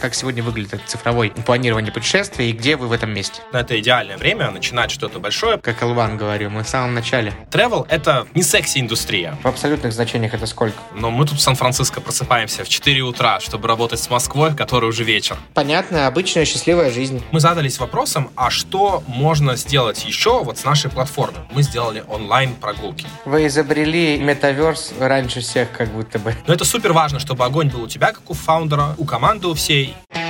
[0.00, 3.42] Как сегодня выглядит это цифровое планирование путешествий и где вы в этом месте?
[3.52, 5.58] Это идеальное время начинать что-то большое.
[5.58, 7.34] Как Илван говорю, мы в самом начале.
[7.50, 9.36] Travel— это не секси-индустрия.
[9.42, 10.78] В абсолютных значениях это сколько?
[10.94, 15.04] Но мы тут в Сан-Франциско просыпаемся в 4 утра, чтобы работать с Москвой, который уже
[15.04, 15.36] вечер.
[15.52, 17.22] Понятно, обычная счастливая жизнь.
[17.30, 21.42] Мы задались вопросом, а что можно сделать еще вот с нашей платформой?
[21.50, 23.06] Мы сделали онлайн-прогулки.
[23.26, 26.34] Вы изобрели метаверс раньше всех, как будто бы.
[26.46, 29.52] Но это супер важно, чтобы огонь был у тебя, как у фаундера, у команды у
[29.52, 29.89] всей.
[29.90, 30.29] Lee.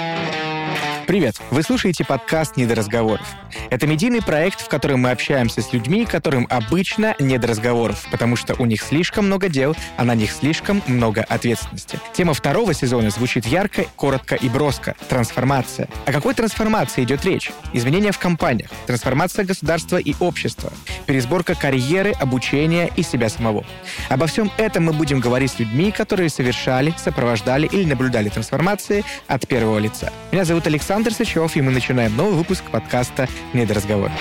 [1.11, 1.41] Привет!
[1.51, 3.27] Вы слушаете подкаст «Не до разговоров».
[3.69, 8.37] Это медийный проект, в котором мы общаемся с людьми, которым обычно не до разговоров, потому
[8.37, 11.99] что у них слишком много дел, а на них слишком много ответственности.
[12.13, 14.95] Тема второго сезона звучит ярко, коротко и броско.
[15.09, 15.89] Трансформация.
[16.07, 17.51] О какой трансформации идет речь?
[17.73, 20.73] Изменения в компаниях, трансформация государства и общества,
[21.07, 23.65] пересборка карьеры, обучения и себя самого.
[24.11, 29.49] Обо всем этом мы будем говорить с людьми, которые совершали, сопровождали или наблюдали трансформации от
[29.49, 30.13] первого лица.
[30.31, 34.13] Меня зовут Александр Сычев, и мы начинаем новый выпуск подкаста «Не до разговора».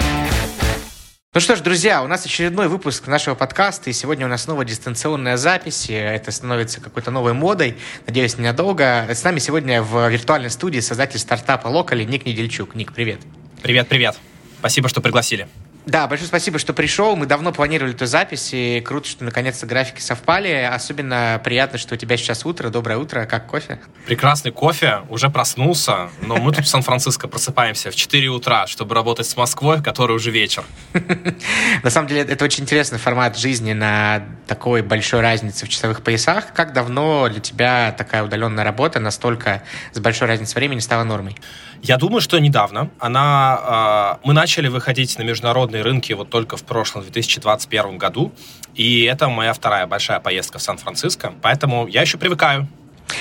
[1.33, 4.65] Ну что ж, друзья, у нас очередной выпуск нашего подкаста, и сегодня у нас снова
[4.65, 5.87] дистанционная запись.
[5.89, 7.77] Это становится какой-то новой модой,
[8.07, 9.05] надеюсь, ненадолго.
[9.09, 12.73] С нами сегодня в виртуальной студии создатель стартапа Локали Ник Недельчук.
[12.75, 13.19] Ник, привет.
[13.61, 14.17] Привет, привет.
[14.59, 15.47] Спасибо, что пригласили.
[15.89, 17.15] Да, большое спасибо, что пришел.
[17.15, 20.69] Мы давно планировали эту запись, и круто, что наконец-то графики совпали.
[20.71, 22.69] Особенно приятно, что у тебя сейчас утро.
[22.69, 23.25] Доброе утро.
[23.25, 23.79] Как кофе?
[24.05, 24.99] Прекрасный кофе.
[25.09, 29.81] Уже проснулся, но мы тут в Сан-Франциско просыпаемся в 4 утра, чтобы работать с Москвой,
[29.81, 30.63] который уже вечер.
[31.83, 36.53] На самом деле, это очень интересный формат жизни на такой большой разнице в часовых поясах.
[36.53, 41.35] Как давно для тебя такая удаленная работа настолько с большой разницей времени стала нормой?
[41.81, 42.89] Я думаю, что недавно.
[42.99, 48.33] Она, э, мы начали выходить на международные рынки вот только в прошлом 2021 году,
[48.75, 52.67] и это моя вторая большая поездка в Сан-Франциско, поэтому я еще привыкаю.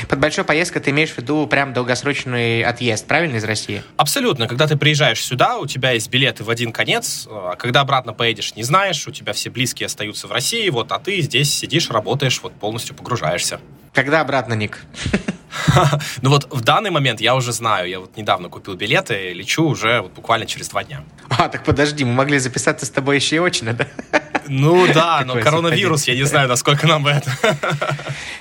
[0.08, 3.82] Под большой поездкой ты имеешь в виду прям долгосрочный отъезд, правильно, из России?
[3.96, 4.46] Абсолютно.
[4.46, 8.54] Когда ты приезжаешь сюда, у тебя есть билеты в один конец, а когда обратно поедешь,
[8.54, 12.40] не знаешь, у тебя все близкие остаются в России, вот, а ты здесь сидишь, работаешь,
[12.42, 13.60] вот полностью погружаешься.
[13.94, 14.82] Когда обратно, Ник?
[16.22, 20.00] Ну вот в данный момент я уже знаю, я вот недавно купил билеты, лечу уже
[20.00, 21.04] вот буквально через два дня.
[21.28, 23.86] А, так подожди, мы могли записаться с тобой еще и очно, да?
[24.48, 27.30] Ну да, но коронавирус, я не знаю, насколько нам это.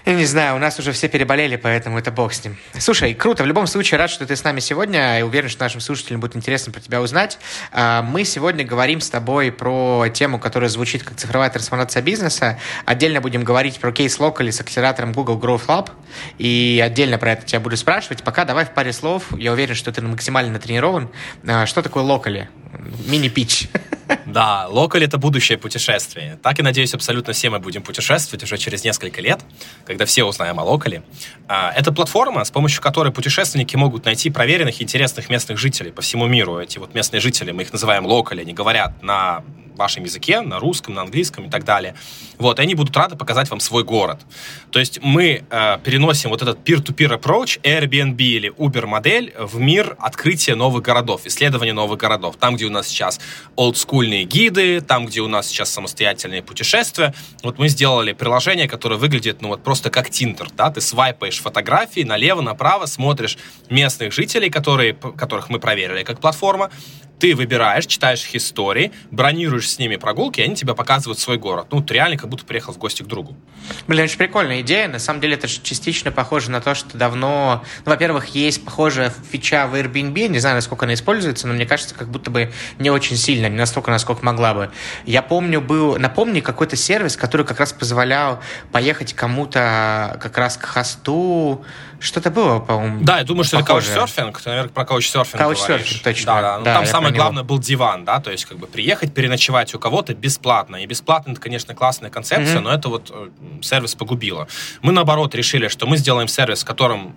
[0.06, 2.58] Не знаю, у нас уже все переболели, поэтому это бог с ним.
[2.80, 5.82] Слушай, круто, в любом случае рад, что ты с нами сегодня, и уверен, что нашим
[5.82, 7.40] слушателям будет интересно про тебя узнать.
[7.72, 12.60] А, мы сегодня говорим с тобой про тему, которая звучит как цифровая трансформация бизнеса.
[12.86, 15.90] Отдельно будем говорить про кейс Locally с акселератором Google Growth Lab,
[16.38, 18.24] и отдельно про это тебя буду спрашивать.
[18.24, 21.10] Пока давай в паре слов, я уверен, что ты максимально натренирован.
[21.48, 22.48] А, что такое Locally?
[23.08, 23.70] Мини-пич.
[24.26, 26.38] Да, локаль— это будущее путешествие.
[26.42, 29.40] Так и, надеюсь, абсолютно все мы будем путешествовать уже через несколько лет,
[29.86, 31.04] когда все узнаем о локале.
[31.48, 36.02] А, это платформа, с помощью которой путешественники могут найти проверенных и интересных местных жителей по
[36.02, 36.60] всему миру.
[36.60, 39.44] Эти вот местные жители, мы их называем локали, они говорят на
[39.78, 41.96] вашем языке, на русском, на английском и так далее.
[42.38, 44.20] Вот, и они будут рады показать вам свой город.
[44.72, 49.96] То есть мы э, переносим вот этот peer-to-peer approach, Airbnb или Uber модель в мир
[50.00, 52.36] открытия новых городов, исследования новых городов.
[52.38, 53.20] Там, где у нас сейчас
[53.56, 57.14] олдскульные гиды, там, где у нас сейчас самостоятельные путешествия.
[57.44, 62.02] Вот мы сделали приложение, которое выглядит, ну вот просто как Тиндер, да, ты свайпаешь фотографии
[62.02, 63.38] налево, направо, смотришь
[63.70, 66.72] местных жителей, которые, которых мы проверили как платформа,
[67.20, 71.68] ты выбираешь, читаешь их истории, бронируешь с ними прогулки, и они тебе показывают свой город.
[71.72, 73.36] Ну, ты реально как будто приехал в гости к другу.
[73.88, 74.88] Блин, очень прикольная идея.
[74.88, 77.64] На самом деле это же частично похоже на то, что давно...
[77.86, 81.96] Ну, во-первых, есть похожая фича в Airbnb, не знаю, насколько она используется, но мне кажется,
[81.96, 84.72] как будто бы не очень сильно, не настолько, насколько могла бы.
[85.06, 85.98] Я помню, был...
[85.98, 88.42] Напомни, какой-то сервис, который как раз позволял
[88.72, 91.66] поехать кому-то как раз к хосту,
[92.00, 93.04] что-то было, по-моему.
[93.04, 93.92] Да, я думаю, что похоже.
[93.92, 94.42] это каучсерфинг.
[94.42, 96.26] Ты, наверное, про каучсерфинг Каучсерфинг, точно.
[96.26, 96.58] Да, да.
[96.60, 99.80] Ну, да там самое главное был диван, да, то есть как бы приехать, переночевать у
[99.80, 100.78] кого-то бесплатно.
[100.78, 102.62] И бесплатно это, конечно, классная концепция, mm-hmm.
[102.62, 103.30] но это вот э,
[103.62, 104.48] сервис погубило.
[104.82, 107.16] Мы, наоборот, решили, что мы сделаем сервис, в котором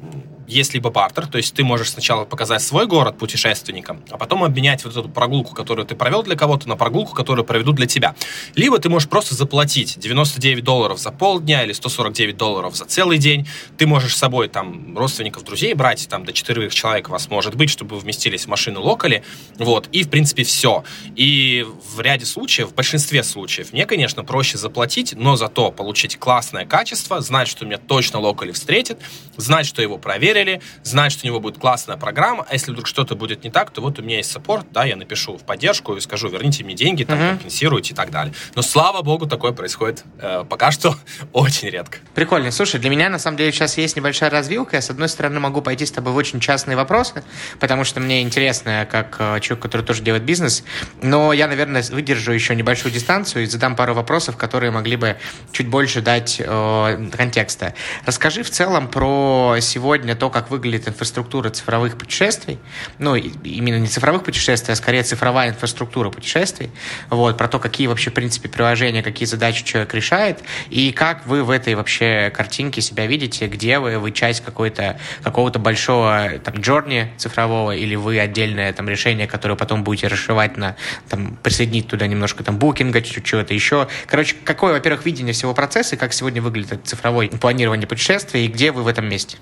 [0.51, 4.85] есть либо бартер, то есть ты можешь сначала показать свой город путешественникам, а потом обменять
[4.85, 8.15] вот эту прогулку, которую ты провел для кого-то, на прогулку, которую проведут для тебя.
[8.55, 13.49] Либо ты можешь просто заплатить 99 долларов за полдня или 149 долларов за целый день.
[13.79, 17.71] Ты можешь с собой там родственников, друзей брать, там до четырех человек вас может быть,
[17.71, 19.23] чтобы вместились в машину локали,
[19.59, 20.85] вот, и в принципе все.
[21.17, 21.65] И
[21.95, 27.21] в ряде случаев, в большинстве случаев, мне, конечно, проще заплатить, но зато получить классное качество,
[27.21, 28.99] знать, что меня точно локали встретит,
[29.37, 32.87] знать, что его проверили, проверили, знает, что у него будет классная программа, а если вдруг
[32.87, 35.95] что-то будет не так, то вот у меня есть саппорт, да, я напишу в поддержку
[35.97, 37.31] и скажу, верните мне деньги, там, uh-huh.
[37.31, 38.35] компенсируйте и так далее.
[38.55, 40.97] Но, слава богу, такое происходит э, пока что
[41.33, 41.99] очень редко.
[42.15, 42.51] Прикольно.
[42.51, 44.77] Слушай, для меня, на самом деле, сейчас есть небольшая развилка.
[44.77, 47.23] Я, с одной стороны, могу пойти с тобой в очень частные вопросы,
[47.59, 50.65] потому что мне интересно, как э, человек, который тоже делает бизнес,
[51.03, 55.17] но я, наверное, выдержу еще небольшую дистанцию и задам пару вопросов, которые могли бы
[55.53, 57.75] чуть больше дать э, контекста.
[58.07, 62.59] Расскажи в целом про сегодня то, как выглядит инфраструктура цифровых путешествий,
[62.99, 66.71] ну, именно не цифровых путешествий, а скорее цифровая инфраструктура путешествий,
[67.09, 70.41] вот, про то, какие вообще, в принципе, приложения, какие задачи человек решает,
[70.71, 75.59] и как вы в этой вообще картинке себя видите, где вы, вы часть какой-то, какого-то
[75.59, 80.77] большого там джорни цифрового, или вы отдельное там решение, которое потом будете расшивать на,
[81.09, 83.89] там, присоединить туда немножко там букинга, чего-то еще.
[84.07, 88.73] Короче, какое, во-первых, видение всего процесса, и как сегодня выглядит цифровое планирование путешествия, и где
[88.73, 89.39] вы в этом месте?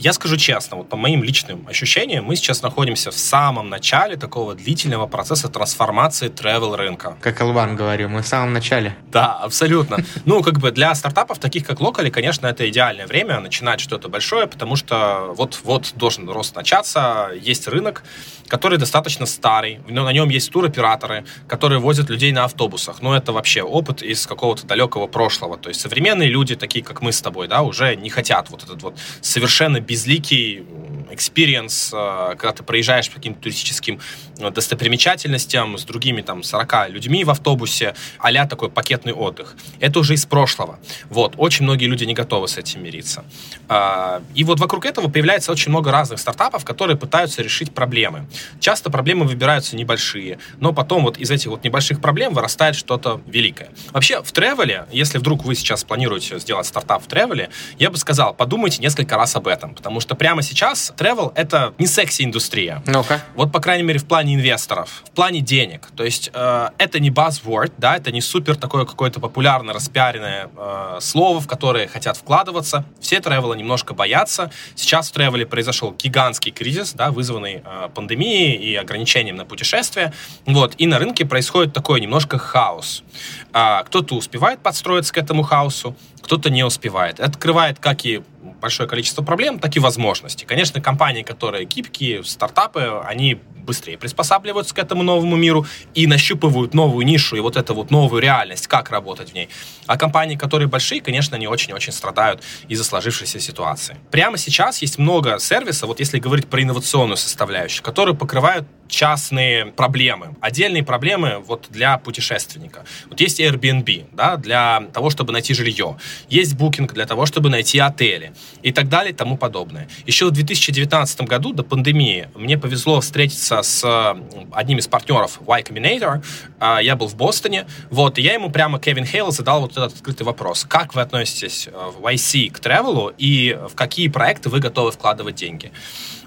[0.00, 4.54] Я скажу честно, вот по моим личным ощущениям, мы сейчас находимся в самом начале такого
[4.54, 7.18] длительного процесса трансформации travel рынка.
[7.20, 8.94] Как Алван говорил, мы в самом начале.
[9.10, 9.98] Да, абсолютно.
[10.24, 14.46] Ну, как бы для стартапов, таких как Locally, конечно, это идеальное время начинать что-то большое,
[14.46, 18.04] потому что вот-вот должен рост начаться, есть рынок,
[18.46, 23.02] который достаточно старый, но на нем есть туроператоры, которые возят людей на автобусах.
[23.02, 25.58] Ну, это вообще опыт из какого-то далекого прошлого.
[25.58, 28.80] То есть современные люди, такие как мы с тобой, да, уже не хотят вот этот
[28.82, 30.64] вот совершенно безликий
[31.10, 34.00] experience, э, когда ты проезжаешь по каким-то туристическим
[34.38, 39.56] э, достопримечательностям с другими там 40 людьми в автобусе, а такой пакетный отдых.
[39.80, 40.78] Это уже из прошлого.
[41.10, 41.34] Вот.
[41.36, 43.24] Очень многие люди не готовы с этим мириться.
[43.68, 48.26] А, и вот вокруг этого появляется очень много разных стартапов, которые пытаются решить проблемы.
[48.60, 53.70] Часто проблемы выбираются небольшие, но потом вот из этих вот небольших проблем вырастает что-то великое.
[53.92, 58.34] Вообще в тревеле, если вдруг вы сейчас планируете сделать стартап в тревеле, я бы сказал,
[58.34, 62.82] подумайте несколько раз об этом, потому что прямо сейчас travel— это не секси-индустрия.
[62.86, 63.22] Ну-ка.
[63.36, 65.88] Вот, по крайней мере, в плане инвесторов, в плане денег.
[65.96, 70.98] То есть э, это не buzzword, да, это не супер такое какое-то популярно распиаренное э,
[71.00, 72.84] слово, в которое хотят вкладываться.
[73.00, 74.50] Все тревела немножко боятся.
[74.74, 80.12] Сейчас в тревеле произошел гигантский кризис, да, вызванный э, пандемией и ограничением на путешествия.
[80.44, 83.04] Вот, и на рынке происходит такой немножко хаос.
[83.52, 87.20] А, кто-то успевает подстроиться к этому хаосу, кто-то не успевает.
[87.20, 88.22] Это открывает как и
[88.60, 90.46] большое количество проблем, так и возможностей.
[90.46, 97.04] Конечно, компании, которые гибкие, стартапы, они быстрее приспосабливаются к этому новому миру и нащупывают новую
[97.04, 99.50] нишу и вот эту вот новую реальность, как работать в ней.
[99.86, 103.96] А компании, которые большие, конечно, они очень-очень страдают из-за сложившейся ситуации.
[104.10, 110.34] Прямо сейчас есть много сервисов, вот если говорить про инновационную составляющую, которые покрывают частные проблемы,
[110.40, 112.84] отдельные проблемы вот для путешественника.
[113.08, 115.98] Вот есть Airbnb, да, для того, чтобы найти жилье.
[116.28, 118.32] Есть Booking для того, чтобы найти отели
[118.62, 119.88] и так далее и тому подобное.
[120.06, 124.16] Еще в 2019 году, до пандемии, мне повезло встретиться с
[124.52, 126.24] одним из партнеров Y Combinator.
[126.58, 129.94] А, я был в Бостоне, вот, и я ему прямо, Кевин Хейл, задал вот этот
[129.94, 130.64] открытый вопрос.
[130.68, 135.36] Как вы относитесь э, в YC к travel и в какие проекты вы готовы вкладывать
[135.36, 135.72] деньги?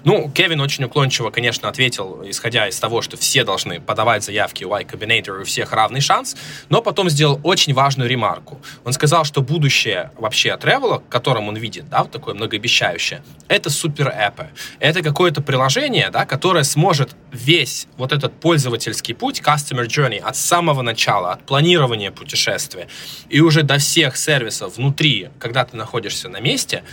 [0.04, 4.84] Ну, Кевин очень уклончиво, конечно, ответил, исходя из того, что все должны подавать заявки Y
[4.84, 6.36] Combinator, и у всех равный шанс,
[6.68, 8.60] но потом сделал очень важную ремарку.
[8.84, 14.48] Он сказал, что будущее вообще тревела, которым он видит, да, вот такое многообещающее, это супер-эпы.
[14.78, 20.82] Это какое-то приложение, да, которое сможет весь вот этот пользовательский путь, customer journey, от самого
[20.82, 22.88] начала, от планирования путешествия
[23.28, 26.84] и уже до всех сервисов внутри, когда ты находишься на месте,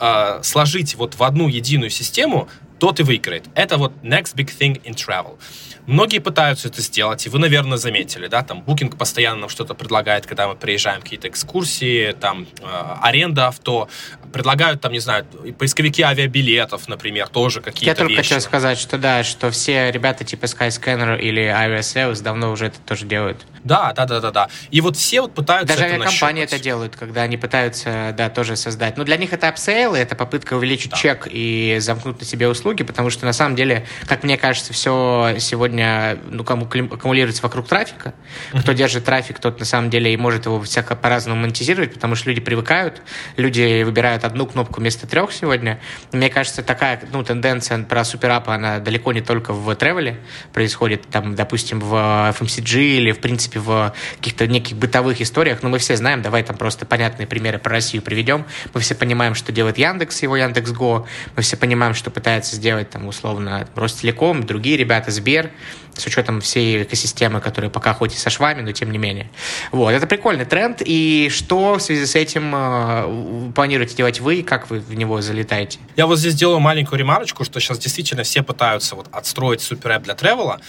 [0.00, 2.48] э, сложить вот в одну единую систему,
[2.78, 3.44] тот и выиграет.
[3.54, 5.38] Это вот next big thing in travel.
[5.86, 10.26] Многие пытаются это сделать, и вы, наверное, заметили, да, там Booking постоянно нам что-то предлагает,
[10.26, 12.64] когда мы приезжаем, какие-то экскурсии, там э,
[13.02, 13.88] аренда авто,
[14.32, 15.26] предлагают там, не знаю,
[15.58, 18.22] поисковики авиабилетов, например, тоже какие-то Я только вещи.
[18.22, 23.04] хотел сказать, что да, что все ребята типа Skyscanner или Aviasales давно уже это тоже
[23.04, 23.44] делают.
[23.62, 24.48] Да, да, да, да, да.
[24.70, 26.52] И вот все вот пытаются Даже это авиакомпании нащупать.
[26.60, 28.96] это делают, когда они пытаются, да, тоже создать.
[28.96, 30.96] Но для них это upsell, это попытка увеличить Да.
[30.96, 35.36] чек и замкнуть на себе услуги, потому что на самом деле, как мне кажется, все
[35.38, 38.14] сегодня ну, кому аккумулируется вокруг трафика.
[38.58, 42.30] Кто держит трафик, тот на самом деле и может его всяко по-разному монетизировать, потому что
[42.30, 43.02] люди привыкают,
[43.36, 45.80] люди выбирают одну кнопку вместо трех сегодня.
[46.12, 50.18] Мне кажется, такая ну, тенденция про суперапы, она далеко не только в тревеле
[50.52, 55.62] происходит, там, допустим, в FMCG или, в принципе, в каких-то неких бытовых историях.
[55.62, 58.46] Но мы все знаем, давай там просто понятные примеры про Россию приведем.
[58.72, 61.06] Мы все понимаем, что делает Яндекс, его Яндекс.Го.
[61.36, 65.50] Мы все понимаем, что пытается сделать, там, условно, Ростелеком, другие ребята, Сбер.
[65.96, 69.30] с учетом всей экосистемы, которая пока хоть и со швами, но тем не менее.
[69.70, 74.70] Вот, это прикольный тренд, и что в связи с этим э, планируете делать вы, как
[74.70, 75.78] вы в него залетаете?
[75.96, 80.14] Я вот здесь делаю маленькую ремарочку, что сейчас действительно все пытаются вот отстроить супер для
[80.14, 80.60] тревела,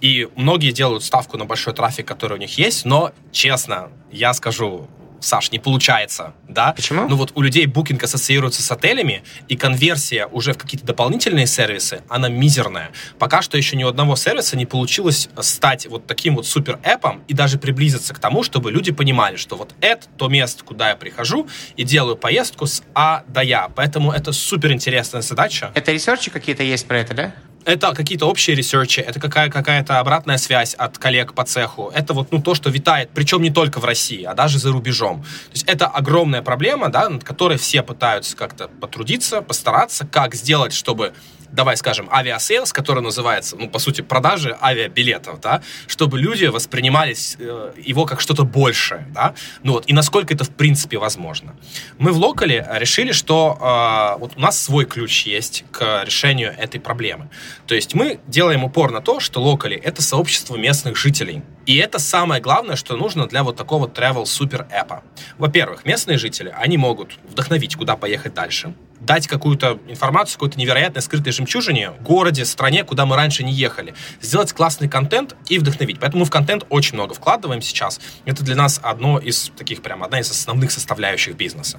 [0.00, 4.88] и многие делают ставку на большой трафик, который у них есть, но, честно, я скажу,
[5.24, 6.72] Саш, не получается, да?
[6.72, 7.08] Почему?
[7.08, 12.02] Ну вот у людей букинг ассоциируется с отелями, и конверсия уже в какие-то дополнительные сервисы,
[12.10, 12.90] она мизерная.
[13.18, 17.07] Пока что еще ни у одного сервиса не получилось стать вот таким вот super app
[17.07, 20.90] ом и даже приблизиться к тому, чтобы люди понимали, что вот это то место, куда
[20.90, 23.70] я прихожу и делаю поездку с А до Я.
[23.74, 25.72] Поэтому это супер интересная задача.
[25.74, 27.34] Это research и какие-то есть про это, да?
[27.64, 31.90] Это какие-то общие research и, это какая- какая-то обратная связь от коллег по цеху.
[31.94, 35.22] Это вот ну, то, что витает, причем не только в России, а даже за рубежом.
[35.22, 40.74] То есть это огромная проблема, да, над которой все пытаются как-то потрудиться, постараться, как сделать,
[40.74, 41.14] чтобы
[41.54, 47.72] давай скажем, Aviasales, который называется, ну, по сути, продажи авиабилетов, да, чтобы люди воспринимали э,
[47.80, 51.56] его как что-то большее, да, ну вот, и насколько это в принципе возможно.
[51.98, 56.80] Мы в Localie решили, что э, вот у нас свой ключ есть к решению этой
[56.80, 57.30] проблемы.
[57.66, 61.42] То есть мы делаем упор на то, что Localie— это сообщество местных жителей.
[61.66, 65.02] И это самое главное, что нужно для вот такого travel super app а.
[65.38, 71.32] Во-первых, местные жители, они могут вдохновить, куда поехать дальше дать какую-то информацию, какой-то невероятной скрытой
[71.32, 73.94] жемчужине, городе, стране, куда мы раньше не ехали.
[74.20, 76.00] Сделать классный контент и вдохновить.
[76.00, 78.00] Поэтому мы в контент очень много вкладываем сейчас.
[78.24, 81.78] Это для нас одно из таких, прям одна из основных составляющих бизнеса.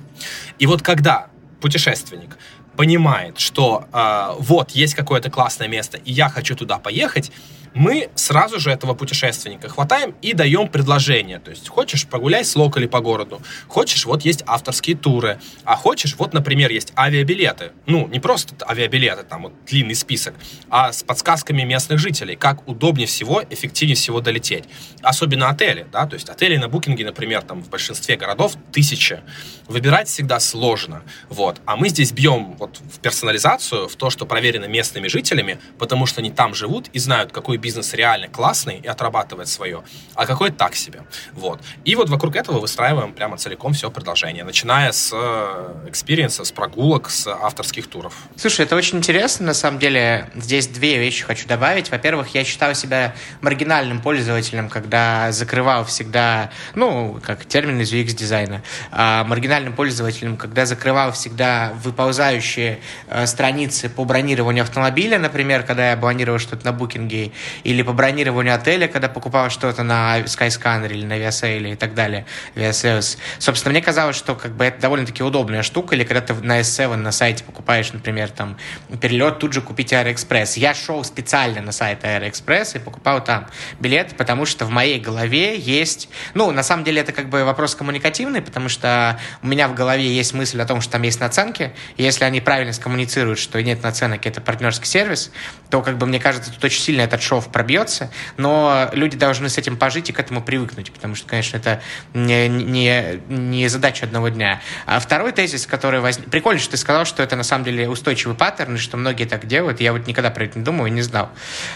[0.59, 1.27] И вот когда
[1.61, 2.37] путешественник
[2.75, 7.31] понимает, что э, вот есть какое-то классное место, и я хочу туда поехать,
[7.75, 11.39] мы сразу же этого путешественника хватаем и даем предложение.
[11.39, 13.41] То есть, хочешь, прогуляй с локали по городу.
[13.67, 15.39] Хочешь, вот есть авторские туры.
[15.65, 17.73] А хочешь, вот, например, есть авиабилеты.
[17.85, 20.35] Ну, не просто авиабилеты, там вот длинный список,
[20.69, 24.63] а с подсказками местных жителей, как удобнее всего, эффективнее всего долететь.
[25.01, 29.19] Особенно отели, да, то есть отели на букинге, например, там в большинстве городов тысячи.
[29.67, 31.59] Выбирать всегда сложно, вот.
[31.65, 36.21] А мы здесь бьем вот в персонализацию, в то, что проверено местными жителями, потому что
[36.21, 39.81] они там живут и знают, какой бизнес реально классный и отрабатывает свое,
[40.13, 41.01] а какой так себе.
[41.33, 41.59] Вот.
[41.83, 46.51] И вот вокруг этого выстраиваем прямо целиком все предложение, начиная с э, experience а, с
[46.51, 48.13] прогулок, с авторских туров.
[48.35, 50.29] Слушай, это очень интересно, на самом деле.
[50.35, 51.89] Здесь две вещи хочу добавить.
[51.89, 59.23] Во-первых, я считаю себя маргинальным пользователем, когда закрывал всегда, ну, как термин из UX-дизайна, а,
[59.23, 66.37] маргинальным пользователем, когда закрывал всегда выползающие э, страницы по бронированию автомобиля, например, когда я бронировал
[66.37, 67.31] что-то на Booking е,
[67.63, 72.25] или по бронированию отеля, когда покупал что-то на Skyscanner или на Aviasales и так далее,
[72.55, 73.17] Aviasales.
[73.39, 76.95] Собственно, мне казалось, что как бы это довольно-таки удобная штука, или когда ты на S7
[76.95, 78.57] на сайте покупаешь, например, там
[79.01, 80.57] перелет, тут же купить Аэроэкспресс.
[80.57, 83.47] Я шел специально на сайт Аэроэкспресс и покупал там
[83.79, 86.09] билет, потому что в моей голове есть...
[86.33, 90.07] Ну, на самом деле это как бы вопрос коммуникативный, потому что у меня в голове
[90.07, 94.25] есть мысль о том, что там есть наценки, если они правильно скоммуницируют, что нет наценок,
[94.25, 95.31] это партнерский сервис,
[95.69, 99.57] то, как бы, мне кажется, тут очень сильно этот шов пробьется, но люди должны с
[99.57, 101.81] этим пожить и к этому привыкнуть, потому что, конечно, это
[102.13, 104.61] не, не, не задача одного дня.
[104.85, 106.29] А второй тезис, который возник...
[106.29, 109.45] Прикольно, что ты сказал, что это на самом деле устойчивый паттерн, и что многие так
[109.45, 109.81] делают.
[109.81, 111.29] Я вот никогда про это не думал и не знал.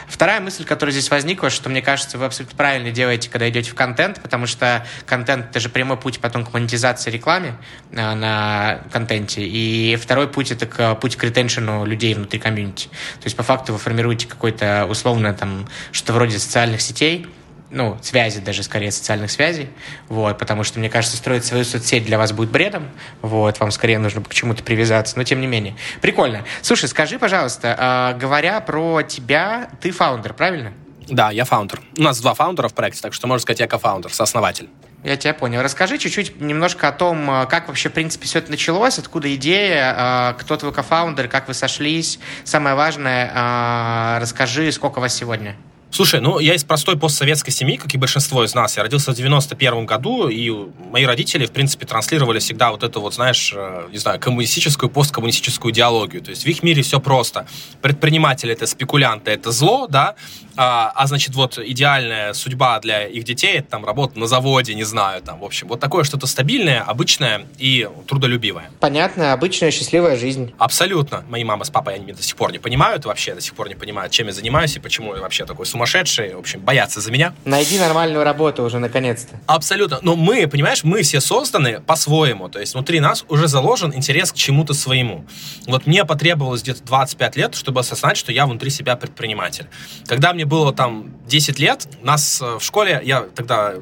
[0.08, 3.76] Вторая мысль, которая здесь возникла, что, мне кажется, вы абсолютно правильно делаете, когда идете в
[3.76, 7.56] контент, потому что контент— это же прямой путь потом к монетизации рекламе
[7.96, 9.42] а, на контенте.
[9.42, 12.88] И второй путь— это путь к ретеншену людей внутри комьюнити.
[12.88, 15.49] То есть, по факту, вы формируете какой-то условно там
[15.92, 17.28] что вроде социальных сетей,
[17.72, 19.70] ну, связи даже, скорее, социальных связей,
[20.08, 22.90] вот, потому что, мне кажется, строить свою соцсеть для вас будет бредом,
[23.22, 25.76] вот, вам скорее нужно к чему-то привязаться, но тем не менее.
[26.02, 26.46] Прикольно.
[26.62, 30.74] Слушай, скажи, пожалуйста, э, говоря про тебя, ты founder, правильно?
[31.08, 31.82] Да, я founder.
[31.98, 34.70] У нас два founder а в проекте, так что можно сказать, я co-founder, сооснователь.
[35.04, 35.62] Я тебя понял.
[35.62, 39.94] Расскажи чуть-чуть немножко о том, а, как вообще, в принципе, все это началось, откуда идея,
[39.98, 42.20] а, кто твой co-founder, как вы сошлись.
[42.44, 45.56] Самое важное, расскажи, сколько вас сегодня.
[45.92, 48.78] Слушай, ну я из простой постсоветской семьи, как и большинство из нас.
[48.78, 50.52] Я родился в 91 году, и
[50.92, 55.74] мои родители, в принципе, транслировали всегда вот эту вот, знаешь, э, не знаю, коммунистическую, посткоммунистическую
[55.74, 56.22] идеологию.
[56.22, 57.48] То есть в их мире все просто.
[57.82, 60.16] Предприниматели— это спекулянты, это зло, да,
[60.62, 64.84] а, а значит, вот идеальная судьба для их детей— это там работа на заводе, не
[64.84, 68.70] знаю, там, в общем, вот такое что-то стабильное, обычное и трудолюбивое.
[68.80, 70.54] Понятно, обычная счастливая жизнь.
[70.58, 71.24] Абсолютно.
[71.30, 73.70] Мои мама с папой, они меня до сих пор не понимают вообще, до сих пор
[73.70, 77.00] не понимают, чем я занимаюсь и почему я вообще такой сумасшедший сумасшедшие, в общем, боятся
[77.00, 77.34] за меня.
[77.46, 79.40] Найди нормальную работу уже, наконец-то.
[79.46, 80.00] Абсолютно.
[80.02, 82.50] Но мы, понимаешь, мы все созданы по-своему.
[82.50, 85.26] То есть внутри нас уже заложен интерес к чему-то своему.
[85.68, 89.68] Вот мне потребовалось где-то 25 лет, чтобы осознать, что я внутри себя предприниматель.
[90.06, 93.76] Когда мне было там 10 лет, нас э, в школе, я тогда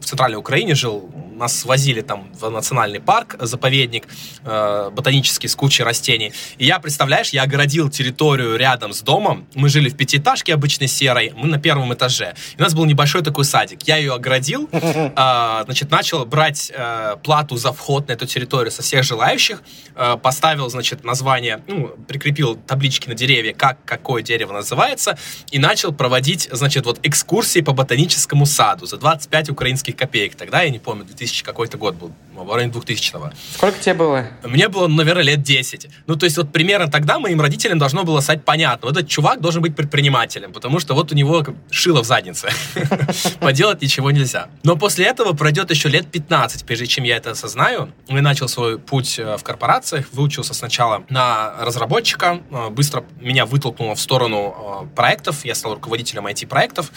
[0.00, 4.06] в центральной Украине жил, нас свозили там в национальный парк, заповедник
[4.44, 6.32] э, ботанический с кучей растений.
[6.58, 9.46] И я, представляешь, я огородил территорию рядом с домом.
[9.54, 12.34] Мы жили в пятиэтажке обычной серой, мы на первом этаже.
[12.56, 13.82] И у нас был небольшой такой садик.
[13.84, 18.82] Я ее огородил, э, значит, начал брать э, плату за вход на эту территорию со
[18.82, 19.62] всех желающих,
[19.96, 25.18] э, поставил, значит, название, ну, прикрепил таблички на деревья, как какое дерево называется,
[25.50, 30.34] и начал проводить, значит, вот экскурсии по ботаническому саду за 25 украинских копеек.
[30.34, 33.30] Тогда, я не помню, 2000 2000 какой-то год был, в районе 2000-го.
[33.54, 34.26] Сколько тебе было?
[34.44, 35.88] Мне было, наверное, лет 10.
[36.06, 39.40] Ну, то есть вот примерно тогда моим родителям должно было стать понятно, вот этот чувак
[39.40, 42.50] должен быть предпринимателем, потому что вот у него шило в заднице.
[43.40, 44.48] Поделать ничего нельзя.
[44.62, 47.90] Но после этого пройдет еще лет 15, прежде чем я это осознаю.
[48.08, 53.94] Я начал свой путь э, в корпорациях, выучился сначала на разработчика, э, быстро меня вытолкнуло
[53.94, 56.90] в сторону э, проектов, я стал руководителем IT-проектов,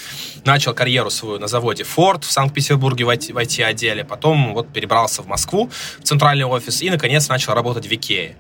[0.46, 2.83] начал карьеру свою на заводе Ford в Санкт-Петербурге
[3.34, 7.94] в IT-отделе, потом вот перебрался в Москву, в центральный офис, и, наконец, начал работать в
[7.94, 8.36] Икее.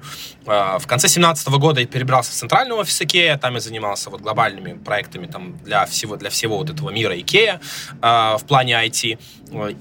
[0.45, 4.21] А, в конце 2017 года я перебрался в центральный офис Икея, там я занимался вот
[4.21, 7.61] глобальными проектами там, для, всего, для всего вот этого мира Икея
[8.01, 9.17] в плане IT.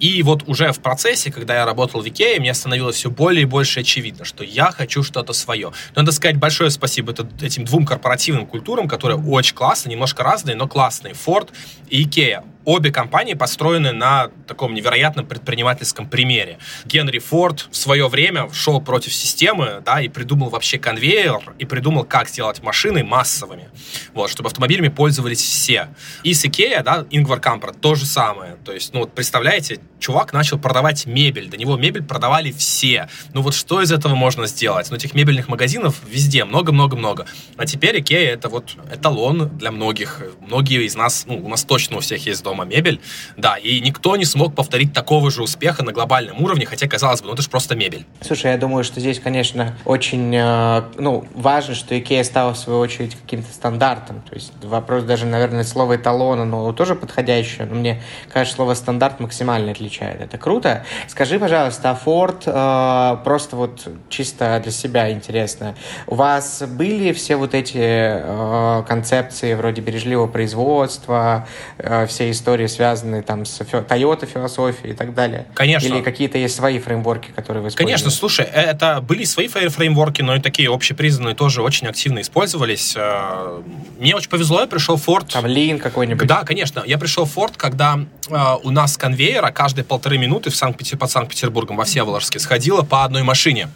[0.01, 3.47] И вот уже в процессе, когда я работал в Икее, мне становилось все более и
[3.47, 5.73] больше очевидно, что я хочу что-то свое.
[5.95, 11.15] Надо сказать большое спасибо этим двум корпоративным культурам, которые очень классные, немножко разные, но классные.
[11.15, 11.51] Ford
[11.89, 16.59] и Икея обе компании построены на таком невероятном предпринимательском примере.
[16.85, 22.05] Генри Форд в свое время шел против системы, да, и придумал вообще конвейер, и придумал,
[22.05, 23.69] как сделать машины массовыми,
[24.15, 25.89] вот, чтобы автомобилями пользовались все.
[26.23, 28.57] И с Икея, да, Ингвар Кампрад, то же самое.
[28.65, 29.62] То есть, ну вот представляете,
[29.99, 33.09] чувак начал продавать мебель, до него мебель продавали все.
[33.33, 34.89] Ну вот что из этого можно сделать?
[34.91, 37.27] Ну этих мебельных магазинов везде много-много-много.
[37.57, 40.23] А теперь Икея это вот эталон для многих.
[40.41, 43.01] Многие из нас, ну у нас точно у всех есть дома мебель,
[43.37, 47.29] да, и никто не смог повторить такого же успеха на глобальном уровне, хотя казалось бы,
[47.29, 48.05] ну это же просто мебель.
[48.21, 52.81] Слушай, я думаю, что здесь, конечно, очень, э, ну, важно, что Икея стала в свою
[52.81, 54.23] очередь каким-то стандартом.
[54.29, 57.67] То есть вопрос даже, наверное, слова эталона, но тоже подходящее.
[57.67, 58.03] Но мне
[58.33, 60.21] кажется, слово стандарт максимально отличается отвечает.
[60.21, 60.85] Это круто.
[61.09, 65.75] Скажи, пожалуйста, а Ford, э, просто вот чисто для себя интересно,
[66.07, 71.47] у вас были все вот эти э, концепции вроде бережливого производства,
[71.79, 75.47] э, все истории, связанные там с Toyota философией и так далее?
[75.55, 75.87] Конечно.
[75.87, 77.85] Или какие-то есть свои фреймворки, которые вы используете?
[77.85, 82.95] Конечно, слушай, э, это были свои фреймворки, но и такие общепризнанные тоже очень активно использовались.
[82.97, 83.63] Э,
[83.99, 85.31] мне очень повезло, я пришел в Ford.
[85.33, 86.27] Там Lean какой-нибудь?
[86.27, 86.83] Да, конечно.
[86.87, 88.97] Я пришел в Ford, когда э, у нас с
[89.33, 93.69] конвейера каждые полторы минуты в Санкт под Санкт-Петербургом во Всеволожске сходило по одной машине.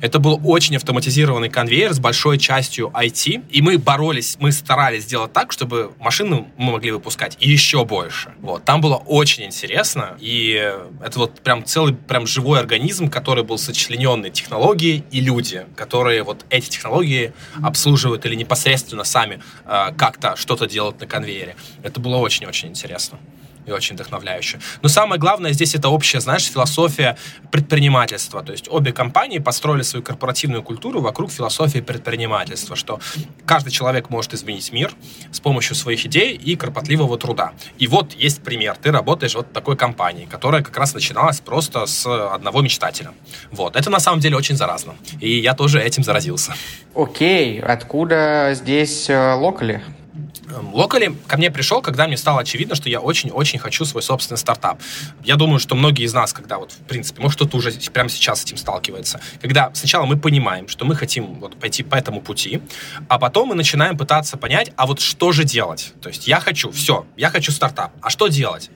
[0.00, 5.32] Это был очень автоматизированный конвейер с большой частью IT, и мы боролись, мы старались сделать
[5.32, 8.32] так, чтобы машины мы могли выпускать еще больше.
[8.40, 8.64] Вот.
[8.64, 10.72] Там было очень интересно, и
[11.04, 16.46] это вот прям целый прям живой организм, который был сочлененный технологии и люди, которые вот
[16.48, 17.32] эти технологии
[17.62, 21.56] обслуживают или непосредственно сами э, как-то что-то делают на конвейере.
[21.82, 23.18] Это было очень-очень интересно
[23.66, 24.58] и очень вдохновляюще.
[24.82, 27.16] Но самое главное здесь это общая, знаешь, философия
[27.50, 28.42] предпринимательства.
[28.42, 33.00] То есть обе компании построили свою корпоративную культуру вокруг философии предпринимательства, что
[33.44, 34.92] каждый человек может изменить мир
[35.32, 37.52] с помощью своих идей и кропотливого труда.
[37.78, 38.76] И вот есть пример.
[38.80, 43.12] Ты работаешь вот в такой компании, которая как раз начиналась просто с одного мечтателя.
[43.50, 43.76] Вот.
[43.76, 44.94] Это на самом деле очень заразно.
[45.20, 46.54] И я тоже этим заразился.
[46.94, 47.60] Окей.
[47.60, 49.82] Откуда здесь э, локали?
[50.72, 54.80] Локали ко мне пришел, когда мне стало очевидно, что я очень-очень хочу свой собственный стартап.
[55.24, 58.40] Я думаю, что многие из нас, когда вот, в принципе, может, кто-то уже прямо сейчас
[58.40, 62.62] с этим сталкивается, когда сначала мы понимаем, что мы хотим вот пойти по этому пути,
[63.08, 65.92] а потом мы начинаем пытаться понять, а вот что же делать?
[66.00, 68.70] То есть я хочу, все, я хочу стартап, а что делать?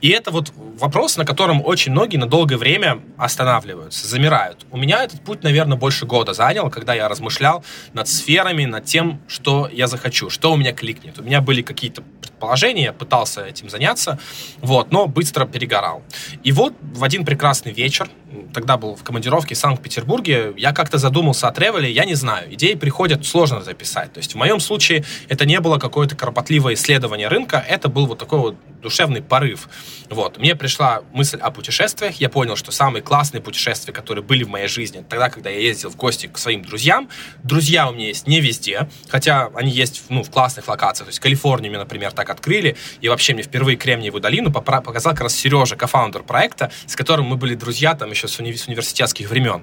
[0.00, 4.66] И это вот вопрос, на котором очень многие на долгое время останавливаются, замирают.
[4.70, 9.20] У меня этот путь, наверное, больше года занял, когда я размышлял над сферами, над тем,
[9.28, 13.70] что я захочу, что у меня кликнет у меня были какие-то предположения, я пытался этим
[13.70, 14.18] заняться,
[14.60, 16.02] вот, но быстро перегорал.
[16.42, 18.08] И вот в один прекрасный вечер
[18.52, 22.74] тогда был в командировке в Санкт-Петербурге, я как-то задумался о тревеле, я не знаю, идеи
[22.74, 24.12] приходят, сложно записать.
[24.12, 28.18] То есть в моем случае это не было какое-то кропотливое исследование рынка, это был вот
[28.18, 29.68] такой вот душевный порыв.
[30.10, 30.38] Вот.
[30.38, 34.68] Мне пришла мысль о путешествиях, я понял, что самые классные путешествия, которые были в моей
[34.68, 37.08] жизни, тогда, когда я ездил в гости к своим друзьям,
[37.42, 41.20] друзья у меня есть не везде, хотя они есть ну, в классных локациях, то есть
[41.20, 45.76] Калифорнию мне, например, так открыли, и вообще мне впервые Кремниевую долину показал как раз Сережа,
[45.76, 49.62] кофаундер проекта, с которым мы были друзья там еще с, уни- с университетских времен.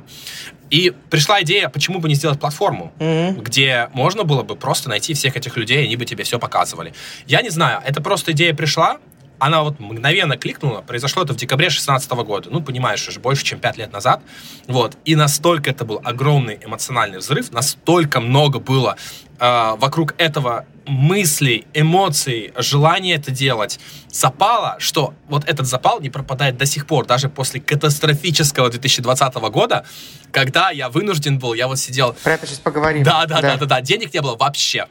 [0.69, 3.41] И пришла идея, почему бы не сделать платформу, mm-hmm.
[3.41, 6.93] где можно было бы просто найти всех этих людей, и они бы тебе все показывали.
[7.25, 8.99] Я не знаю, это просто идея пришла,
[9.39, 13.59] она вот мгновенно кликнула, произошло это в декабре 2016 года, ну, понимаешь, уже больше, чем
[13.59, 14.21] 5 лет назад,
[14.67, 18.97] вот, и настолько это был огромный эмоциональный взрыв, настолько много было
[19.39, 26.57] э, вокруг этого мыслей, эмоций, желания это делать, запала, что вот этот запал не пропадает
[26.57, 29.85] до сих пор, даже после катастрофического 2020 года,
[30.31, 32.13] когда я вынужден был, я вот сидел...
[32.23, 33.03] Про это сейчас поговорим.
[33.03, 34.87] Да, да, да, да, да, денег не было вообще.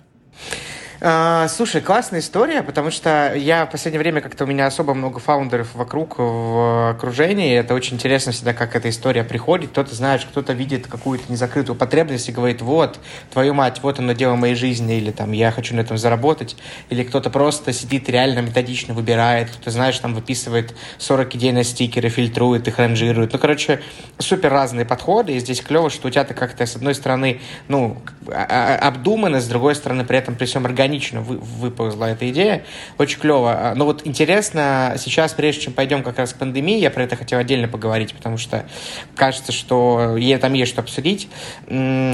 [1.01, 5.21] А, слушай, классная история, потому что я в последнее время как-то у меня особо много
[5.21, 7.57] фаундеров вокруг в окружении.
[7.57, 9.71] Это очень интересно всегда, как эта история приходит.
[9.71, 12.99] Кто-то, знаешь, кто-то видит какую-то незакрытую потребность и говорит, вот,
[13.31, 16.57] твою мать, вот оно дело моей жизни, или там, я хочу на этом заработать.
[16.91, 22.09] Или кто-то просто сидит реально методично выбирает, кто-то, знаешь, там выписывает 40 идей на стикеры,
[22.09, 23.33] фильтрует их, ранжирует.
[23.33, 23.81] Ну, короче,
[24.19, 28.79] супер разные подходы, и здесь клево, что у тебя-то как-то, с одной стороны, ну, а,
[28.81, 32.65] а, обдуманно, с другой стороны, при этом при всем организме органично вы, выползла эта идея.
[32.97, 33.73] Очень клево.
[33.77, 37.39] Но вот интересно, сейчас, прежде чем пойдем как раз к пандемии, я про это хотел
[37.39, 38.67] отдельно поговорить, потому что
[39.15, 41.29] кажется, что там есть что обсудить.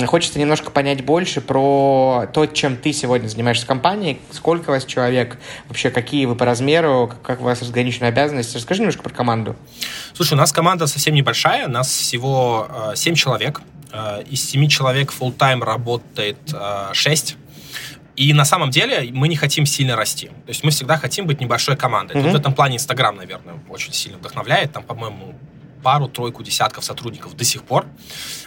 [0.06, 4.84] Хочется немножко понять больше про то, чем ты сегодня занимаешься в компании, сколько у вас
[4.84, 8.56] человек, вообще какие вы по размеру, как у вас разграниченные обязанности.
[8.56, 9.56] Расскажи немножко про команду.
[10.14, 13.62] Слушай, у нас команда совсем небольшая, у нас всего э, 7 человек.
[13.92, 17.36] Э, из 7 человек full-time работает э, 6
[18.16, 20.28] и на самом деле мы не хотим сильно расти.
[20.28, 22.16] То есть мы всегда хотим быть небольшой командой.
[22.16, 22.22] Mm-hmm.
[22.22, 24.72] Тут в этом плане Инстаграм, наверное, очень сильно вдохновляет.
[24.72, 25.34] Там, по-моему,
[25.84, 27.86] пару, тройку, десятков сотрудников до сих пор.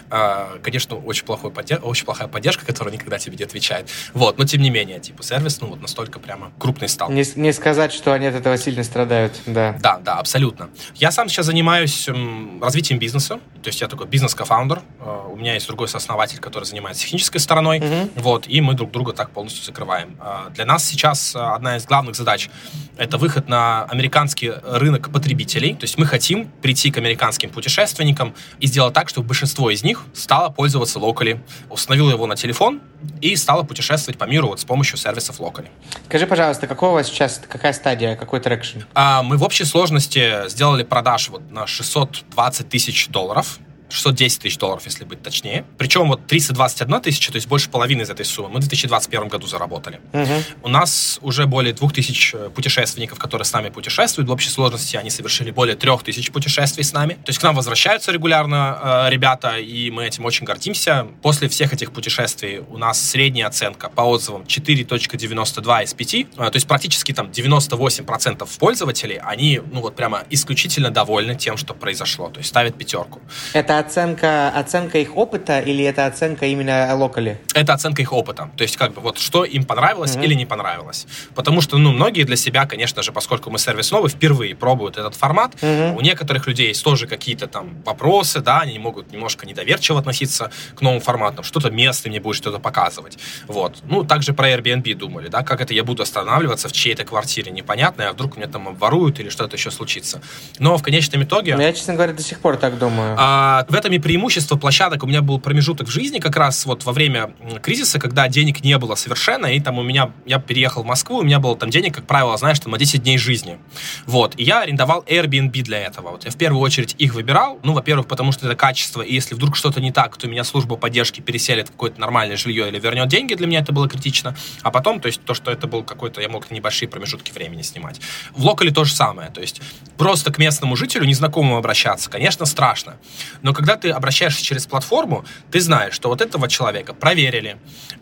[0.09, 1.81] А, конечно, очень, плохой поддерж...
[1.83, 3.89] очень плохая поддержка, которая никогда тебе не отвечает.
[4.13, 7.11] Вот, но тем не менее, типа, сервис, ну, вот настолько прямо крупный стал.
[7.11, 9.77] Не, не сказать, что они от этого сильно страдают, да.
[9.79, 10.69] Да, да, абсолютно.
[10.95, 14.81] Я сам сейчас занимаюсь м, развитием бизнеса, то есть я такой бизнес-кофаундер.
[14.99, 18.11] Uh, у меня есть другой сооснователь, который занимается технической стороной, uh-huh.
[18.15, 20.17] вот, и мы друг друга так полностью закрываем.
[20.19, 22.49] Uh, для нас сейчас одна из главных задач—
[22.97, 26.97] это выход на американский рынок потребителей, то есть мы хотим прийти к
[27.27, 32.35] американским путешественникам и сделать так, чтобы большинство из них стала пользоваться Locally, установила его на
[32.35, 32.81] телефон
[33.21, 35.67] и стала путешествовать по миру вот с помощью сервисов Locally.
[36.05, 38.79] Скажи, пожалуйста, какого у вас сейчас, какая стадия, какой traction?
[38.93, 44.83] А, мы в общей сложности сделали продаж вот на 620 тысяч долларов 610 тысяч долларов,
[44.85, 45.65] если быть точнее.
[45.77, 49.47] Причем вот 321 тысяча, то есть больше половины из этой суммы, мы в 2021 году
[49.47, 49.99] заработали.
[50.13, 50.33] Угу.
[50.63, 54.29] У нас уже более 2000 э, путешественников, которые с нами путешествуют.
[54.29, 57.13] В общей сложности они совершили более 3000 путешествий с нами.
[57.13, 61.07] То есть к нам возвращаются регулярно э, ребята, и мы этим очень гордимся.
[61.21, 66.13] После всех этих путешествий у нас средняя оценка по отзывам 4.92 из 5.
[66.13, 71.73] Э, то есть практически там 98% пользователей, они, ну вот прямо исключительно довольны тем, что
[71.73, 72.29] произошло.
[72.29, 73.21] То есть ставят пятерку.
[73.53, 77.39] Это оценка, оценка их опыта или это оценка именно локали?
[77.53, 78.49] Это оценка их опыта.
[78.55, 80.23] То есть, как бы, вот что им понравилось mm-hmm.
[80.23, 81.07] или не понравилось.
[81.35, 85.15] Потому что, ну, многие для себя, конечно же, поскольку мы сервис новый, впервые пробуют этот
[85.15, 85.95] формат, mm-hmm.
[85.95, 90.81] у некоторых людей есть тоже какие-то там вопросы, да, они могут немножко недоверчиво относиться к
[90.81, 93.17] новым форматам, что-то место мне будет что-то показывать.
[93.47, 93.77] Вот.
[93.83, 98.09] Ну, также про Airbnb думали, да, как это я буду останавливаться в чьей-то квартире, непонятно,
[98.09, 100.21] а вдруг меня там обворуют или что-то еще случится.
[100.59, 101.55] Но в конечном итоге...
[101.55, 103.15] Ну, я, честно говоря, до сих пор так думаю.
[103.17, 105.03] А, в этом и преимущество площадок.
[105.03, 108.77] У меня был промежуток в жизни как раз вот во время кризиса, когда денег не
[108.77, 111.95] было совершенно, и там у меня, я переехал в Москву, у меня было там денег,
[111.95, 113.57] как правило, знаешь, там на 10 дней жизни.
[114.05, 116.11] Вот, и я арендовал Airbnb для этого.
[116.11, 119.35] Вот я в первую очередь их выбирал, ну, во-первых, потому что это качество, и если
[119.35, 123.09] вдруг что-то не так, то меня служба поддержки переселит в какое-то нормальное жилье или вернет
[123.09, 124.35] деньги, для меня это было критично.
[124.61, 127.99] А потом, то есть то, что это был какой-то, я мог небольшие промежутки времени снимать.
[128.31, 129.61] В локале то же самое, то есть
[129.97, 132.97] просто к местному жителю, незнакомому обращаться, конечно, страшно.
[133.41, 137.57] Но когда ты обращаешься через платформу, ты знаешь, что вот этого человека проверили,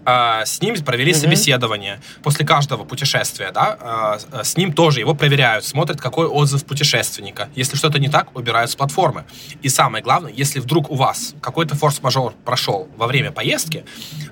[0.05, 1.15] э, с ним провели mm-hmm.
[1.15, 7.47] собеседование после каждого путешествия, да, э, с ним тоже его проверяют, смотрят, какой отзыв путешественника.
[7.55, 9.23] Если что-то не так, убирают с платформы.
[9.61, 13.85] И самое главное, если вдруг у вас какой-то форс-мажор прошел во время поездки,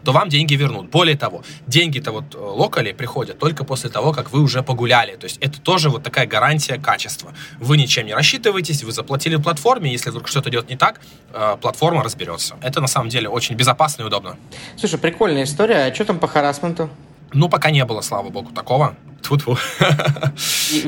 [0.03, 0.89] то вам деньги вернут.
[0.89, 5.15] Более того, деньги-то вот локали приходят только после того, как вы уже погуляли.
[5.15, 7.33] То есть это тоже вот такая гарантия качества.
[7.61, 11.12] Вы ничем не рассчитываетесь, вы заплатили платформе, если вдруг что-то идет не так, э,
[11.61, 12.55] платформа разберется.
[12.61, 14.37] Это на самом деле очень безопасно и удобно.
[14.77, 15.85] Слушай, прикольная история.
[15.85, 16.89] А что там по харасменту?
[17.33, 18.95] Ну, пока не было, слава богу, такого.
[19.23, 19.57] Тьфу-тьфу.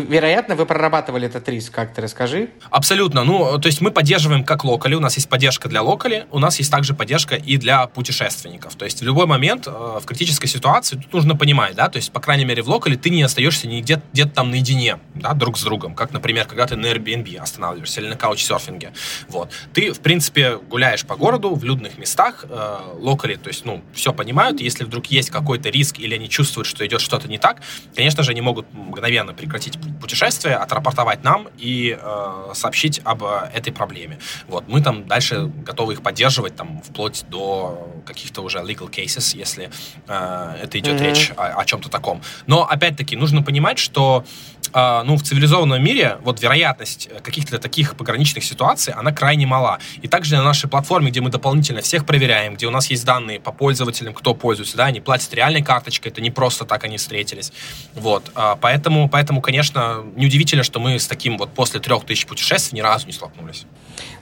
[0.09, 2.49] Вероятно, вы прорабатывали этот риск, как ты расскажи.
[2.69, 3.23] Абсолютно.
[3.23, 6.59] Ну, то есть мы поддерживаем как локали, у нас есть поддержка для локали, у нас
[6.59, 8.75] есть также поддержка и для путешественников.
[8.75, 12.11] То есть в любой момент э, в критической ситуации тут нужно понимать, да, то есть,
[12.11, 15.63] по крайней мере, в локале ты не остаешься нигде где-то там наедине, да, друг с
[15.63, 18.91] другом, как, например, когда ты на Airbnb останавливаешься или на каучсерфинге.
[19.29, 19.51] Вот.
[19.73, 24.13] Ты, в принципе, гуляешь по городу в людных местах, э, локали, то есть, ну, все
[24.13, 27.61] понимают, если вдруг есть какой-то риск или они чувствуют, что идет что-то не так,
[27.95, 33.71] конечно же, они могут мгновенно прекратить путешествие, отрапортовать нам и э, сообщить об э, этой
[33.71, 34.19] проблеме.
[34.49, 39.71] Вот, мы там дальше готовы их поддерживать, там, вплоть до каких-то уже legal cases, если
[40.09, 41.05] э, это идет mm-hmm.
[41.05, 42.21] речь о, о чем-то таком.
[42.45, 44.25] Но, опять-таки, нужно понимать, что
[44.73, 49.79] ну, в цивилизованном мире вот вероятность каких-то таких пограничных ситуаций, она крайне мала.
[50.01, 53.39] И также на нашей платформе, где мы дополнительно всех проверяем, где у нас есть данные
[53.39, 57.51] по пользователям, кто пользуется, да, они платят реальной карточкой, это не просто так они встретились.
[57.93, 62.77] Вот, э, поэтому, поэтому, конечно, неудивительно, что мы с таким вот после трех тысяч путешествий
[62.77, 63.65] ни разу не столкнулись.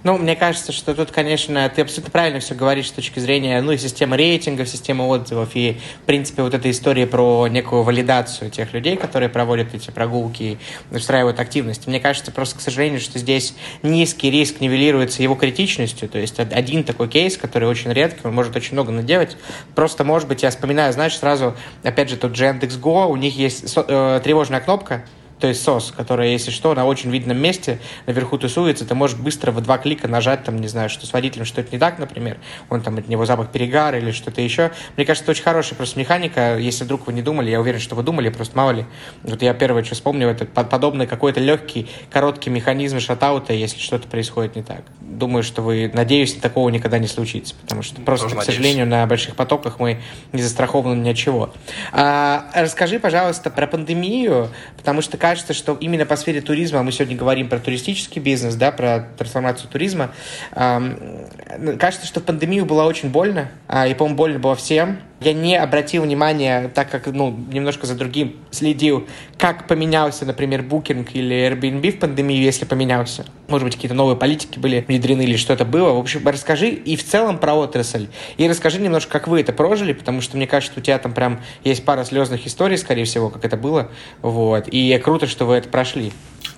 [0.03, 3.71] Ну, мне кажется, что тут, конечно, ты абсолютно правильно все говоришь с точки зрения, ну,
[3.71, 8.73] и системы рейтингов, системы отзывов, и, в принципе, вот эта история про некую валидацию тех
[8.73, 10.43] людей, которые проводят эти прогулки
[10.91, 11.87] и устраивают активности.
[11.87, 16.83] Мне кажется, просто, к сожалению, что здесь низкий риск нивелируется его критичностью, то есть один
[16.83, 19.37] такой кейс, который очень редкий, он может очень много наделать.
[19.73, 23.73] Просто, может быть, я вспоминаю, знаешь, сразу, опять же, тут же Яндекс.Го, у них есть
[23.77, 25.05] э, тревожная кнопка,
[25.39, 29.51] то есть SOS, которая, если что, на очень видном месте наверху тусуется, ты можешь быстро
[29.51, 32.37] в два клика нажать, там, не знаю, что с водителем что-то не так, например,
[32.69, 34.71] он там от него запах перегара или что-то еще.
[34.95, 37.95] Мне кажется, это очень хорошая просто механика, если вдруг вы не думали, я уверен, что
[37.95, 38.85] вы думали, просто мало ли.
[39.23, 44.55] Вот я первое, что вспомнил, это подобный какой-то легкий, короткий механизм шатаута, если что-то происходит
[44.55, 44.83] не так.
[45.01, 49.01] Думаю, что вы, надеюсь, такого никогда не случится, потому что просто, Тоже к сожалению, надеюсь.
[49.01, 49.99] на больших потоках мы
[50.31, 51.53] не застрахованы ни от чего.
[51.91, 56.91] А, расскажи, пожалуйста, про пандемию, потому что, кажется, кажется, что именно по сфере туризма, мы
[56.91, 60.11] сегодня говорим про туристический бизнес, да, про трансформацию туризма,
[60.53, 65.55] кажется, что в пандемию было очень больно, э, и, по-моему, больно было всем, я не
[65.57, 69.07] обратил внимания, так как, ну, немножко за другим следил,
[69.37, 73.25] как поменялся, например, Booking или Airbnb в пандемию, если поменялся.
[73.47, 75.93] Может быть, какие-то новые политики были внедрены или что-то было.
[75.93, 78.07] В общем, расскажи и в целом про отрасль.
[78.37, 81.41] И расскажи немножко, как вы это прожили, потому что мне кажется, у тебя там прям
[81.63, 83.89] есть пара слезных историй, скорее всего, как это было.
[84.21, 84.67] Вот.
[84.67, 86.11] И круто, что вы это прошли.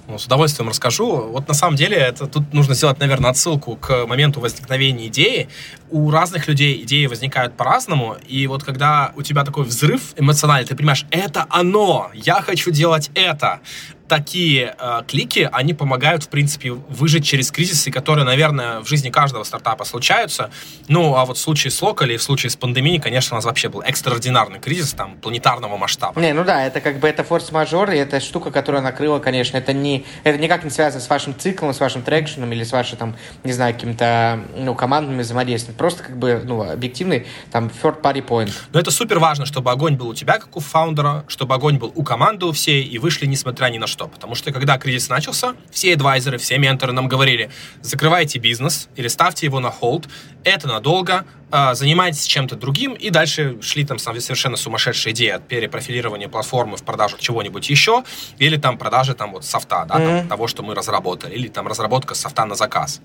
[0.08, 1.30] Ну, с удовольствием расскажу.
[1.32, 5.50] Вот на самом деле это тут нужно сделать, наверное, отсылку к моменту возникновения идеи.
[5.96, 10.76] У разных людей идеи возникают по-разному, и вот когда у тебя такой взрыв эмоциональный, ты
[10.76, 13.62] понимаешь, это оно, я хочу делать это
[14.08, 19.44] такие э, клики, они помогают, в принципе, выжить через кризисы, которые, наверное, в жизни каждого
[19.44, 20.52] стартапа случаются.
[20.88, 23.70] Ну, а вот в случае с Локали, в случае с пандемией, конечно, у нас вообще
[23.70, 26.20] был экстраординарный кризис, там, планетарного масштаба.
[26.22, 29.74] Не, ну да, это как бы это форс-мажор, и это штука, которая накрыла, конечно, это
[29.74, 33.16] не, это никак не связано с вашим циклом, с вашим трекшеном или с вашим, там,
[33.44, 35.76] не знаю, каким-то, ну, командными взаимодействием.
[35.86, 38.52] Просто, как бы, ну, объективный, там, third party point.
[38.74, 41.92] Но это супер важно, чтобы огонь был у тебя, как у фаундера, чтобы огонь был
[41.94, 44.08] у команды у всей, и вышли, несмотря ни на что.
[44.08, 47.52] Потому что когда кризис начался, все адвайзеры, все менторы нам говорили,
[47.84, 50.08] закрывайте бизнес или ставьте его на холд,
[50.44, 51.24] это надолго,
[51.58, 56.84] а, занимайтесь чем-то другим, и дальше шли там совершенно сумасшедшие идеи от перепрофилирования платформы в
[56.84, 58.04] продажу чего-нибудь еще,
[58.40, 60.20] или там продажи там вот софта, да, mm-hmm.
[60.20, 63.00] там, того, что мы разработали, или там разработка софта на заказ.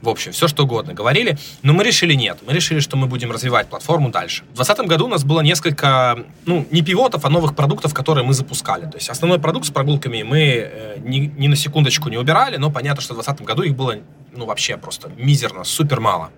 [0.00, 3.32] В общем, все что угодно говорили, но мы решили нет, мы решили, что мы будем
[3.32, 4.44] развивать платформу дальше.
[4.44, 8.32] В 2020 году у нас было несколько, ну, не пивотов, а новых продуктов, которые мы
[8.32, 8.86] запускали.
[8.86, 12.70] То есть основной продукт с прогулками мы э, ни, ни на секундочку не убирали, но
[12.70, 13.96] понятно, что в 2020 году их было
[14.32, 16.30] ну, вообще просто мизерно, супер мало.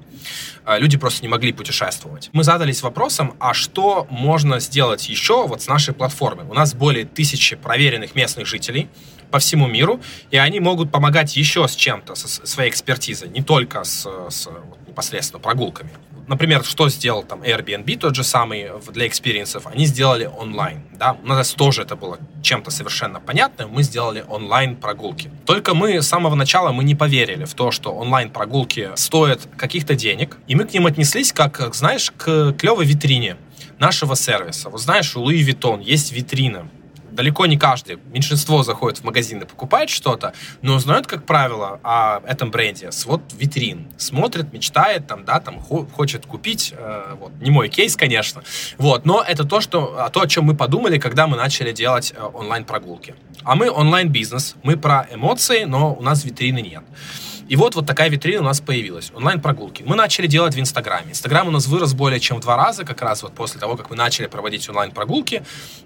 [0.64, 2.30] А, люди просто не могли путешествовать.
[2.32, 6.46] Мы задались вопросом, а что можно сделать еще вот с нашей платформой?
[6.46, 8.88] У нас более тысячи проверенных местных жителей,
[9.30, 13.82] по всему миру, и они могут помогать еще с чем-то, со своей экспертизой, не только
[13.82, 15.90] с, с вот, непосредственно прогулками.
[16.28, 20.82] Например, что сделал там Airbnb, тот же самый для experience ов, они сделали онлайн.
[20.92, 21.16] Да?
[21.22, 25.30] У нас тоже это было чем-то совершенно понятным, мы сделали онлайн прогулки.
[25.46, 29.94] Только мы с самого начала мы не поверили в то, что онлайн прогулки стоят каких-то
[29.94, 33.36] денег, и мы к ним отнеслись как, знаешь, к клевой витрине
[33.78, 34.70] нашего сервиса.
[34.70, 36.68] Вот знаешь, у Louis Vuitton есть витрина,
[37.12, 42.20] далеко не каждый, меньшинство заходит в магазин и покупает что-то, но узнает, как правило, о
[42.26, 43.88] этом бренде с вот витрин.
[43.96, 46.74] Смотрит, мечтает, там, да, там, хочет купить.
[46.76, 47.32] Э, вот.
[47.40, 48.42] Не мой кейс, конечно.
[48.78, 49.04] Вот.
[49.04, 53.14] Но это то, что, то, о чем мы подумали, когда мы начали делать э, онлайн-прогулки.
[53.44, 56.84] А мы онлайн-бизнес, мы про эмоции, но у нас витрины нет.
[57.48, 59.12] И вот, вот такая витрина у нас появилась.
[59.14, 59.82] Онлайн-прогулки.
[59.82, 61.10] Мы начали делать в Инстаграме.
[61.10, 63.90] Инстаграм у нас вырос более чем в два раза, как раз вот после того, как
[63.90, 65.42] мы начали проводить онлайн-прогулки.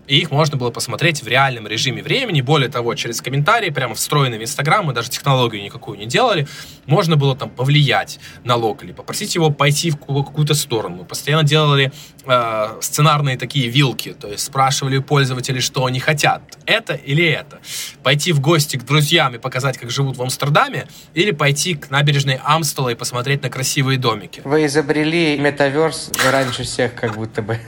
[0.06, 2.40] И их можно было посмотреть в реальном режиме времени.
[2.40, 6.46] Более того, через комментарии, прямо встроенные в Инстаграм, мы даже технологию никакую не делали.
[6.86, 10.96] Можно было там повлиять на локали, попросить его пойти в какую-то сторону.
[10.96, 11.92] Мы постоянно делали
[12.26, 16.42] э, сценарные такие вилки, то есть спрашивали у пользователей, что они хотят.
[16.64, 17.58] Это или это.
[18.02, 21.90] Пойти в гости к друзьям и показать, как живут в Амстердаме, или пойти пойти к
[21.90, 24.42] набережной Амстела и посмотреть на красивые домики.
[24.44, 27.58] Вы изобрели метаверс раньше всех, как будто бы.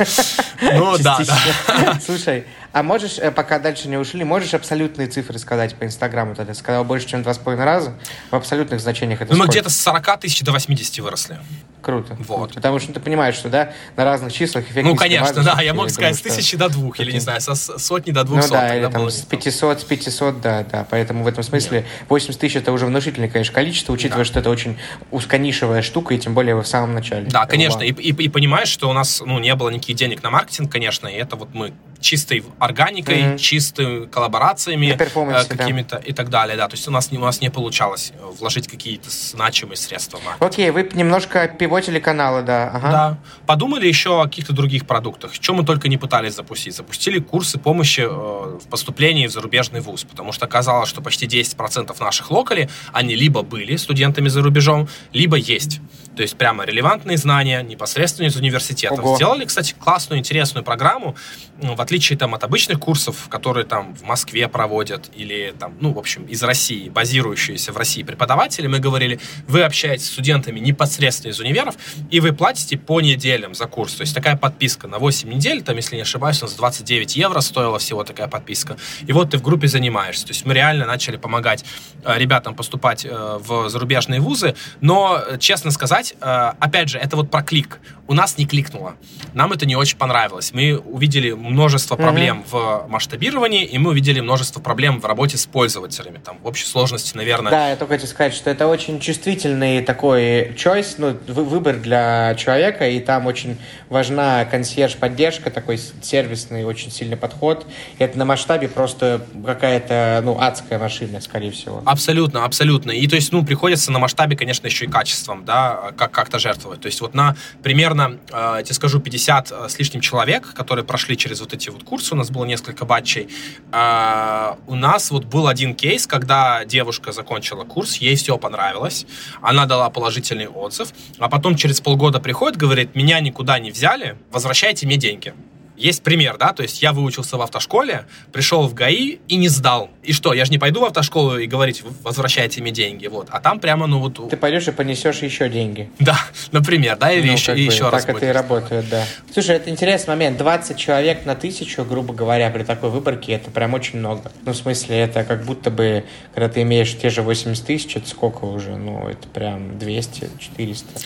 [0.60, 2.00] Ну да, да.
[2.04, 2.44] Слушай,
[2.78, 6.54] а можешь, э, пока дальше не ушли, можешь абсолютные цифры сказать по Инстаграму тогда?
[6.54, 7.94] Сказал больше, чем два с половиной раза.
[8.30, 11.40] В абсолютных значениях это Ну, мы где-то с 40 тысяч до 80 выросли.
[11.82, 12.16] Круто.
[12.20, 12.54] Вот.
[12.54, 15.90] Потому что ты понимаешь, что, да, на разных числах эффект Ну, конечно, да, я мог
[15.90, 18.50] сказать с тысячи до двух, или, не знаю, со сотни до двухсот.
[18.50, 20.86] Ну, да, или там с 500, с 500, да, да.
[20.88, 24.78] Поэтому в этом смысле 80 тысяч это уже внушительное, конечно, количество, учитывая, что это очень
[25.10, 27.26] узконишевая штука, и тем более в самом начале.
[27.28, 30.30] Да, конечно, и, и, и понимаешь, что у нас, ну, не было никаких денег на
[30.30, 33.38] маркетинг, конечно, и это вот мы чистой органикой, mm-hmm.
[33.38, 36.02] чистой коллаборациями э, какими-то да.
[36.02, 36.56] и так далее.
[36.56, 40.20] Да, то есть у нас, у нас не получалось э, вложить какие-то значимые средства.
[40.38, 42.70] Окей, okay, вы немножко пивотили каналы, да.
[42.72, 42.90] Ага.
[42.90, 43.18] Да.
[43.46, 45.34] Подумали еще о каких-то других продуктах.
[45.34, 46.74] Что мы только не пытались запустить.
[46.74, 51.94] Запустили курсы помощи э, в поступлении в зарубежный вуз, потому что оказалось, что почти 10%
[52.00, 55.80] наших локалей, они либо были студентами за рубежом, либо есть.
[56.18, 58.98] То есть прямо релевантные знания непосредственно из университетов.
[58.98, 59.14] Ого.
[59.14, 61.14] Сделали, кстати, классную, интересную программу,
[61.62, 65.92] ну, в отличие там от обычных курсов, которые там в Москве проводят или там, ну,
[65.92, 71.30] в общем, из России, базирующиеся в России преподаватели, мы говорили, вы общаетесь с студентами непосредственно
[71.30, 71.76] из универов,
[72.10, 73.94] и вы платите по неделям за курс.
[73.94, 77.40] То есть такая подписка на 8 недель, там, если не ошибаюсь, у нас 29 евро
[77.40, 78.76] стоила всего такая подписка.
[79.06, 80.26] И вот ты в группе занимаешься.
[80.26, 81.64] То есть мы реально начали помогать
[82.04, 87.16] э, ребятам поступать э, в зарубежные вузы, но, честно сказать, сказать, э, опять же, это
[87.16, 87.80] вот про клик.
[88.06, 88.94] У нас не кликнуло.
[89.34, 90.52] Нам это не очень понравилось.
[90.54, 92.84] Мы увидели множество проблем mm-hmm.
[92.86, 96.18] в масштабировании, и мы увидели множество проблем в работе с пользователями.
[96.24, 97.50] Там в общей сложности, наверное...
[97.50, 102.88] Да, я только хочу сказать, что это очень чувствительный такой choice, ну, выбор для человека,
[102.88, 103.58] и там очень
[103.90, 107.66] важна консьерж-поддержка, такой сервисный очень сильный подход.
[107.98, 111.82] И это на масштабе просто какая-то, ну, адская машина, скорее всего.
[111.84, 112.92] Абсолютно, абсолютно.
[112.92, 116.80] И то есть, ну, приходится на масштабе, конечно, еще и качеством, да, как- как-то жертвовать.
[116.80, 120.84] То есть вот на примерно, э, я тебе скажу, 50 э, с лишним человек, которые
[120.84, 123.28] прошли через вот эти вот курсы, у нас было несколько батчей,
[123.72, 129.06] э, у нас вот был один кейс, когда девушка закончила курс, ей все понравилось,
[129.42, 134.86] она дала положительный отзыв, а потом через полгода приходит, говорит, меня никуда не взяли, возвращайте
[134.86, 135.34] мне деньги.
[135.78, 139.90] Есть пример, да, то есть я выучился в автошколе, пришел в ГАИ и не сдал.
[140.02, 143.28] И что, я же не пойду в автошколу и говорить, возвращайте мне деньги, вот.
[143.30, 144.28] А там прямо, ну вот...
[144.28, 145.88] Ты пойдешь и понесешь еще деньги.
[146.00, 146.18] Да,
[146.50, 148.04] например, да, или ну, еще, и еще раз.
[148.04, 149.04] Так это и работает, да.
[149.32, 150.36] Слушай, это интересный момент.
[150.38, 154.32] 20 человек на тысячу, грубо говоря, при такой выборке, это прям очень много.
[154.44, 158.08] Ну, в смысле, это как будто бы, когда ты имеешь те же 80 тысяч, это
[158.08, 158.76] сколько уже?
[158.76, 161.00] Ну, это прям 200, 400.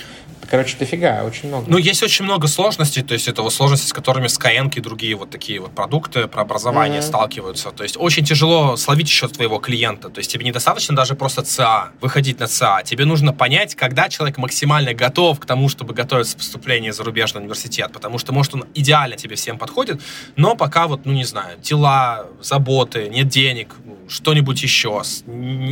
[0.50, 1.66] Короче, дофига, очень много.
[1.68, 5.14] Ну, есть очень много сложностей, то есть это вот сложности, с которыми Skyeng и другие
[5.14, 7.06] вот такие вот продукты про образование mm-hmm.
[7.06, 7.70] сталкиваются.
[7.70, 10.08] То есть очень тяжело словить еще твоего клиента.
[10.10, 12.82] То есть тебе недостаточно даже просто ЦА, выходить на ЦА.
[12.84, 17.40] Тебе нужно понять, когда человек максимально готов к тому, чтобы готовиться к поступлению в зарубежный
[17.40, 17.90] университет.
[17.92, 20.00] Потому что, может, он идеально тебе всем подходит,
[20.36, 23.74] но пока вот, ну, не знаю, дела, заботы, нет денег,
[24.12, 25.02] что-нибудь еще,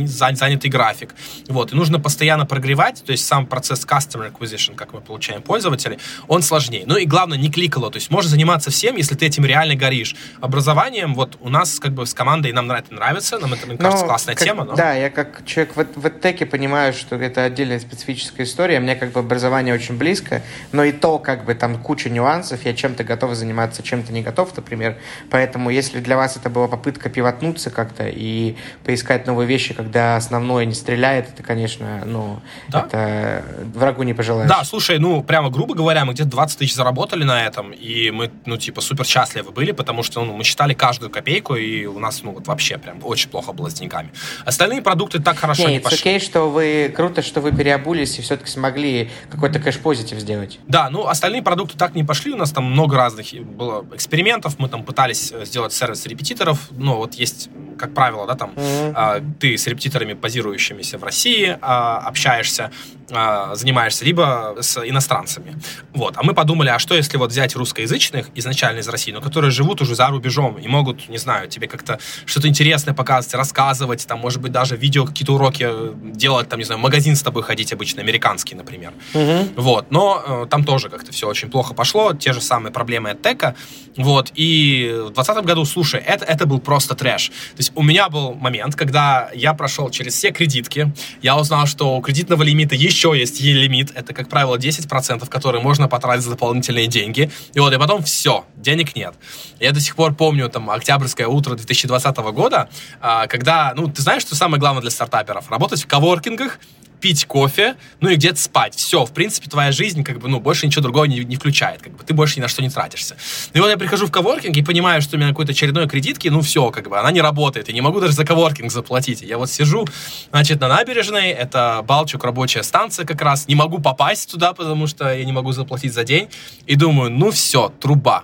[0.05, 1.13] занятый график.
[1.47, 5.99] Вот, и нужно постоянно прогревать, то есть сам процесс customer acquisition как мы получаем пользователей,
[6.27, 6.83] он сложнее.
[6.85, 7.91] Ну и главное, не кликало.
[7.91, 10.15] То есть можно заниматься всем, если ты этим реально горишь.
[10.39, 14.03] Образованием, вот у нас как бы с командой, нам это нравится, нам это, мне кажется,
[14.03, 14.63] но, классная как, тема.
[14.63, 14.75] Но...
[14.75, 18.79] Да, я как человек в, в теке понимаю, что это отдельная специфическая история.
[18.79, 22.65] Мне как бы образование очень близко, но и то как бы там куча нюансов.
[22.65, 24.97] Я чем-то готов заниматься, чем-то не готов, например.
[25.29, 30.15] Поэтому если для вас это была попытка пивотнуться как-то и и поискать новые вещи, когда
[30.15, 32.39] основное не стреляет, это, конечно, ну,
[32.69, 32.85] да?
[32.87, 34.49] это врагу не пожелаешь.
[34.49, 38.31] Да, слушай, ну, прямо грубо говоря, мы где-то 20 тысяч заработали на этом, и мы,
[38.45, 42.23] ну, типа, супер счастливы были, потому что, ну, мы считали каждую копейку, и у нас,
[42.23, 44.11] ну, вот вообще прям очень плохо было с деньгами.
[44.45, 45.99] Остальные продукты так хорошо не, не пошли.
[45.99, 50.59] окей, что вы, круто, что вы переобулись и все-таки смогли какой-то кэш-позитив сделать.
[50.67, 54.69] Да, ну, остальные продукты так не пошли, у нас там много разных было экспериментов, мы
[54.69, 59.33] там пытались э, сделать сервис репетиторов, но вот есть, как правило, да, там, mm-hmm.
[59.39, 62.71] ты с репетиторами, базирующимися в России, а, общаешься,
[63.13, 65.59] а, занимаешься, либо с иностранцами.
[65.93, 66.15] Вот.
[66.17, 69.81] А мы подумали, а что если вот взять русскоязычных изначально из России, но которые живут
[69.81, 74.41] уже за рубежом и могут, не знаю, тебе как-то что-то интересное показывать, рассказывать, там, может
[74.41, 75.69] быть, даже видео какие-то уроки
[76.13, 78.93] делать, там, не знаю, магазин с тобой ходить обычно, американский, например.
[79.13, 79.61] Угу.
[79.61, 79.91] Вот.
[79.91, 83.55] Но э, там тоже как-то все очень плохо пошло, те же самые проблемы от Тека.
[83.97, 84.31] Вот.
[84.35, 87.27] И в 2020 году, слушай, это, это был просто трэш.
[87.27, 91.97] То есть у меня был момент, когда я прошел через все кредитки, я узнал, что
[91.97, 96.87] у кредитного лимита еще есть лимит, это, как правило, 10%, которые можно потратить за дополнительные
[96.87, 97.31] деньги.
[97.53, 99.13] И вот, и потом все, денег нет.
[99.59, 104.21] Я до сих пор помню, там, октябрьское утро 2020 года, а, когда, ну, ты знаешь,
[104.21, 105.49] что самое главное для стартаперов?
[105.49, 106.59] Работать в коворкингах,
[107.01, 108.75] пить кофе, ну и где-то спать.
[108.75, 111.93] Все, в принципе, твоя жизнь, как бы, ну, больше ничего другого не, не включает, как
[111.93, 113.17] бы, ты больше ни на что не тратишься.
[113.53, 116.27] Ну и вот я прихожу в коворкинг и понимаю, что у меня какой-то очередной кредитки,
[116.29, 119.21] ну все, как бы, она не работает, я не могу даже за коворкинг заплатить.
[119.21, 119.87] Я вот сижу,
[120.29, 125.13] значит, на набережной, это Балчук, рабочая станция как раз, не могу попасть туда, потому что
[125.13, 126.29] я не могу заплатить за день,
[126.67, 128.23] и думаю, ну все, труба,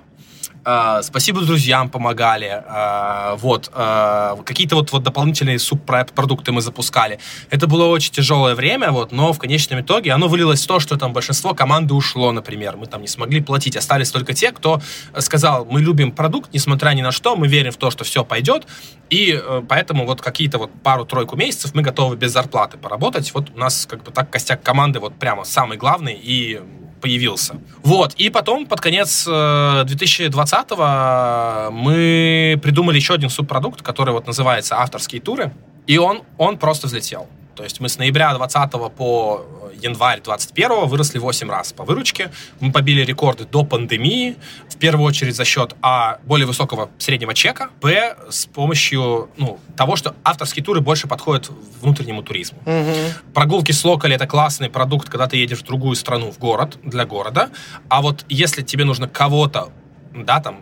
[0.67, 2.61] Uh, спасибо друзьям помогали.
[2.67, 3.71] Uh, вот.
[3.73, 7.19] Uh, какие-то вот, вот дополнительные субпродукты мы запускали.
[7.49, 10.97] Это было очень тяжелое время, вот, но в конечном итоге оно вылилось в то, что
[10.97, 12.75] там большинство команды ушло, например.
[12.75, 13.77] Мы там не смогли платить.
[13.77, 14.81] Остались только те, кто
[15.19, 18.67] сказал, мы любим продукт, несмотря ни на что, мы верим в то, что все пойдет.
[19.09, 23.33] И поэтому вот какие-то вот пару-тройку месяцев мы готовы без зарплаты поработать.
[23.33, 26.59] Вот у нас как бы так костяк команды вот прямо самый главный и
[27.01, 27.55] появился.
[27.83, 34.75] Вот, и потом под конец 2020-го э, мы придумали еще один субпродукт, который вот называется
[34.77, 35.51] «Авторские туры»,
[35.87, 37.27] и он, он просто взлетел.
[37.57, 39.45] То есть мы с ноября 20 по
[39.81, 42.31] январь 21 выросли 8 раз по выручке.
[42.59, 44.35] Мы побили рекорды до пандемии,
[44.69, 49.95] в первую очередь за счет А, более высокого среднего чека, Б, с помощью ну, того,
[49.95, 51.49] что авторские туры больше подходят
[51.81, 52.59] внутреннему туризму.
[52.65, 53.33] Угу.
[53.33, 57.05] Прогулки с локали— это классный продукт, когда ты едешь в другую страну, в город, для
[57.05, 57.49] города.
[57.89, 59.71] А вот если тебе нужно кого-то,
[60.13, 60.59] да, там,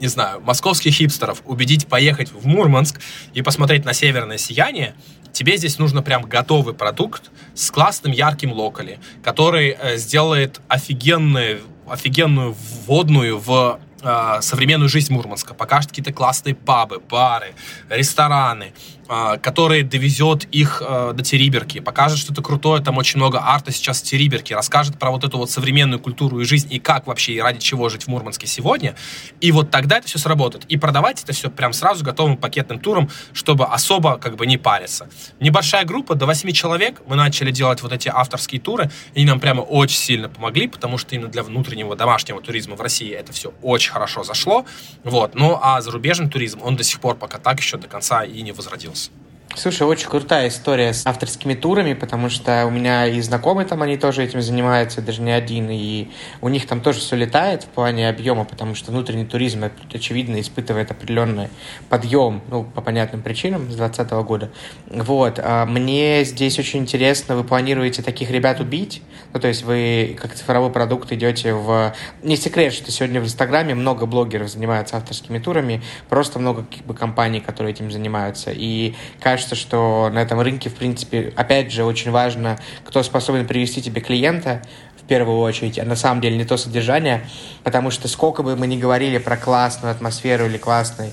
[0.00, 3.00] не знаю, московских хипстеров убедить поехать в Мурманск
[3.32, 4.96] и посмотреть на северное сияние,
[5.32, 12.54] тебе здесь нужно прям готовый продукт с классным ярким локали, который э, сделает офигенную, офигенную
[12.86, 17.54] вводную в э, современную жизнь Мурманска, покажет какие-то классные пабы, бары,
[17.88, 18.72] рестораны,
[19.08, 24.04] который довезет их э, до Териберки, покажет что-то крутое, там очень много арта сейчас в
[24.04, 27.58] Териберке, расскажет про вот эту вот современную культуру и жизнь, и как вообще, и ради
[27.58, 28.94] чего жить в Мурманске сегодня,
[29.40, 30.64] и вот тогда это все сработает.
[30.66, 35.08] И продавать это все прям сразу готовым пакетным туром, чтобы особо как бы не париться.
[35.40, 39.40] Небольшая группа, до 8 человек, мы начали делать вот эти авторские туры, и они нам
[39.40, 43.52] прямо очень сильно помогли, потому что именно для внутреннего домашнего туризма в России это все
[43.62, 44.64] очень хорошо зашло,
[45.04, 45.34] вот.
[45.34, 48.52] Ну, а зарубежный туризм, он до сих пор пока так еще до конца и не
[48.52, 49.01] возродился.
[49.54, 53.98] Слушай, очень крутая история с авторскими турами, потому что у меня и знакомые там, они
[53.98, 56.08] тоже этим занимаются, даже не один, и
[56.40, 60.90] у них там тоже все летает в плане объема, потому что внутренний туризм, очевидно, испытывает
[60.90, 61.48] определенный
[61.90, 64.50] подъем, ну, по понятным причинам, с 2020 года.
[64.86, 65.38] Вот.
[65.38, 69.02] А мне здесь очень интересно, вы планируете таких ребят убить?
[69.34, 71.94] Ну, то есть вы как цифровой продукт идете в...
[72.22, 76.94] Не секрет, что сегодня в Инстаграме много блогеров занимаются авторскими турами, просто много как бы,
[76.94, 81.82] компаний, которые этим занимаются, и кажется, кажется, что на этом рынке, в принципе, опять же,
[81.82, 84.62] очень важно, кто способен привести тебе клиента,
[84.96, 87.26] в первую очередь, а на самом деле не то содержание,
[87.64, 91.12] потому что сколько бы мы ни говорили про классную атмосферу или классный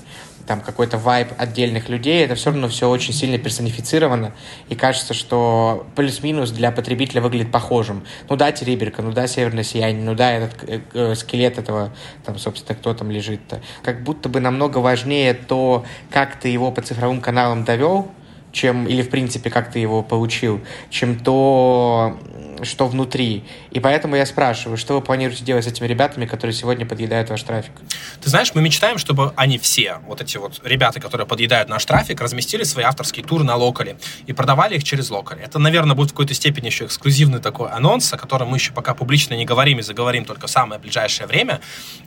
[0.50, 4.32] там какой-то вайб отдельных людей, это все равно все очень сильно персонифицировано,
[4.68, 8.04] и кажется, что плюс-минус для потребителя выглядит похожим.
[8.28, 11.92] Ну да, Тереберка, ну да, Северное Сияние, ну да, этот э, э, скелет этого,
[12.24, 13.60] там, собственно, кто там лежит-то.
[13.84, 18.10] Как будто бы намного важнее то, как ты его по цифровым каналам довел,
[18.52, 22.18] чем, или в принципе, как ты его получил, чем то,
[22.62, 23.44] что внутри.
[23.70, 27.42] И поэтому я спрашиваю, что вы планируете делать с этими ребятами, которые сегодня подъедают ваш
[27.42, 27.72] трафик?
[28.20, 32.20] Ты знаешь, мы мечтаем, чтобы они все, вот эти вот ребята, которые подъедают наш трафик,
[32.20, 33.96] разместили свои авторские туры на локале
[34.26, 35.42] и продавали их через локале.
[35.42, 38.94] Это, наверное, будет в какой-то степени еще эксклюзивный такой анонс, о котором мы еще пока
[38.94, 41.60] публично не говорим и заговорим только в самое ближайшее время.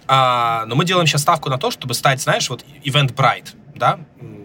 [0.07, 3.99] А, но мы делаем сейчас ставку на то, чтобы стать, знаешь, вот Event Bright да,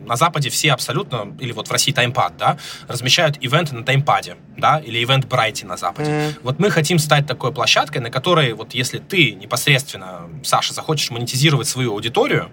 [0.08, 2.56] на Западе все абсолютно, или вот в России таймпад, да,
[2.88, 6.10] размещают ивенты на таймпаде, да, или ивент Брайте на Западе.
[6.10, 6.34] Mm-hmm.
[6.42, 11.68] Вот мы хотим стать такой площадкой, на которой вот если ты непосредственно, Саша, захочешь монетизировать
[11.68, 12.50] свою аудиторию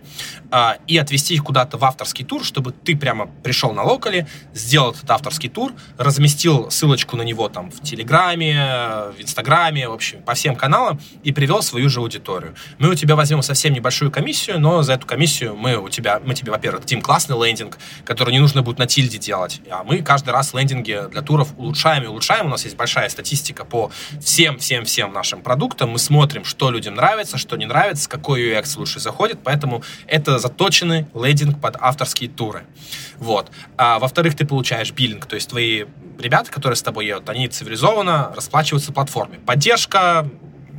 [0.51, 4.91] э, и отвести их куда-то в авторский тур, чтобы ты прямо пришел на локале, сделал
[4.91, 10.33] этот авторский тур, разместил ссылочку на него там в Телеграме, в Инстаграме, в общем, по
[10.33, 12.55] всем каналам и привел свою же аудиторию.
[12.79, 16.33] Мы у тебя возьмем совсем небольшую комиссию, но за эту комиссию мы у тебя, мы
[16.33, 19.61] тебе, во-первых, дадим классный лендинг, который не нужно будет на тильде делать.
[19.69, 22.47] А мы каждый раз лендинги для туров улучшаем и улучшаем.
[22.47, 25.91] У нас есть большая статистика по всем-всем-всем нашим продуктам.
[25.91, 29.39] Мы смотрим, что людям нравится, что не нравится, какой UX лучше заходит.
[29.43, 32.63] Поэтому это заточенный лендинг под авторские туры.
[33.17, 33.51] Вот.
[33.77, 35.85] А, во-вторых, ты получаешь биллинг, то есть твои
[36.17, 39.37] ребята, которые с тобой едут, они цивилизованно расплачиваются платформе.
[39.45, 40.27] Поддержка,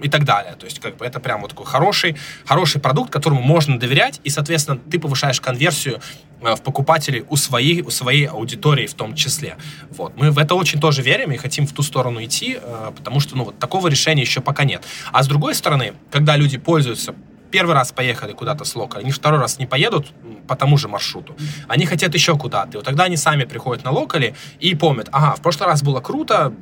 [0.02, 0.54] и так далее.
[0.58, 4.30] То есть, как бы это прям вот такой хороший, хороший продукт, которому можно доверять, и,
[4.30, 6.00] соответственно, ты повышаешь конверсию
[6.40, 9.56] э, в покупателей у своей, у своей аудитории в том числе.
[9.90, 10.16] Вот.
[10.16, 13.36] Мы в это очень тоже верим и хотим в ту сторону идти, э, потому что
[13.36, 14.84] ну, вот такого решения еще пока нет.
[15.12, 17.14] А с другой стороны, когда люди пользуются
[17.50, 20.12] первый раз поехали куда-то с лока, они второй раз не поедут
[20.46, 21.36] по тому же маршруту.
[21.68, 22.72] Они хотят еще куда-то.
[22.72, 26.00] И вот тогда они сами приходят на локали и помнят, ага, в прошлый раз было
[26.00, 26.52] круто,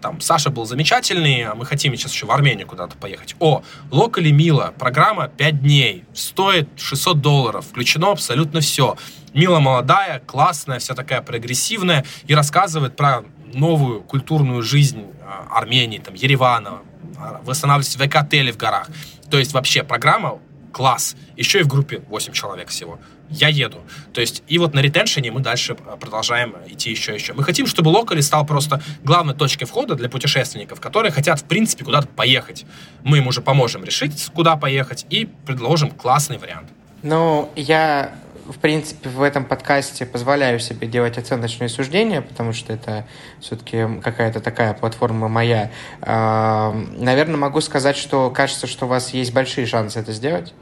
[0.00, 3.36] там, Саша был замечательный, а мы хотим сейчас еще в Армению куда-то поехать.
[3.38, 8.96] О, Локали Мила, программа 5 дней, стоит 600 долларов, включено абсолютно все.
[9.34, 16.14] Мила молодая, классная, вся такая прогрессивная и рассказывает про новую культурную жизнь а, Армении, там,
[16.14, 16.78] Еревана,
[17.18, 18.88] а, восстанавливать в эко-отеле в горах.
[19.30, 20.38] То есть вообще программа
[20.72, 21.16] класс.
[21.36, 22.98] Еще и в группе 8 человек всего
[23.30, 23.78] я еду.
[24.12, 27.32] То есть, и вот на ретеншене мы дальше э, продолжаем идти еще еще.
[27.32, 31.84] Мы хотим, чтобы Локали стал просто главной точкой входа для путешественников, которые хотят, в принципе,
[31.84, 32.66] куда-то поехать.
[33.02, 36.68] Мы им уже поможем решить, куда поехать, и предложим классный вариант.
[37.02, 38.12] Ну, я
[38.50, 43.06] в принципе, в этом подкасте позволяю себе делать оценочные суждения, потому что это
[43.40, 45.70] все-таки какая-то такая платформа моя.
[46.02, 50.52] А, наверное, могу сказать, что кажется, что у вас есть большие шансы это сделать.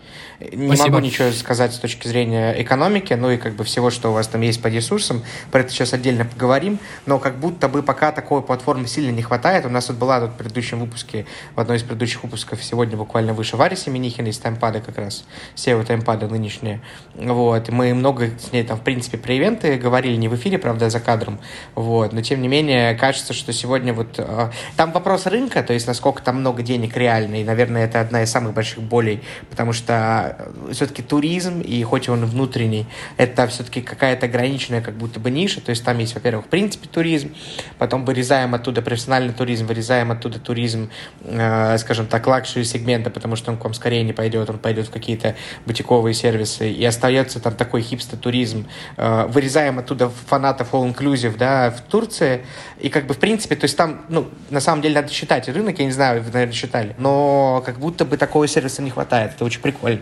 [0.41, 0.97] Не Спасибо.
[0.97, 4.29] могу ничего сказать с точки зрения экономики, ну и как бы всего, что у вас
[4.29, 5.25] там есть по ресурсам.
[5.51, 6.79] Про это сейчас отдельно поговорим.
[7.07, 9.67] Но как будто бы пока такой платформы сильно не хватает.
[9.67, 11.27] У нас вот была тут в предыдущем выпуске,
[11.57, 15.25] в одной из предыдущих выпусков сегодня буквально выше Варя Семенихина из таймпада как раз,
[15.57, 16.81] SEO таймпада нынешние.
[17.15, 17.69] Вот.
[17.69, 20.87] И мы много с ней там, в принципе, про ивенты говорили, не в эфире, правда,
[20.87, 21.39] а за кадром.
[21.77, 22.13] Вот.
[22.13, 24.19] Но тем не менее, кажется, что сегодня вот...
[24.19, 27.41] Э, там вопрос рынка, то есть насколько там много денег реально.
[27.41, 32.25] И, наверное, это одна из самых больших болей, потому что все-таки туризм, и хоть он
[32.27, 36.49] внутренний, это все-таки какая-то ограниченная как будто бы ниша, то есть там есть, во-первых, в
[36.49, 37.33] принципе туризм,
[37.79, 40.91] потом вырезаем оттуда профессиональный туризм, вырезаем оттуда туризм,
[41.23, 44.89] э, скажем так, luxury сегмента, потому что он к вам скорее не пойдет, он пойдет
[44.89, 48.67] в какие-то бутиковые сервисы, и остается там такой хипстер-туризм,
[48.97, 52.47] э, вырезаем оттуда фанатов all-inclusive, да, в Турции,
[52.81, 55.79] и как бы в принципе, то есть там, ну, на самом деле надо считать рынок,
[55.79, 59.45] я не знаю, вы, наверное, считали, но как будто бы такого сервиса не хватает, это
[59.45, 60.01] очень прикольно.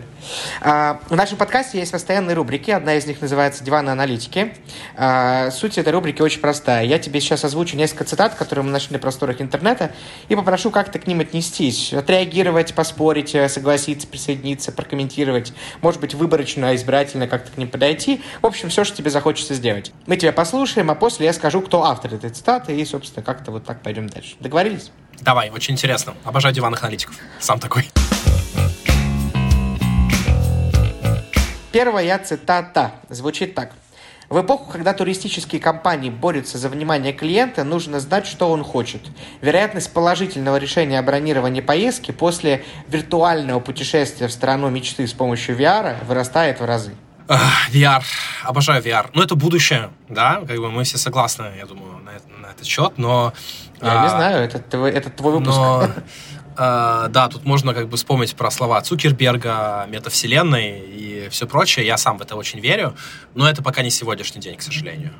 [0.61, 2.71] А, в нашем подкасте есть постоянные рубрики.
[2.71, 4.53] Одна из них называется «Диваны аналитики».
[4.95, 6.85] А, суть этой рубрики очень простая.
[6.85, 9.91] Я тебе сейчас озвучу несколько цитат, которые мы нашли на просторах интернета,
[10.29, 11.93] и попрошу как-то к ним отнестись.
[11.93, 15.53] Отреагировать, поспорить, э, согласиться, присоединиться, прокомментировать.
[15.81, 18.21] Может быть, выборочно, избирательно как-то к ним подойти.
[18.43, 19.91] В общем, все, что тебе захочется сделать.
[20.05, 23.65] Мы тебя послушаем, а после я скажу, кто автор этой цитаты, и, собственно, как-то вот
[23.65, 24.35] так пойдем дальше.
[24.39, 24.91] Договорились?
[25.21, 26.13] Давай, очень интересно.
[26.23, 27.15] Обожаю диванных аналитиков.
[27.39, 27.89] Сам такой.
[31.71, 33.71] Первая цитата звучит так.
[34.29, 39.01] В эпоху, когда туристические компании борются за внимание клиента, нужно знать, что он хочет.
[39.41, 46.05] Вероятность положительного решения о бронировании поездки после виртуального путешествия в страну мечты с помощью VR
[46.05, 46.91] вырастает в разы.
[47.27, 48.03] VR.
[48.43, 49.09] Обожаю VR.
[49.13, 52.11] Ну, это будущее, да, как бы мы все согласны, я думаю, на,
[52.41, 53.33] на этот счет, но...
[53.81, 55.57] Я а, не знаю, это твой, это твой выпуск.
[55.57, 55.89] Но,
[56.57, 61.85] а, да, тут можно как бы вспомнить про слова Цукерберга, метавселенной и все прочее.
[61.85, 62.95] Я сам в это очень верю,
[63.35, 65.13] но это пока не сегодняшний день, к сожалению.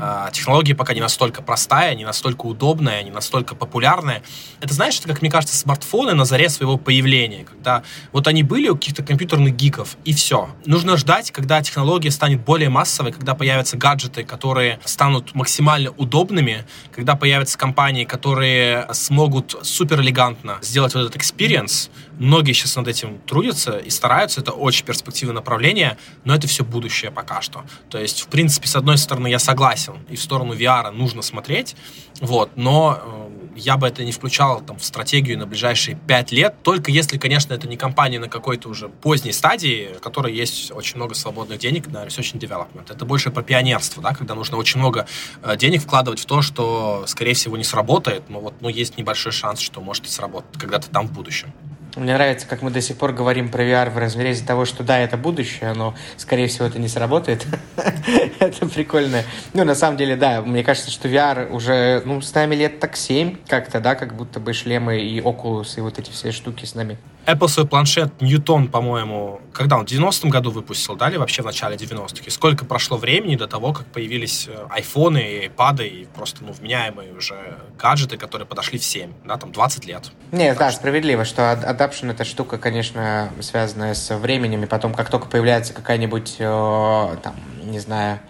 [0.00, 4.22] А, технологии пока не настолько простая, не настолько удобная, не настолько популярная.
[4.60, 7.82] Это, знаешь, это, как мне кажется, смартфоны на заре своего появления, когда
[8.12, 10.48] вот они были у каких-то компьютерных гиков, и все.
[10.64, 16.64] Нужно ждать, когда технология станет более массовой, когда появятся гаджеты, которые станут максимально удобными,
[16.94, 21.90] когда появятся компании, которые смогут супер элегантно сделать сделать вот этот experience.
[22.18, 24.40] Многие сейчас над этим трудятся и стараются.
[24.40, 27.64] Это очень перспективное направление, но это все будущее пока что.
[27.90, 31.74] То есть, в принципе, с одной стороны, я согласен, и в сторону VR нужно смотреть,
[32.20, 33.27] вот, но э,
[33.58, 37.52] я бы это не включал там, в стратегию на ближайшие пять лет, только если, конечно,
[37.52, 41.88] это не компания на какой-то уже поздней стадии, в которой есть очень много свободных денег
[41.88, 42.92] на research and development.
[42.92, 45.06] Это больше про пионерство, да, когда нужно очень много
[45.42, 49.32] э, денег вкладывать в то, что, скорее всего, не сработает, но вот ну, есть небольшой
[49.32, 51.52] шанс, что может и сработать когда-то там в будущем.
[51.96, 54.98] Мне нравится, как мы до сих пор говорим про VR в разрезе того, что да,
[54.98, 57.46] это будущее, но, скорее всего, это не сработает.
[58.38, 59.22] это прикольно.
[59.52, 62.96] Ну, на самом деле, да, мне кажется, что VR уже, ну, с нами лет так
[62.96, 66.74] 7 как-то, да, как будто бы шлемы и Oculus и вот эти все штуки с
[66.74, 66.98] нами.
[67.28, 71.44] Apple свой планшет Newton, по-моему, когда он в 90-м году выпустил, да, или вообще в
[71.44, 72.24] начале 90-х?
[72.24, 77.58] И сколько прошло времени до того, как появились айфоны, iPad и просто, ну, вменяемые уже
[77.78, 80.10] гаджеты, которые подошли в 7, да, там 20 лет.
[80.32, 80.80] Нет, да, что...
[80.80, 86.36] справедливо, что adaption это штука, конечно, связанная с временем, и потом, как только появляется какая-нибудь,
[86.38, 88.20] э, там, не знаю,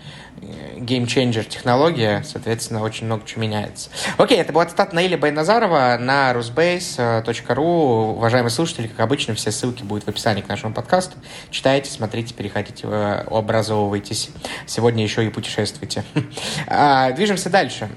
[0.76, 3.90] геймченджер технология, соответственно, очень много чего меняется.
[4.16, 8.12] Окей, это была цитата Наиля Байназарова на rusbase.ru.
[8.16, 11.16] Уважаемые слушатели, как обычно, все ссылки будут в описании к нашему подкасту.
[11.50, 14.30] Читайте, смотрите, переходите, э, образовывайтесь.
[14.66, 16.04] Сегодня еще и путешествуйте.
[16.70, 17.88] А, движемся дальше.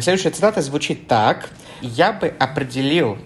[0.00, 1.48] Следующая цитата звучит так.
[1.80, 3.18] «Я бы определил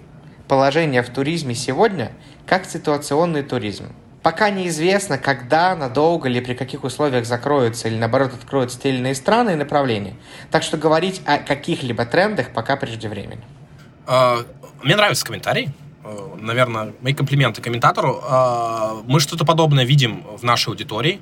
[0.49, 2.12] положение в туризме сегодня
[2.47, 3.87] как ситуационный туризм.
[4.25, 9.14] Пока неизвестно, когда, надолго или при каких условиях закроются или, наоборот, откроются те или иные
[9.14, 10.14] страны и направления.
[10.51, 13.43] Так что говорить о каких-либо трендах пока преждевременно.
[14.07, 14.47] Uh,
[14.83, 15.68] мне нравится комментарий.
[16.03, 18.22] Uh, наверное, мои комплименты комментатору.
[18.27, 21.20] Uh, мы что-то подобное видим в нашей аудитории.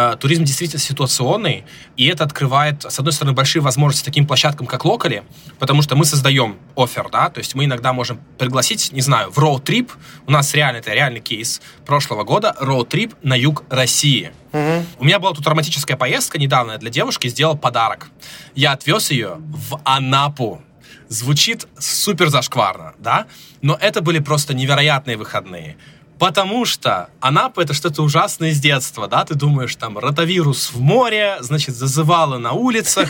[0.00, 1.64] Э, туризм действительно ситуационный,
[1.96, 5.24] и это открывает, с одной стороны, большие возможности таким площадкам, как Локали,
[5.58, 9.38] потому что мы создаем офер, да, то есть мы иногда можем пригласить, не знаю, в
[9.38, 9.90] роуд-трип,
[10.28, 14.30] у нас реально, это реальный кейс прошлого года, роуд-трип на юг России.
[14.52, 14.86] Угу.
[15.00, 18.10] У меня была тут романтическая поездка недавно, для девушки сделал подарок.
[18.54, 20.62] Я отвез ее в Анапу,
[21.08, 23.26] звучит супер зашкварно, да?
[23.62, 25.76] Но это были просто невероятные выходные.
[26.18, 29.24] Потому что Анапа это что-то ужасное с детства, да?
[29.24, 33.08] Ты думаешь, там, ротавирус в море, значит, зазывало на улицах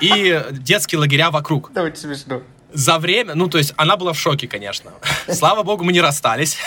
[0.00, 1.70] и детские лагеря вокруг.
[1.72, 2.42] Давайте смешно.
[2.72, 4.90] За время, ну, то есть она была в шоке, конечно.
[5.32, 6.58] Слава богу, мы не расстались.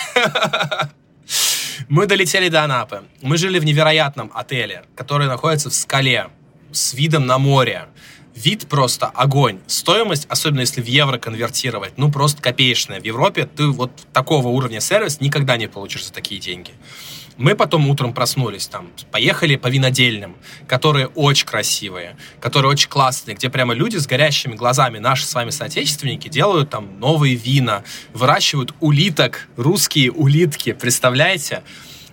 [1.88, 3.04] Мы долетели до Анапы.
[3.22, 6.30] Мы жили в невероятном отеле, который находится в скале
[6.72, 7.88] с видом на море
[8.36, 9.60] вид просто огонь.
[9.68, 13.02] Стоимость, особенно если в евро конвертировать, ну просто копеечная.
[13.02, 16.72] В Европе ты вот такого уровня сервис никогда не получишь за такие деньги.
[17.38, 20.36] Мы потом утром проснулись, там, поехали по винодельным,
[20.68, 25.50] которые очень красивые, которые очень классные, где прямо люди с горящими глазами, наши с вами
[25.50, 31.64] соотечественники, делают там новые вина, выращивают улиток, русские улитки, представляете?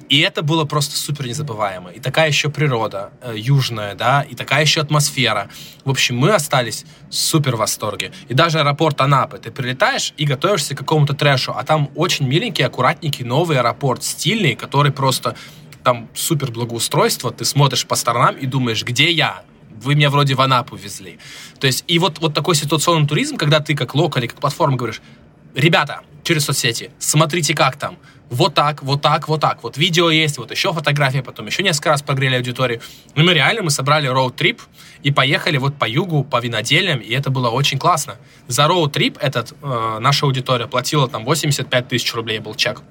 [0.09, 1.91] И это было просто супер незабываемо.
[1.91, 5.49] И такая еще природа э, южная, да, и такая еще атмосфера.
[5.85, 8.13] В общем, мы остались супер в восторге.
[8.29, 9.39] И даже аэропорт Анапы.
[9.39, 14.55] Ты прилетаешь и готовишься к какому-то трэшу, а там очень миленький, аккуратненький новый аэропорт, стильный,
[14.55, 15.37] который просто
[15.83, 17.33] там супер благоустройство.
[17.33, 19.43] Ты смотришь по сторонам и думаешь, где я?
[19.71, 21.19] Вы меня вроде в Анапу везли.
[21.61, 25.03] То есть, и вот, вот такой ситуационный туризм, когда ты как локаль, как платформа говоришь,
[25.57, 27.99] ребята, через соцсети, смотрите, как там
[28.29, 29.63] вот так, вот так, вот так.
[29.63, 32.81] Вот видео есть, вот еще фотография, потом еще несколько раз прогрели аудиторию.
[33.15, 34.61] И мы реально, мы собрали роуд-трип
[35.03, 38.17] и поехали вот по югу, по винодельям, и это было очень классно.
[38.49, 42.83] За роуд-трип этот э, наша аудитория платила там 85 тысяч рублей был чек.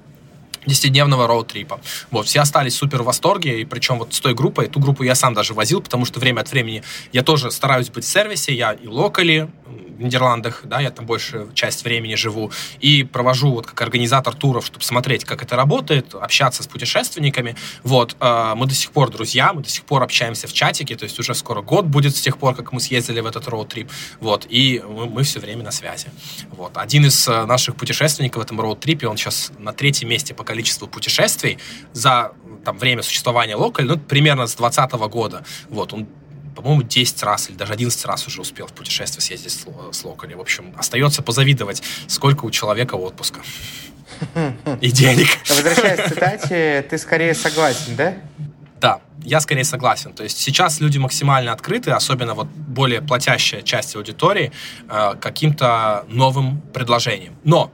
[0.66, 1.80] 10-дневного роуд-трипа.
[2.10, 5.14] Вот, все остались супер в восторге, и причем вот с той группой, ту группу я
[5.14, 8.72] сам даже возил, потому что время от времени я тоже стараюсь быть в сервисе, я
[8.72, 9.48] и локали,
[9.96, 14.66] в Нидерландах, да, я там большую часть времени живу, и провожу вот как организатор туров,
[14.66, 17.56] чтобы смотреть, как это работает, общаться с путешественниками.
[17.82, 21.04] Вот, э, мы до сих пор друзья, мы до сих пор общаемся в чатике, то
[21.04, 23.90] есть уже скоро год будет с тех пор, как мы съездили в этот роуд-трип,
[24.20, 26.08] вот, и мы, мы все время на связи.
[26.50, 30.44] Вот, один из э, наших путешественников в этом роуд-трипе, он сейчас на третьем месте по
[30.44, 31.58] количеству путешествий
[31.92, 32.32] за
[32.64, 35.44] там, время существования локаль, ну, примерно с 2020 года.
[35.68, 36.06] Вот, он
[36.62, 40.04] по-моему, 10 раз или даже 11 раз уже успел в путешествие съездить с, с.
[40.04, 43.40] В общем, остается позавидовать, сколько у человека отпуска.
[44.80, 45.28] И денег.
[45.48, 48.14] Возвращаясь к цитате, ты скорее согласен, да?
[48.80, 50.12] Да, я скорее согласен.
[50.12, 54.52] То есть сейчас люди максимально открыты, особенно вот более платящая часть аудитории,
[54.88, 57.36] э, каким-то новым предложением.
[57.44, 57.70] Но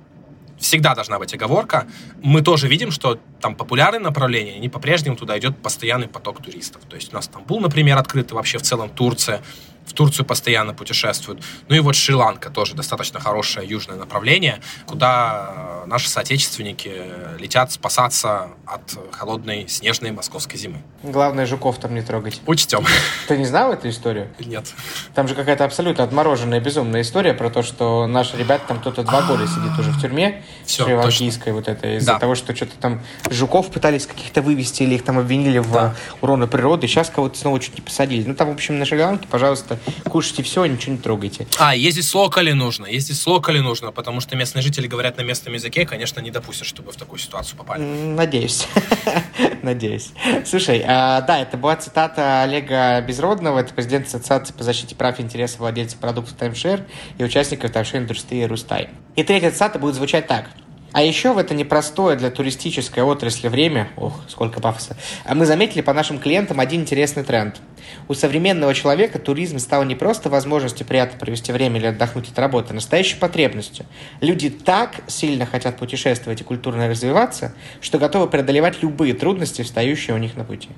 [0.62, 1.86] всегда должна быть оговорка.
[2.22, 6.82] Мы тоже видим, что там популярные направления, они по-прежнему туда идет постоянный поток туристов.
[6.88, 9.42] То есть у нас Стамбул, например, открытый, вообще в целом Турция.
[9.86, 11.42] В Турцию постоянно путешествуют.
[11.68, 16.92] Ну и вот Шри-Ланка тоже достаточно хорошее южное направление, куда наши соотечественники
[17.38, 20.78] летят спасаться от холодной снежной московской зимы.
[21.02, 22.40] Главное, жуков там не трогать.
[22.46, 22.84] Учтем.
[23.28, 24.28] Ты не знал эту историю?
[24.38, 24.66] Нет.
[25.14, 29.22] Там же какая-то абсолютно отмороженная, безумная история про то, что наши ребята там кто-то два
[29.22, 32.18] года сидит уже в тюрьме, Все, шри-ланкийской вот это, из-за Да.
[32.18, 35.94] того, что что-то там жуков пытались каких-то вывести или их там обвинили в Да.
[36.20, 38.26] уроне природы, сейчас кого-то снова чуть не посадили.
[38.26, 39.71] Ну там, в общем, на Шри-Ланке, пожалуйста,
[40.08, 41.46] кушайте все, ничего не трогайте.
[41.58, 42.86] А, ездить с локали нужно.
[42.86, 46.66] Ездить с локали нужно, потому что местные жители говорят на местном языке, конечно, не допустят,
[46.66, 47.82] чтобы в такую ситуацию попали.
[47.82, 48.66] Надеюсь.
[49.62, 50.10] Надеюсь.
[50.44, 55.22] Слушай, а, да, это была цитата Олега Безродного, это президент Ассоциации по защите прав и
[55.22, 56.84] интересов владельцев продуктов таймшер
[57.18, 58.90] и участников таймшер-индустрии Рустай.
[59.16, 60.50] И третья цитата будет звучать так.
[60.92, 65.80] А еще в это непростое для туристической отрасли время, ох, сколько пафоса, а мы заметили
[65.80, 67.60] по нашим клиентам один интересный тренд.
[68.08, 72.68] У современного человека туризм стал не просто возможностью приятно провести время или отдохнуть от работы,
[72.70, 73.86] а настоящей потребностью.
[74.20, 80.18] Люди так сильно хотят путешествовать и культурно развиваться, что готовы преодолевать любые трудности, встающие у
[80.18, 80.68] них на пути.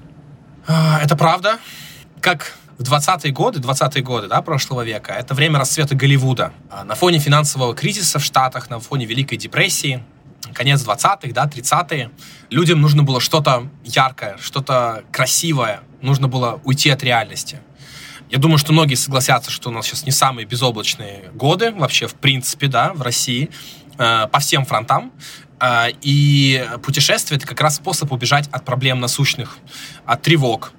[0.66, 1.58] А, Это правда.
[2.20, 6.52] Как в 20-е годы, 20-е годы да, прошлого века, это время расцвета Голливуда.
[6.70, 10.02] А На фоне финансового кризиса в Штатах, на фоне Великой депрессии,
[10.52, 12.10] конец 20-х, да, 30-е,
[12.50, 17.60] людям нужно было что-то яркое, что-то красивое, нужно было уйти от реальности.
[18.30, 22.14] Я думаю, что многие согласятся, что у нас сейчас не самые безоблачные годы вообще, в
[22.14, 23.50] принципе, да, в России,
[23.98, 25.12] э, по всем фронтам.
[25.60, 29.58] Э, и путешествие— это как раз способ убежать от проблем насущных,
[30.04, 30.72] от тревог.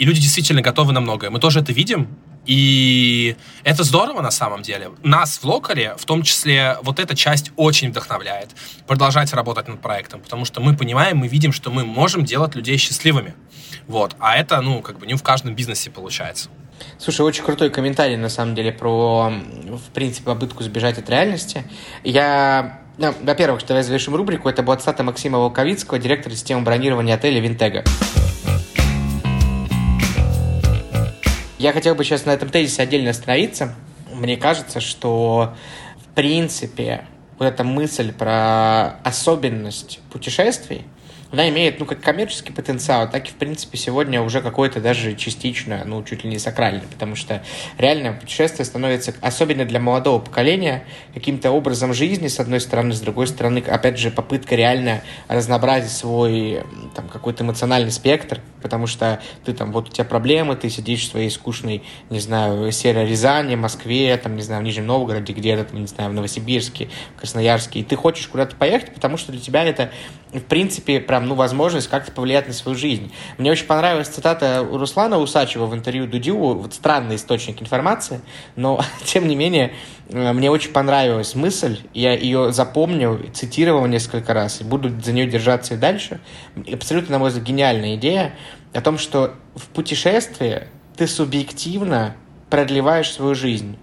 [0.00, 1.28] И люди действительно готовы на многое.
[1.28, 2.08] Мы тоже это видим,
[2.46, 4.92] и это здорово на самом деле.
[5.02, 8.48] Нас в локале, в том числе, вот эта часть очень вдохновляет.
[8.86, 12.78] Продолжать работать над проектом, потому что мы понимаем, мы видим, что мы можем делать людей
[12.78, 13.34] счастливыми.
[13.88, 14.16] Вот.
[14.20, 16.48] А это, ну, как бы не в каждом бизнесе получается.
[16.98, 21.64] Слушай, очень крутой комментарий, на самом деле, про, в принципе, попытку сбежать от реальности.
[22.04, 24.48] Я, ну, во-первых, давай завершим рубрику.
[24.48, 27.84] Это была цитата Максима Волковицкого, директора системы бронирования отеля «Винтега».
[31.60, 33.74] Я хотел бы сейчас на этом тезисе отдельно остановиться.
[34.14, 35.54] Мне кажется, что,
[35.98, 37.04] в принципе,
[37.38, 40.86] вот эта мысль про особенность путешествий,
[41.32, 45.82] она имеет, ну, как коммерческий потенциал, так и, в принципе, сегодня уже какой-то даже частично,
[45.84, 47.42] ну, чуть ли не сакральный, потому что
[47.78, 53.28] реально путешествие становится, особенно для молодого поколения, каким-то образом жизни, с одной стороны, с другой
[53.28, 56.62] стороны, опять же, попытка реально разнообразить свой,
[56.94, 61.10] там, какой-то эмоциональный спектр, потому что ты там, вот у тебя проблемы, ты сидишь в
[61.10, 65.86] своей скучной, не знаю, серой Рязани, Москве, там, не знаю, в Нижнем Новгороде, где-то, не
[65.86, 69.90] знаю, в Новосибирске, в Красноярске, и ты хочешь куда-то поехать, потому что для тебя это,
[70.32, 73.12] в принципе, прям, ну, возможность как-то повлиять на свою жизнь.
[73.38, 78.20] Мне очень понравилась цитата Руслана Усачева в интервью Дудю, вот странный источник информации,
[78.54, 79.74] но, тем не менее,
[80.08, 85.26] э, мне очень понравилась мысль, я ее запомнил, цитировал несколько раз, и буду за нее
[85.26, 86.20] держаться и дальше.
[86.72, 88.34] Абсолютно, на мой взгляд, гениальная идея
[88.72, 90.64] о том, что в путешествии
[90.96, 92.14] ты субъективно
[92.50, 93.76] продлеваешь свою жизнь.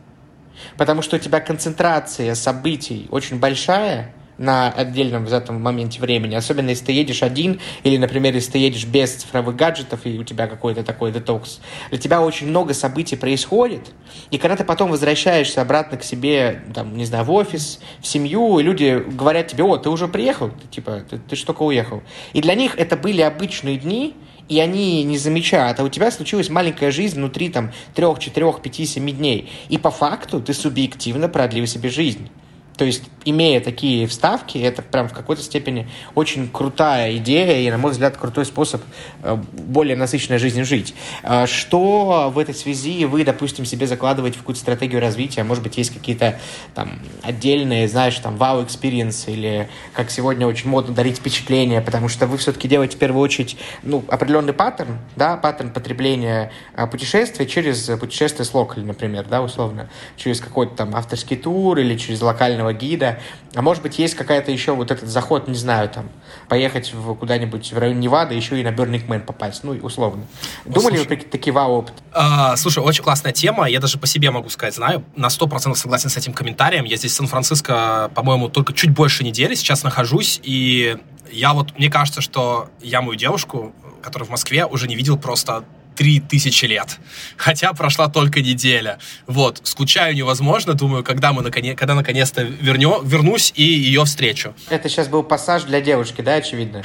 [0.78, 6.86] Потому что у тебя концентрация событий очень большая на отдельном взятом моменте времени, особенно если
[6.86, 10.84] ты едешь один, или, например, если ты едешь без цифровых гаджетов, и у тебя какой-то
[10.84, 11.60] такой детокс,
[11.90, 13.92] для тебя очень много событий происходит,
[14.32, 18.60] и когда ты потом возвращаешься обратно к себе, там, не знаю, в офис, в семью,
[18.60, 22.04] и люди говорят тебе, о, ты уже приехал, ты, типа, ты, ты ж только уехал.
[22.34, 24.16] И для них это были обычные дни,
[24.50, 28.86] и они не замечают, а у тебя случилась маленькая жизнь внутри там трех, четырех, пяти,
[28.86, 29.52] семи дней.
[29.70, 32.30] И по факту ты субъективно продлил себе жизнь.
[32.78, 37.80] То есть, имея такие вставки, это прям в какой-то степени очень крутая идея и, на
[37.80, 38.84] мой взгляд, крутой способ
[39.24, 40.94] э, более насыщенной жизнью жить.
[41.24, 45.44] Э, Что в этой связи вы, допустим, себе закладываете в какую-то стратегию развития?
[45.44, 46.40] Может быть, есть какие-то
[46.76, 52.28] там отдельные, знаешь, там, вау-experience ы или, как сегодня очень модно, дарить впечатления, потому что
[52.28, 57.90] вы все-таки делаете в первую очередь, ну, определенный паттерн, да, паттерн потребления а, путешествия через
[58.00, 63.20] путешествие с Localie, например, да, условно, через какой-то там авторский тур или через локального гида.
[63.56, 66.10] А может быть, есть какая-то еще вот этот заход, не знаю, там,
[66.48, 70.26] поехать в куда-нибудь в район Невады, еще и на Burning Man попасть, ну, условно.
[70.66, 71.18] Думали вы слушай.
[71.18, 72.02] про такие вау-опыты?
[72.12, 73.70] А, слушай, очень классная тема.
[73.70, 76.86] Я даже по себе могу сказать, знаю, на 100% согласен с этим комментарием.
[76.86, 80.98] Я здесь в Сан-Франциско, по-моему, только чуть больше недели сейчас нахожусь, и
[81.32, 85.64] я вот, мне кажется, что я мою девушку, которая в Москве, уже не видел просто
[85.98, 87.00] 3000 лет.
[87.38, 89.00] Хотя прошла только неделя.
[89.26, 94.54] Вот, скучаю невозможно, думаю, когда мы наконец, когда наконец-то вернё, вернусь и ее встречу.
[94.70, 96.84] Это сейчас был пассаж для девушки, да, очевидно?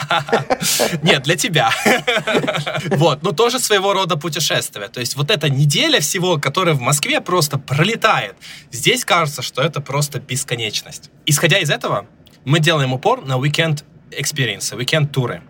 [1.02, 1.70] Нет, для тебя.
[2.86, 4.88] Вот, но тоже своего рода путешествие.
[4.88, 8.34] То есть вот эта неделя всего, которая в Москве просто пролетает.
[8.70, 11.10] Здесь кажется, что это просто бесконечность.
[11.26, 12.06] Исходя из этого,
[12.44, 15.42] мы делаем упор на weekend experience, weekend туры.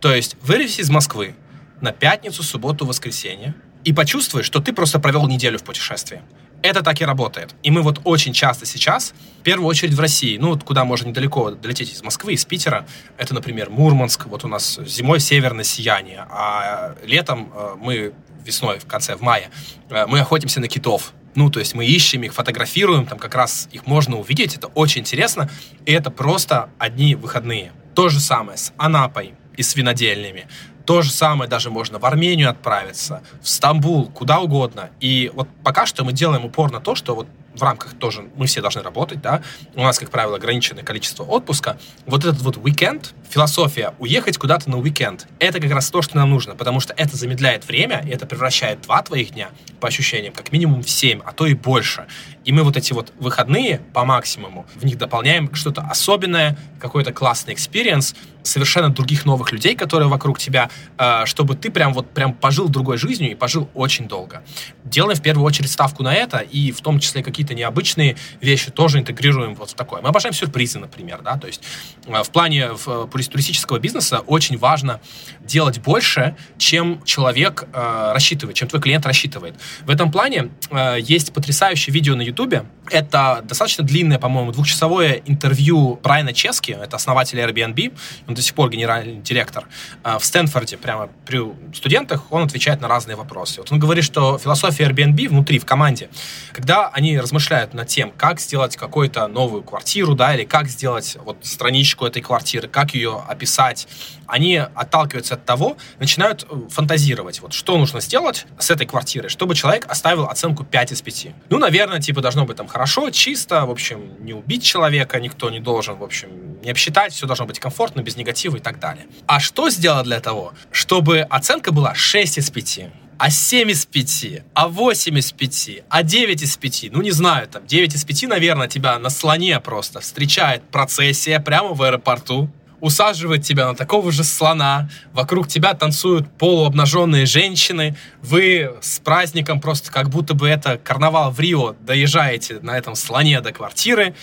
[0.00, 1.34] То есть вырвись из Москвы
[1.80, 3.54] на пятницу, субботу, воскресенье
[3.86, 6.20] и почувствуй, что ты просто провел неделю в путешествии.
[6.60, 7.54] Это так и работает.
[7.62, 11.08] И мы вот очень часто сейчас, в первую очередь в России, ну вот куда можно
[11.08, 16.26] недалеко долететь из Москвы, из Питера, это, например, Мурманск, вот у нас зимой северное сияние,
[16.28, 18.12] а летом э, мы
[18.44, 19.50] весной, в конце, в мае,
[19.90, 21.12] э, мы охотимся на китов.
[21.36, 25.02] Ну, то есть мы ищем их, фотографируем, там как раз их можно увидеть, это очень
[25.02, 25.48] интересно,
[25.84, 27.72] и это просто одни выходные.
[27.94, 30.48] То же самое с Анапой и с винодельнями.
[30.86, 34.90] То же самое даже можно в Армению отправиться, в Стамбул, куда угодно.
[35.00, 37.26] И вот пока что мы делаем упор на то, что вот
[37.56, 39.42] в рамках тоже мы все должны работать, да,
[39.74, 41.78] у нас, как правило, ограниченное количество отпуска.
[42.04, 46.30] Вот этот вот уикенд, философия уехать куда-то на уикенд, это как раз то, что нам
[46.30, 49.48] нужно, потому что это замедляет время, и это превращает два твоих дня,
[49.80, 52.06] по ощущениям, как минимум в семь, а то и больше.
[52.44, 57.54] И мы вот эти вот выходные по максимуму, в них дополняем что-то особенное, какой-то классный
[57.54, 58.14] experience,
[58.46, 62.96] совершенно других новых людей, которые вокруг тебя, э, чтобы ты прям вот прям пожил другой
[62.96, 64.42] жизнью и пожил очень долго.
[64.84, 68.98] Делаем в первую очередь ставку на это, и в том числе какие-то необычные вещи тоже
[68.98, 70.00] интегрируем вот в такое.
[70.00, 71.62] Мы обожаем сюрпризы, например, да, то есть
[72.06, 75.00] э, в плане в, туристического бизнеса очень важно
[75.40, 79.54] делать больше, чем человек э, рассчитывает, чем твой клиент рассчитывает.
[79.84, 80.50] В этом плане
[80.98, 82.64] есть потрясающее видео на Ютубе.
[82.90, 87.96] Это достаточно длинное, по-моему, двухчасовое интервью Брайана Чески, это основатель Airbnb,
[88.28, 89.66] он до сих пор генеральный директор.
[90.02, 91.40] А, в Стэнфорде, прямо при
[91.74, 93.60] студентах, он отвечает на разные вопросы.
[93.60, 96.08] Вот он говорит, что философия Airbnb внутри, в команде,
[96.52, 101.38] когда они размышляют над тем, как сделать какую-то новую квартиру, да, или как сделать вот
[101.42, 103.88] страничку этой квартиры, как ее описать,
[104.26, 109.54] они отталкиваются от того, начинают э, фантазировать, вот что нужно сделать с этой квартирой, чтобы
[109.54, 111.26] человек оставил оценку 5 из 5.
[111.48, 115.60] Ну, наверное, типа должно быть там хорошо, чисто, в общем, не убить человека никто не
[115.60, 116.28] должен, в общем,
[116.62, 118.25] не обсчитать, все должно быть комфортно, без негатива
[118.56, 119.06] и так далее.
[119.26, 122.80] А что сделать для того, чтобы оценка была 6 из 5?
[123.18, 127.48] а 7 из 5, а 8 из 5, а 9 из 5, ну не знаю,
[127.48, 132.50] там 9 из 5, наверное, тебя на слоне просто встречает процессия прямо в аэропорту,
[132.80, 139.90] усаживает тебя на такого же слона, вокруг тебя танцуют полуобнаженные женщины, вы с праздником просто
[139.90, 144.14] как будто бы это карнавал в Рио доезжаете на этом слоне до квартиры,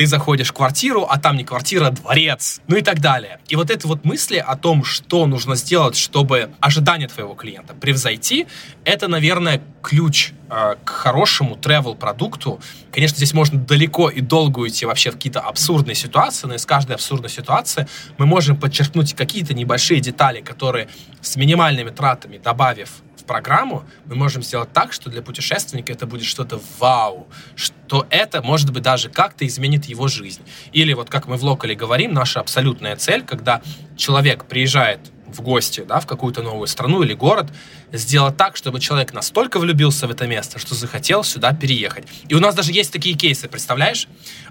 [0.00, 3.38] ты заходишь в квартиру, а там не квартира, а дворец, ну и так далее.
[3.48, 8.46] И вот это вот мысли о том, что нужно сделать, чтобы ожидания твоего клиента превзойти,
[8.86, 12.60] это, наверное, ключ э, к хорошему travel продукту.
[12.90, 16.92] Конечно, здесь можно далеко и долго уйти вообще в какие-то абсурдные ситуации, но из каждой
[16.92, 17.86] абсурдной ситуации
[18.16, 20.88] мы можем подчеркнуть какие-то небольшие детали, которые
[21.20, 22.88] с минимальными тратами, добавив
[23.24, 28.72] программу, мы можем сделать так, что для путешественника это будет что-то вау, что это, может
[28.72, 30.42] быть, даже как-то изменит его жизнь.
[30.72, 33.62] Или вот как мы в Локале говорим, наша абсолютная цель, когда
[33.96, 35.00] человек приезжает
[35.32, 37.46] в гости, да, в какую-то новую страну или город,
[37.92, 42.04] сделать так, чтобы человек настолько влюбился в это место, что захотел сюда переехать.
[42.28, 44.08] И у нас даже есть такие кейсы, представляешь?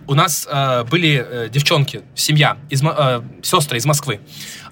[0.08, 4.20] У нас э, были э, девчонки, семья, из, э, сестры из Москвы.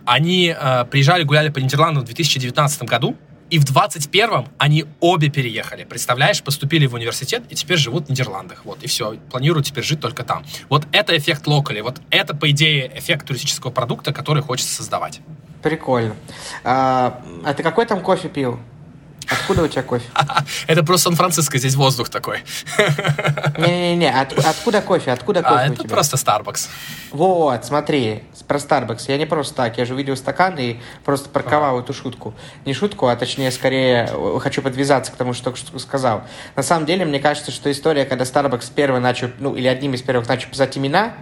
[0.05, 3.15] Они э, приезжали, гуляли по Нидерландам в 2019 году,
[3.49, 5.83] и в 21-м они обе переехали.
[5.83, 8.65] Представляешь, поступили в университет и теперь живут в Нидерландах.
[8.65, 10.43] Вот, и все, планируют теперь жить только там.
[10.69, 11.81] Вот это эффект локали.
[11.81, 15.21] Вот это, по идее, эффект туристического продукта, который хочется создавать.
[15.61, 16.15] Прикольно.
[16.63, 18.59] А, а ты какой там кофе пил?
[19.29, 20.05] Откуда у тебя кофе?
[20.67, 22.43] Это просто Сан-Франциско, здесь воздух такой.
[23.57, 25.11] Не-не-не, От, откуда кофе?
[25.11, 25.89] Откуда кофе а, у это тебя?
[25.89, 26.69] просто Starbucks.
[27.11, 29.05] Вот, смотри, про Starbucks.
[29.07, 31.81] Я не просто так, я же увидел стакан и просто парковал а.
[31.81, 32.33] эту шутку.
[32.65, 34.09] Не шутку, а точнее, скорее,
[34.39, 36.23] хочу подвязаться к тому, что только что сказал.
[36.55, 40.01] На самом деле, мне кажется, что история, когда Starbucks первый начал, ну, или одним из
[40.01, 41.13] первых начал писать имена,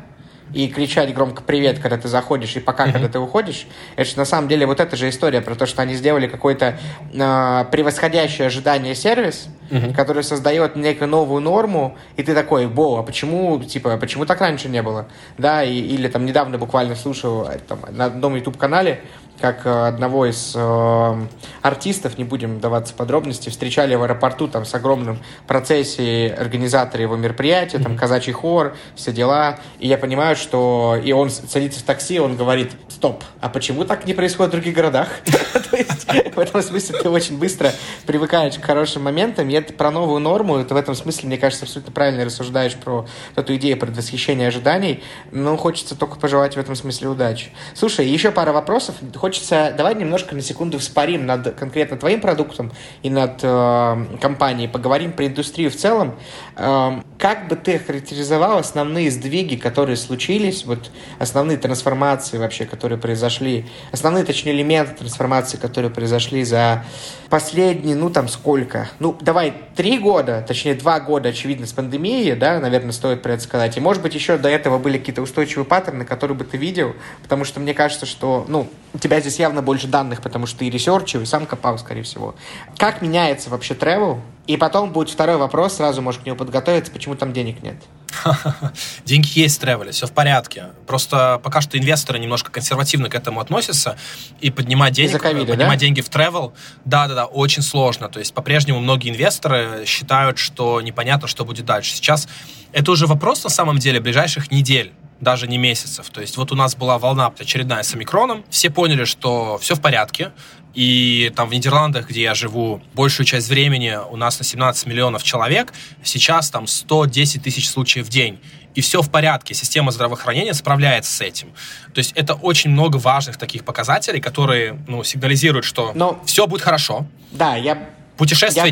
[0.53, 2.91] и кричать громко «привет», когда ты заходишь, и «пока», mm-hmm.
[2.91, 5.81] когда ты уходишь, это же на самом деле вот эта же история про то, что
[5.81, 6.77] они сделали какой-то
[7.13, 9.93] э, превосходящий ожидание сервис, mm-hmm.
[9.93, 14.69] который создает некую новую норму, и ты такой «Бо, а почему, типа, почему так раньше
[14.69, 19.01] не было?» Да, и, или там недавно буквально слушал э, там, на одном YouTube-канале,
[19.39, 21.27] как э, одного из э,
[21.61, 27.79] артистов, не будем даваться подробности, встречали в аэропорту там с огромным процессией организаторы его мероприятия,
[27.79, 32.35] там казачий хор, все дела, и я понимаю, что и он садится в такси, он
[32.35, 35.09] говорит, стоп, а почему так не происходит в других городах?
[35.71, 37.71] То есть в этом смысле ты очень быстро
[38.05, 41.91] привыкаешь к хорошим моментам, это про новую норму, это в этом смысле, мне кажется, абсолютно
[41.93, 47.51] правильно рассуждаешь про эту идею предвосхищения ожиданий, но хочется только пожелать в этом смысле удачи.
[47.73, 48.95] Слушай, еще пара вопросов.
[49.15, 52.71] Хочется, давай немножко на секунду вспорим над конкретно твоим продуктом
[53.01, 56.15] и над э, компанией, поговорим про индустрию в целом.
[56.55, 63.65] Э, как бы ты характеризовал основные сдвиги, которые случились, вот основные трансформации вообще, которые произошли,
[63.91, 66.85] основные, точнее, элементы трансформации, которые произошли за
[67.29, 68.89] последние, ну там сколько?
[68.99, 73.43] Ну, давай, три года, точнее, два года, очевидно, с пандемией, да, наверное, стоит про это
[73.43, 73.75] сказать.
[73.75, 77.43] И, может быть, еще до этого были какие-то устойчивые паттерны, которые бы ты видел, потому
[77.43, 80.69] что мне кажется, что, ну, у тебя здесь явно больше данных, потому что ты и
[80.69, 82.35] research ил, и сам копал, скорее всего.
[82.77, 84.19] Как меняется вообще travel?
[84.47, 87.77] И потом будет второй вопрос, сразу можешь к нему подготовиться, почему там денег нет.
[89.05, 90.67] Деньги есть в travel е, все в порядке.
[90.87, 93.97] Просто пока что инвесторы немножко консервативно к этому относятся,
[94.41, 95.75] и поднимать, денег, COVID, поднимать да?
[95.75, 96.53] деньги в travel,
[96.85, 98.09] да-да-да, очень сложно.
[98.09, 101.95] То есть по-прежнему многие инвесторы считают, что непонятно, что будет дальше.
[101.95, 102.27] Сейчас
[102.71, 106.09] это уже вопрос на самом деле ближайших недель даже не месяцев.
[106.09, 109.81] То есть вот у нас была волна очередная с омикроном, все поняли, что все в
[109.81, 110.31] порядке,
[110.75, 115.23] и там в Нидерландах, где я живу, большую часть времени у нас на 17 миллионов
[115.23, 115.73] человек,
[116.03, 118.39] сейчас там 110 тысяч случаев в день.
[118.75, 121.53] И все в порядке, система здравоохранения справляется с этим.
[121.93, 126.21] То есть это очень много важных таких показателей, которые ну, сигнализируют, что Но...
[126.25, 127.07] все будет хорошо.
[127.31, 127.89] Да, я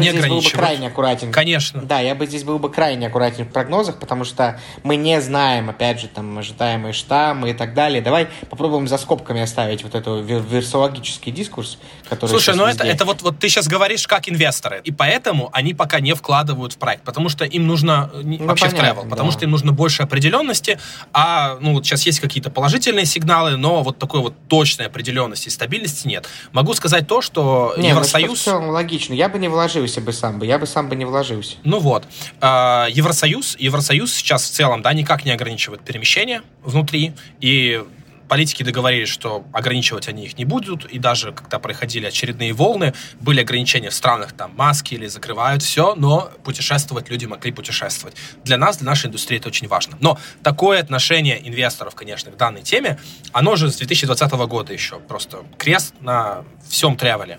[0.02, 0.24] Не ограничивают.
[0.24, 1.32] Я бы здесь был бы крайне аккуратен.
[1.32, 1.82] Конечно.
[1.82, 5.70] Да, я бы здесь был бы крайне аккуратен в прогнозах, потому что мы не знаем,
[5.70, 8.02] опять же, там, ожидаемые штаммы и так далее.
[8.02, 11.78] Давай попробуем за скобками оставить вот этот вирусологический дискурс,
[12.08, 12.84] который Слушай, ну везде...
[12.84, 16.74] это, это вот, вот ты сейчас говоришь как инвесторы, и поэтому они пока не вкладывают
[16.74, 19.38] в проект, потому что им нужно э, ну, вообще понятно, в travel, потому да.
[19.38, 20.80] что им нужно больше определенности,
[21.12, 25.52] а ну вот сейчас есть какие-то положительные сигналы, но вот такой вот точной определенности и
[25.52, 26.28] стабильности нет.
[26.52, 28.30] Могу сказать то, что не, Евросоюз...
[28.30, 29.14] Ну, в целом логично.
[29.14, 31.58] Я бы не вложился бы сам бы, я бы сам бы не вложился.
[31.64, 32.06] Ну вот,
[32.40, 37.84] а, Евросоюз, Евросоюз сейчас в целом, да, никак не ограничивает перемещение внутри, и
[38.34, 43.42] политики договорились, что ограничивать они их не будут, и даже когда проходили очередные волны, были
[43.42, 48.16] ограничения в странах, там, маски или закрывают все, но путешествовать люди могли путешествовать.
[48.44, 49.98] Для нас, для нашей индустрии это очень важно.
[50.00, 52.98] Но такое отношение инвесторов, конечно, к данной теме,
[53.34, 57.38] оно же с 2020 года еще просто крест на всем тревеле.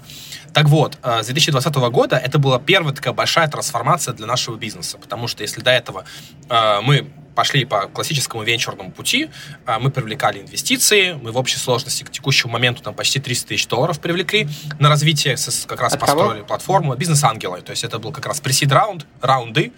[0.53, 4.97] Так вот, э, с 2020 года это была первая такая большая трансформация для нашего бизнеса,
[4.99, 6.05] потому что если до этого
[6.49, 9.31] э, мы пошли по классическому венчурному пути,
[9.67, 13.67] э, мы привлекали инвестиции, мы в общей сложности к текущему моменту там почти 300 тысяч
[13.67, 16.47] долларов привлекли на развитие, как раз От построили кого?
[16.47, 19.73] платформу бизнес-ангелы, то есть это был как раз пресид раунд, раунды,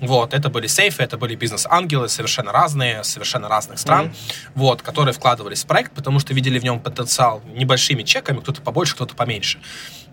[0.00, 4.50] вот, это были сейфы, это были бизнес-ангелы, совершенно разные, совершенно разных стран, mm-hmm.
[4.54, 8.94] вот, которые вкладывались в проект, потому что видели в нем потенциал небольшими чеками, кто-то побольше,
[8.94, 9.60] кто-то поменьше.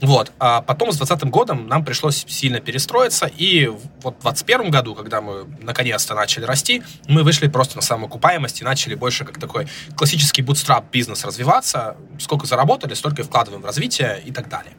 [0.01, 0.31] Вот.
[0.39, 5.21] А потом с 2020 годом нам пришлось сильно перестроиться, и вот в 2021 году, когда
[5.21, 10.41] мы наконец-то начали расти, мы вышли просто на самоокупаемость и начали больше как такой классический
[10.41, 11.95] bootstrap бизнес развиваться.
[12.19, 14.73] Сколько заработали, столько и вкладываем в развитие и так далее.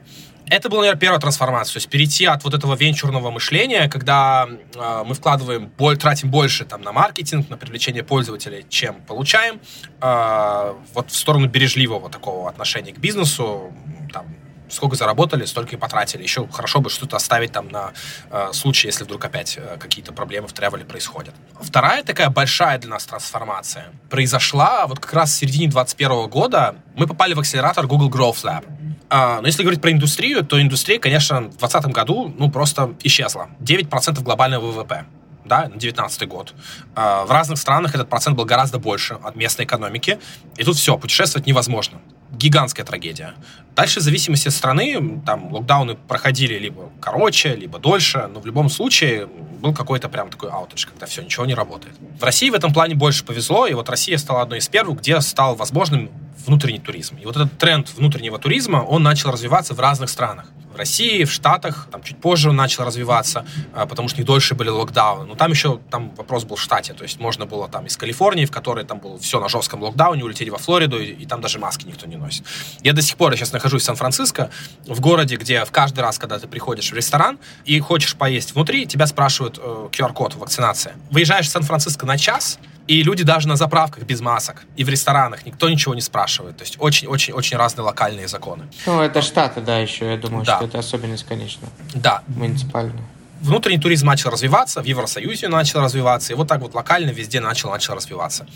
[0.49, 1.75] Это была, наверное, первая трансформация.
[1.75, 6.65] То есть перейти от вот этого венчурного мышления, когда э, мы вкладываем, боль, тратим больше
[6.65, 9.61] там, на маркетинг, на привлечение пользователей, чем получаем,
[10.01, 13.73] э, вот в сторону бережливого такого отношения к бизнесу,
[14.13, 14.27] там,
[14.69, 16.23] сколько заработали, столько и потратили.
[16.23, 17.93] Еще хорошо бы что-то оставить там на
[18.31, 21.35] э, случай, если вдруг опять э, какие-то проблемы в тревеле происходят.
[21.61, 26.77] Вторая такая большая для нас трансформация произошла вот как раз в середине 2021 года.
[26.95, 28.65] Мы попали в акселератор Google Growth Lab.
[29.09, 33.49] А, но если говорить про индустрию, то индустрия, конечно, в 2020 году ну, просто исчезла.
[33.61, 35.05] 9% глобального ВВП
[35.47, 36.55] да, на 2019 год.
[36.95, 40.19] А, в разных странах этот процент был гораздо больше от местной экономики.
[40.57, 42.01] И тут все, путешествовать невозможно.
[42.33, 43.35] Гигантская трагедия.
[43.75, 48.69] Дальше, в зависимости от страны, там локдауны проходили либо короче, либо дольше, но в любом
[48.69, 51.95] случае был какой-то прям такой аутедж, когда все, ничего не работает.
[52.19, 55.21] В России в этом плане больше повезло, и вот Россия стала одной из первых, где
[55.21, 56.11] стал возможным
[56.47, 57.17] внутренний туризм.
[57.17, 60.47] И вот этот тренд внутреннего туризма, он начал развиваться в разных странах.
[60.73, 64.55] В России, в Штатах, там чуть позже он начал развиваться, а, потому что них дольше
[64.55, 65.25] были локдауны.
[65.25, 68.45] Но там еще там вопрос был в штате, то есть можно было там из Калифорнии,
[68.45, 71.59] в которой там было все на жестком локдауне, улететь во Флориду, и, и там даже
[71.59, 72.45] маски никто не носит.
[72.83, 74.51] Я до сих пор сейчас нахожусь в Сан-Франциско,
[74.87, 78.87] в городе, где в каждый раз, когда ты приходишь в ресторан и хочешь поесть внутри,
[78.87, 80.97] тебя спрашивают э, QR-код вакцинация.
[81.11, 84.65] Выезжаешь в Сан-Франциско на час, и люди даже на заправках без масок.
[84.77, 86.57] И в ресторанах никто ничего не спрашивает.
[86.57, 88.65] То есть очень-очень-очень разные локальные законы.
[88.87, 90.11] Ну, это штаты, да, еще.
[90.11, 90.57] Я думаю, да.
[90.57, 91.69] что это особенность, конечно.
[91.95, 92.23] Да.
[92.29, 93.05] Муниципальная.
[93.41, 97.71] Внутренний туризм начал развиваться, в Евросоюзе начал развиваться, и вот так вот локально везде начал,
[97.71, 98.47] начал развиваться.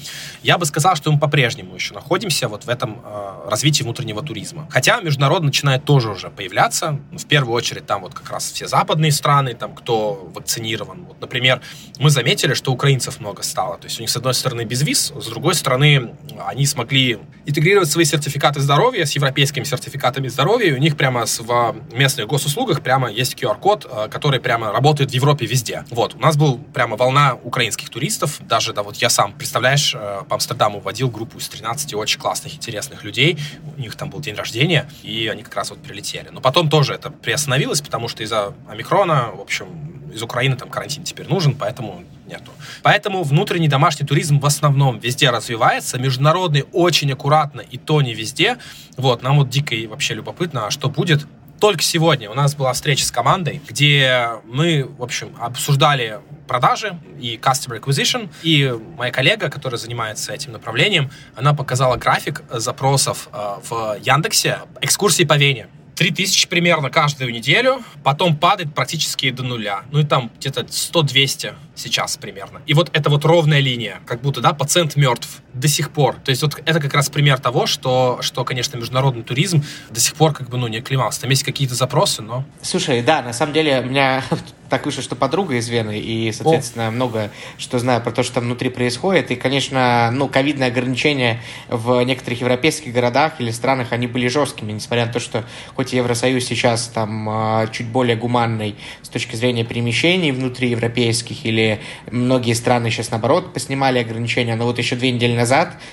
[0.42, 4.66] Я бы сказал, что мы по-прежнему еще находимся вот в этом э, развитии внутреннего туризма.
[4.70, 6.98] Хотя международно начинает тоже уже появляться.
[7.12, 11.04] В первую очередь там вот как раз все западные страны, там кто вакцинирован.
[11.04, 11.60] Вот, например,
[11.98, 13.78] мы заметили, что украинцев много стало.
[13.78, 16.14] То есть у них, с одной стороны, без виз, с другой стороны,
[16.46, 21.76] они смогли интегрировать свои сертификаты здоровья с европейскими сертификатами здоровья, и у них прямо в
[21.92, 25.84] местных госуслугах прямо есть QR-код, э, который прямо работает в Европе везде.
[25.90, 30.22] Вот, у нас был прямо волна украинских туристов, даже, да, вот я сам, представляешь, э,
[30.26, 33.38] по Амстердаму водил группу из 13 очень классных, интересных людей,
[33.76, 36.30] у них там был день рождения, и они как раз вот прилетели.
[36.30, 39.66] Но потом тоже это приостановилось, потому что из-за омикрона, в общем,
[40.14, 42.50] из Украины там карантин теперь нужен, поэтому нету.
[42.82, 48.56] Поэтому внутренний домашний туризм в основном везде развивается, международный очень аккуратно, и то не везде.
[48.96, 51.26] Вот, нам вот дико и вообще любопытно, а что будет
[51.60, 57.36] только сегодня у нас была встреча с командой, где мы, в общем, обсуждали продажи и
[57.36, 58.28] customer acquisition.
[58.42, 65.24] И моя коллега, которая занимается этим направлением, она показала график запросов э, в Яндексе экскурсии
[65.24, 65.68] по Вене.
[66.00, 69.82] 3000 примерно каждую неделю, потом падает практически до нуля.
[69.90, 72.62] Ну и там где-то 100-200 сейчас примерно.
[72.64, 76.16] И вот это вот ровная линия, как будто, да, пациент мертв до сих пор.
[76.24, 80.14] То есть вот это как раз пример того, что, что конечно, международный туризм до сих
[80.14, 81.20] пор как бы, ну, не оклемался.
[81.22, 82.44] Там есть какие-то запросы, но...
[82.62, 84.24] Слушай, да, на самом деле у меня
[84.70, 86.90] так вышло, что подруга из Вены, и, соответственно, О.
[86.90, 89.30] много что знаю про то, что там внутри происходит.
[89.30, 95.06] И, конечно, ну, ковидные ограничения в некоторых европейских городах или странах, они были жесткими, несмотря
[95.06, 95.44] на то, что
[95.74, 101.80] хоть Евросоюз сейчас там а, чуть более гуманный с точки зрения перемещений внутри европейских, или
[102.10, 105.49] многие страны сейчас, наоборот, поснимали ограничения, но вот еще две недели назад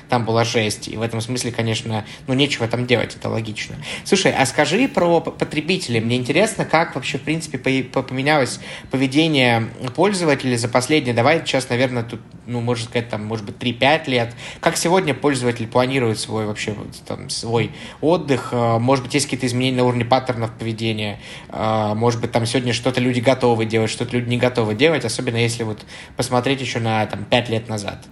[0.10, 3.76] там была жесть, и в этом смысле, конечно, ну, нечего там делать, это логично.
[4.04, 6.00] Слушай, а скажи про потребителей.
[6.00, 8.60] Мне интересно, как вообще, в принципе, поменялось
[8.92, 14.10] поведение пользователей за последние, давай сейчас, наверное, тут, ну, можно сказать, там, может быть, 3-5
[14.10, 14.36] лет.
[14.60, 18.50] Как сегодня пользователь планирует свой вообще там, свой отдых?
[18.52, 21.20] Э, может быть, есть какие-то изменения на уровне паттернов поведения?
[21.50, 25.38] Э, может быть, там сегодня что-то люди готовы делать, что-то люди не готовы делать, особенно
[25.38, 25.86] если вот
[26.16, 28.06] посмотреть еще на там, 5 лет назад.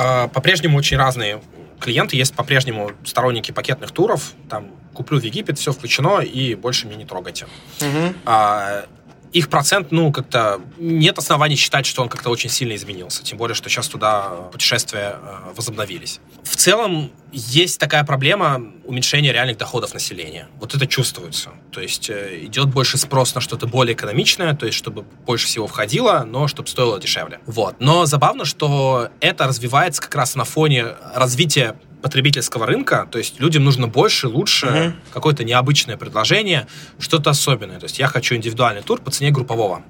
[0.00, 1.42] А, по-прежнему очень разные
[1.80, 6.96] клиенты, есть по-прежнему сторонники пакетных туров, там куплю в Египет, все включено, и больше меня
[6.96, 7.46] не трогайте.
[7.80, 8.14] Угу.
[8.24, 8.86] А,
[9.32, 13.22] их процент, ну, как-то нет оснований считать, что он как-то очень сильно изменился.
[13.22, 16.20] Тем более, что сейчас туда путешествия э, возобновились.
[16.42, 20.48] В целом, есть такая проблема уменьшения реальных доходов населения.
[20.58, 21.50] Вот это чувствуется.
[21.72, 25.66] То есть э, идет больше спрос на что-то более экономичное, то есть чтобы больше всего
[25.66, 27.40] входило, но чтобы стоило дешевле.
[27.46, 27.76] Вот.
[27.80, 33.64] Но забавно, что это развивается как раз на фоне развития потребительского рынка, то есть людям
[33.64, 34.96] нужно больше, лучше, угу.
[35.12, 36.66] какое-то необычное предложение,
[36.98, 37.78] что-то особенное.
[37.78, 39.82] То есть я хочу индивидуальный тур по цене группового.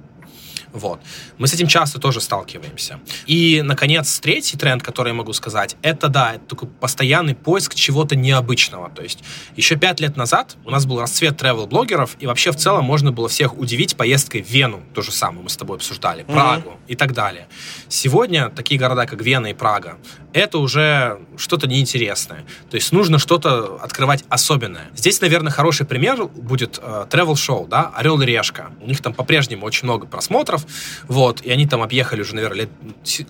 [0.72, 1.00] Вот.
[1.38, 3.00] Мы с этим часто тоже сталкиваемся.
[3.26, 8.16] И, наконец, третий тренд, который я могу сказать, это, да, это такой постоянный поиск чего-то
[8.16, 8.90] необычного.
[8.90, 9.24] То есть
[9.56, 13.28] еще пять лет назад у нас был расцвет travel-блогеров, и вообще в целом можно было
[13.28, 16.88] всех удивить поездкой в Вену, то же самое мы с тобой обсуждали, Прагу mm-hmm.
[16.88, 17.48] и так далее.
[17.88, 19.96] Сегодня такие города, как Вена и Прага,
[20.38, 22.44] это уже что-то неинтересное.
[22.70, 24.90] То есть нужно что-то открывать особенное.
[24.94, 28.70] Здесь, наверное, хороший пример будет э, travel шоу, да, Орел и Решка.
[28.80, 30.66] У них там по-прежнему очень много просмотров,
[31.06, 32.70] вот, и они там объехали уже, наверное, лет,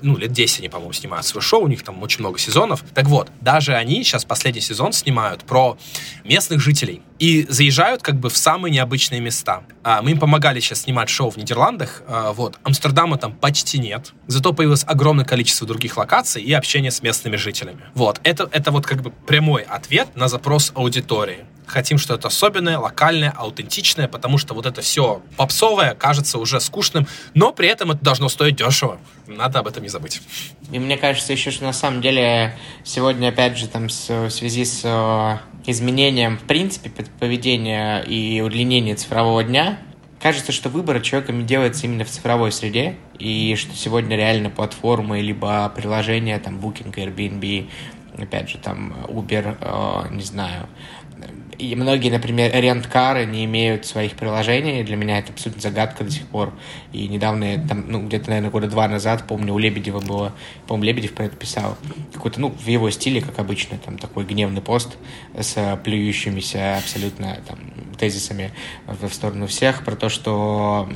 [0.03, 2.85] ну, лет 10 они, по-моему, снимают свое шоу, у них там очень много сезонов.
[2.95, 5.77] Так вот, даже они сейчас последний сезон снимают про
[6.25, 9.63] местных жителей и заезжают как бы в самые необычные места.
[9.83, 14.13] А, мы им помогали сейчас снимать шоу в Нидерландах, а, вот, Амстердама там почти нет,
[14.27, 17.81] зато появилось огромное количество других локаций и общения с местными жителями.
[17.95, 23.31] Вот, это, это вот как бы прямой ответ на запрос аудитории хотим что-то особенное, локальное,
[23.31, 28.29] аутентичное, потому что вот это все попсовое кажется уже скучным, но при этом это должно
[28.29, 28.99] стоить дешево.
[29.27, 30.21] Надо об этом не забыть.
[30.73, 34.65] И мне кажется еще, что на самом деле сегодня, опять же, там с, в связи
[34.65, 36.91] с э, изменением, в принципе,
[37.21, 39.79] поведения и удлинением цифрового дня,
[40.21, 45.69] кажется, что выбор человеками делается именно в цифровой среде, и что сегодня реально платформы, либо
[45.75, 47.69] приложения, там, Booking, Airbnb,
[48.17, 50.69] опять же, там, Uber, э, не знаю,
[51.59, 54.85] и многие, например, рент-кары не имеют своих приложений.
[54.85, 56.55] Для меня это абсолютно загадка до сих пор.
[56.93, 60.33] И недавно, там, ну, где-то, наверное, года два назад, помню, у Лебедева было,
[60.67, 61.77] по-моему, Лебедев про это писал,
[62.13, 64.97] какой-то, ну, в его стиле, как обычно, там, такой гневный пост
[65.37, 67.59] с плюющимися абсолютно, там,
[67.99, 68.53] тезисами
[68.87, 70.89] в сторону всех, про то, что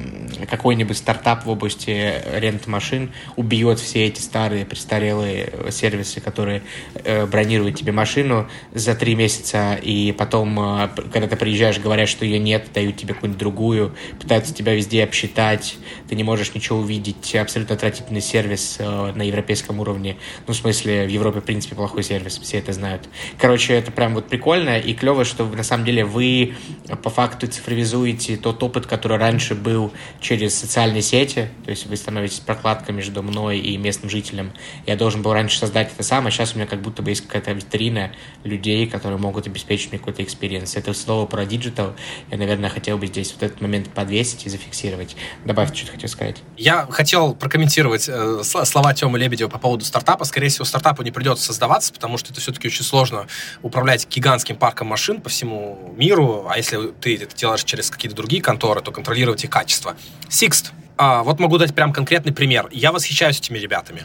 [0.48, 6.62] какой-нибудь стартап в области рент-машин убьет все эти старые, престарелые сервисы, которые
[6.94, 12.24] э, бронируют тебе машину за три месяца, и потом а, когда ты приезжаешь, говорят, что
[12.24, 15.76] ее нет, дают тебе какую-нибудь другую, пытаются тебя везде обсчитать,
[16.08, 20.16] ты не можешь ничего увидеть, абсолютно отвратительный сервис э, на европейском уровне.
[20.46, 23.08] Ну, в смысле, в Европе, в принципе, плохой сервис, все это знают.
[23.38, 26.54] Короче, это прям вот прикольно и клево, что на самом деле вы
[27.02, 32.40] по факту цифровизуете тот опыт, который раньше был через социальные сети, то есть вы становитесь
[32.40, 34.52] прокладкой между мной и местным жителем.
[34.86, 37.26] Я должен был раньше создать это сам, а сейчас у меня как будто бы есть
[37.26, 38.12] какая-то витрина
[38.44, 40.76] людей, которые могут обеспечить мне какой-то experience.
[40.76, 41.94] Это слово про digital
[42.30, 45.16] я, наверное, хотел бы здесь вот этот момент подвесить и зафиксировать.
[45.44, 46.42] Добавь, что-то хотел сказать.
[46.56, 50.24] Я хотел прокомментировать э, слова Тёмы Лебедева по поводу стартапа.
[50.24, 53.26] Скорее всего, стартапу не придется создаваться, потому что это все-таки очень сложно
[53.62, 58.42] управлять гигантским парком машин по всему миру, а если ты это делаешь через какие-то другие
[58.42, 59.96] конторы, то контролировать их качество.
[60.28, 60.72] Sixt
[61.04, 62.68] а, вот могу дать прям конкретный пример.
[62.70, 64.02] Я восхищаюсь этими ребятами.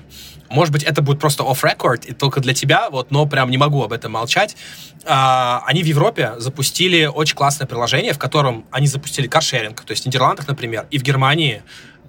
[0.50, 3.84] Может быть, это будет просто off-record, и только для тебя, вот, но прям не могу
[3.84, 4.58] об этом молчать.
[5.06, 10.04] А, они в Европе запустили очень классное приложение, в котором они запустили каршеринг, то есть
[10.04, 11.62] в Нидерландах, например, и в Германии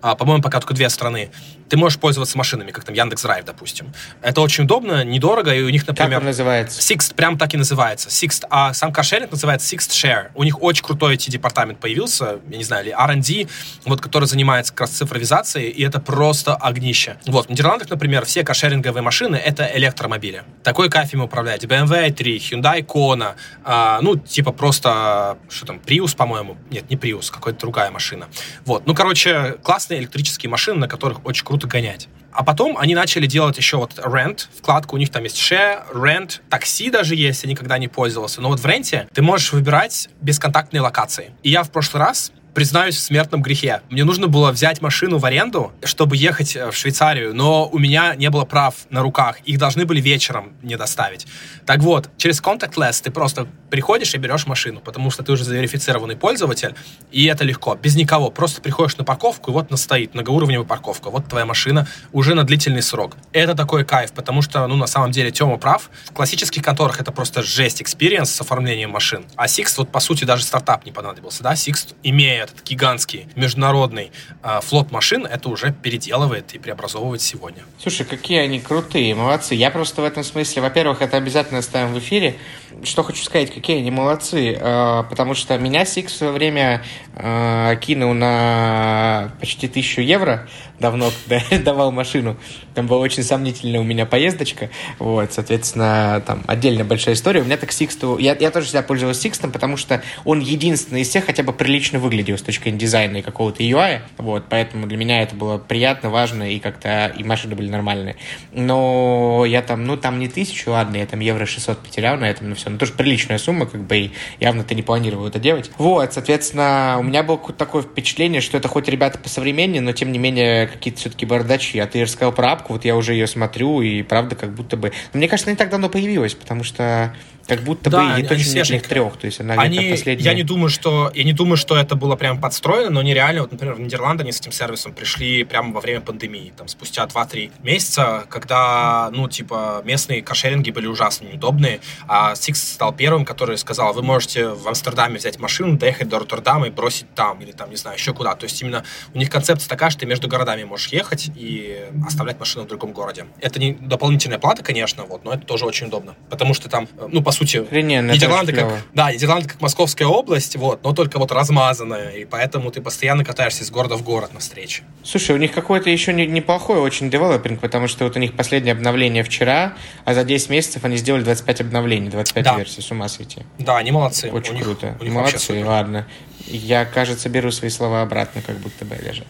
[0.02, 1.30] а, по-моему, пока только две страны,
[1.68, 3.92] ты можешь пользоваться машинами, как там Яндекс Драйв, допустим.
[4.22, 6.10] Это очень удобно, недорого, и у них, например...
[6.10, 6.80] Как он называется?
[6.80, 8.08] Sixt, прям так и называется.
[8.08, 10.30] Sixt, а сам каршеринг называется Sixt Share.
[10.34, 13.48] У них очень крутой IT-департамент появился, я не знаю, или R&D,
[13.84, 17.18] вот, который занимается как раз цифровизацией, и это просто огнище.
[17.26, 20.44] Вот, в Нидерландах, например, все каршеринговые машины— это электромобили.
[20.62, 21.64] Такой кайф им управлять.
[21.64, 23.34] BMW i3, Hyundai Kona,
[23.64, 26.56] а, ну, типа просто, что там, Prius, по-моему.
[26.70, 28.28] Нет, не Prius, какая-то другая машина.
[28.64, 29.56] Вот, ну, короче,
[29.88, 32.08] классные электрические машины, на которых очень круто гонять.
[32.30, 36.40] А потом они начали делать еще вот rent, вкладку, у них там есть share, rent,
[36.50, 38.42] такси даже есть, я никогда не пользовался.
[38.42, 41.32] Но вот в ренте ты можешь выбирать бесконтактные локации.
[41.42, 43.82] И я в прошлый раз признаюсь в смертном грехе.
[43.90, 48.14] Мне нужно было взять машину в аренду, чтобы ехать э, в Швейцарию, но у меня
[48.14, 49.40] не было прав на руках.
[49.44, 51.26] Их должны были вечером мне доставить.
[51.66, 56.16] Так вот, через Contactless ты просто приходишь и берешь машину, потому что ты уже заверифицированный
[56.16, 56.74] пользователь,
[57.10, 58.30] и это легко, без никого.
[58.30, 62.44] Просто приходишь на парковку, и вот она стоит, многоуровневая парковка, вот твоя машина уже на
[62.44, 63.16] длительный срок.
[63.32, 65.90] Это такой кайф, потому что, ну, на самом деле, Тёма прав.
[66.06, 69.26] В классических конторах это просто жесть, experience с оформлением машин.
[69.36, 71.52] А Sixt, вот, по сути, даже стартап не понадобился, да?
[71.52, 74.10] Sixt, имея этот гигантский международный
[74.42, 77.62] э, флот машин, это уже переделывает и преобразовывает сегодня.
[77.78, 79.54] Слушай, какие они крутые, молодцы.
[79.54, 82.36] Я просто в этом смысле, во-первых, это обязательно ставим в эфире.
[82.84, 86.82] Что хочу сказать, какие они молодцы, э, потому что меня Сикс в свое время
[87.14, 90.48] э, кинул на почти тысячу евро,
[90.80, 92.36] давно, когда давал машину.
[92.74, 97.40] Там была очень сомнительная у меня поездочка, вот, соответственно, там отдельно большая история.
[97.40, 100.40] У меня так Sixt у, я, я тоже всегда пользовался Sixt ом, потому что он
[100.40, 104.86] единственный из всех хотя бы прилично выглядел с точки дизайна и какого-то UI, вот, поэтому
[104.86, 108.16] для меня это было приятно, важно, и как-то и машины были нормальные.
[108.52, 112.48] Но я там, ну, там не тысячу, ладно, я там евро 600 потерял на этом,
[112.48, 115.70] но все, ну, тоже приличная сумма, как бы, и явно ты не планировал это делать.
[115.78, 120.12] Вот, соответственно, у меня было такое впечатление, что это хоть ребята по современнее, но тем
[120.12, 121.78] не менее какие-то все-таки бардачи.
[121.78, 124.92] А ты рассказал про апку, вот я уже ее смотрю, и правда как будто бы...
[125.12, 127.14] Но мне кажется, она не так давно появилась, потому что
[127.48, 130.24] как будто да, бы ей точно нет трех, то есть она они, последняя...
[130.24, 133.40] Я не думаю, что я не думаю, что это было прям подстроено, но нереально.
[133.40, 137.04] Вот, например, в Нидерланды они с этим сервисом пришли прямо во время пандемии, там спустя
[137.04, 143.56] 2-3 месяца, когда, ну, типа, местные кошеринги были ужасно неудобные, а Six стал первым, который
[143.56, 147.70] сказал, вы можете в Амстердаме взять машину, доехать до Роттердама и бросить там, или там,
[147.70, 148.34] не знаю, еще куда.
[148.34, 148.84] То есть именно
[149.14, 152.92] у них концепция такая, что ты между городами можешь ехать и оставлять машину в другом
[152.92, 153.24] городе.
[153.40, 157.22] Это не дополнительная плата, конечно, вот, но это тоже очень удобно, потому что там, ну,
[157.22, 162.10] по сути, Охрененно, Нидерланды как, да, Нидерланды как Московская область, вот, но только вот размазанная,
[162.10, 164.82] и поэтому ты постоянно катаешься из города в город на встрече.
[165.02, 168.72] Слушай, у них какой-то еще не, неплохой очень девелопинг, потому что вот у них последнее
[168.72, 169.74] обновление вчера,
[170.04, 172.56] а за 10 месяцев они сделали 25 обновлений, 25 да.
[172.56, 173.42] версий, с ума сойти.
[173.58, 174.30] Да, они молодцы.
[174.30, 174.86] Очень у круто.
[174.86, 176.06] Них, у них молодцы, ладно.
[176.50, 179.24] Я, кажется, беру свои слова обратно, как будто бы даже.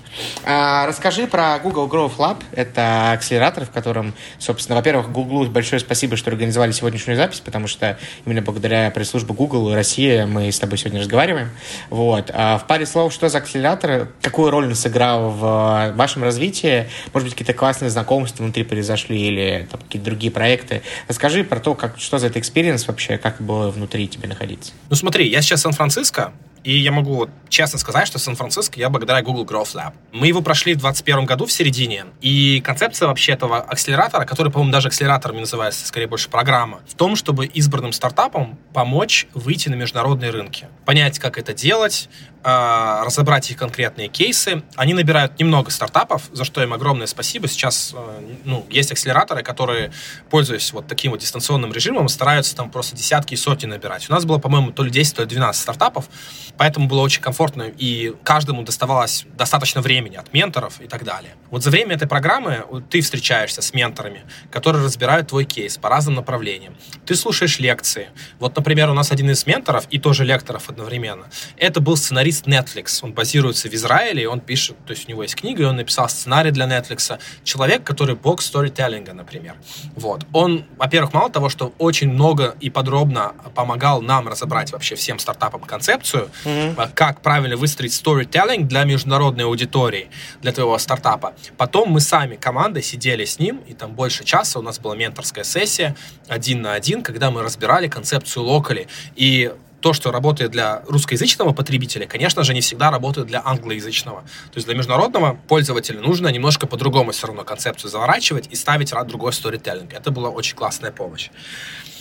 [0.44, 2.42] А, расскажи про Google Growth Lab.
[2.52, 7.98] Это акселератор, в котором, собственно, во-первых, Google большое спасибо, что организовали сегодняшнюю запись, потому что
[8.24, 11.50] именно благодаря пресс-службе Google и России мы с тобой сегодня разговариваем.
[11.90, 12.30] Вот.
[12.32, 17.26] А в паре слов, что за акселератор, какую роль он сыграл в вашем развитии, может
[17.26, 20.82] быть, какие-то классные знакомства внутри произошли или там, какие-то другие проекты.
[21.08, 24.72] Расскажи про то, как, что за это experience вообще, как было внутри тебе находиться.
[24.90, 26.32] Ну смотри, я сейчас в Сан-Франциско,
[26.64, 29.92] и я могу вот честно сказать, что Сан-Франциско я благодаря Google Growth Lab.
[30.12, 34.72] Мы его прошли в 2021 году в середине, и концепция вообще этого акселератора, который, по-моему,
[34.72, 40.30] даже акселератором называется, скорее больше программа, в том, чтобы избранным стартапам помочь выйти на международные
[40.30, 40.68] рынки.
[40.84, 42.08] Понять, как это делать,
[42.44, 44.62] разобрать их конкретные кейсы.
[44.76, 47.48] Они набирают немного стартапов, за что им огромное спасибо.
[47.48, 49.92] Сейчас э, ну, есть акселераторы, которые,
[50.30, 54.08] пользуясь вот таким вот дистанционным режимом, стараются там просто десятки и сотни набирать.
[54.08, 56.08] У нас было, по-моему, то ли 10, то ли 12 стартапов,
[56.56, 61.34] поэтому было очень комфортно, и каждому доставалось достаточно времени от менторов и так далее.
[61.50, 66.14] Вот за время этой программы ты встречаешься с менторами, которые разбирают твой кейс по разным
[66.14, 66.76] направлениям.
[67.04, 68.08] Ты слушаешь лекции.
[68.38, 71.24] Вот, например, у нас один из менторов и тоже лекторов одновременно.
[71.56, 73.00] Это был сценарист сценарист Netflix.
[73.02, 75.76] Он базируется в Израиле, и он пишет, то есть у него есть книга, и он
[75.76, 77.18] написал сценарий для Netflix.
[77.44, 79.54] Человек, который бог сторителлинга, например.
[79.96, 80.26] Вот.
[80.32, 85.62] Он, во-первых, мало того, что очень много и подробно помогал нам разобрать вообще всем стартапам
[85.62, 86.90] концепцию, mm-hmm.
[86.94, 90.10] как правильно выстроить storytelling для международной аудитории,
[90.42, 91.34] для твоего стартапа.
[91.56, 95.44] Потом мы сами, командой, сидели с ним, и там больше часа у нас была менторская
[95.44, 95.96] сессия
[96.28, 98.88] один на один, когда мы разбирали концепцию локали.
[99.16, 104.22] И то, что работает для русскоязычного потребителя, конечно же, не всегда работает для англоязычного.
[104.22, 109.06] То есть для международного пользователя нужно немножко по-другому все равно концепцию заворачивать и ставить рад
[109.06, 109.92] другой сторителлинг.
[109.92, 111.30] Это была очень классная помощь.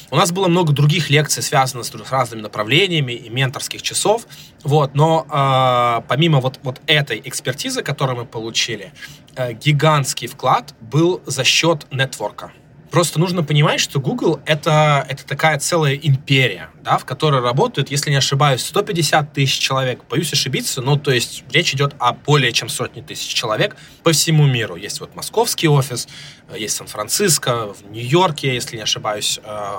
[0.10, 4.26] У нас было много других лекций, связанных с разными направлениями и менторских часов.
[4.64, 8.94] Вот, но э, помимо вот, вот этой экспертизы, которую мы получили,
[9.36, 12.54] э, гигантский вклад был за счет нетворка.
[12.92, 18.10] Просто нужно понимать, что Google это, это такая целая империя, да, в которой работают, если
[18.10, 20.02] не ошибаюсь, 150 тысяч человек.
[20.10, 24.46] Боюсь ошибиться, но то есть речь идет о более чем сотне тысяч человек по всему
[24.46, 24.76] миру.
[24.76, 26.08] Есть вот московский офис,
[26.56, 29.70] есть Сан-Франциско, в Нью-Йорке, если не ошибаюсь, э,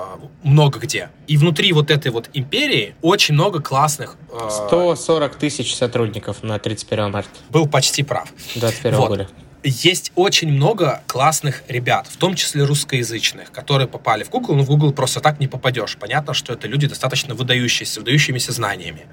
[0.43, 1.09] много где.
[1.27, 4.17] И внутри вот этой вот империи очень много классных...
[4.49, 7.31] 140 э, тысяч сотрудников на 31 марта.
[7.49, 8.31] Был почти прав.
[8.55, 9.07] 21 вот.
[9.09, 9.29] года
[9.63, 14.67] есть очень много классных ребят, в том числе русскоязычных, которые попали в Google, но в
[14.67, 15.97] Google просто так не попадешь.
[15.97, 19.07] Понятно, что это люди достаточно выдающиеся, выдающимися знаниями.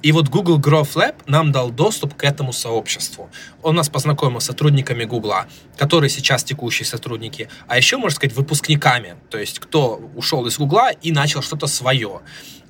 [0.00, 3.30] И вот Google Growth Lab нам дал доступ к этому сообществу.
[3.62, 5.34] Он нас познакомил с сотрудниками Google,
[5.76, 10.90] которые сейчас текущие сотрудники, а еще, можно сказать, выпускниками, то есть кто ушел из Google
[11.02, 12.20] и начал что-то свое.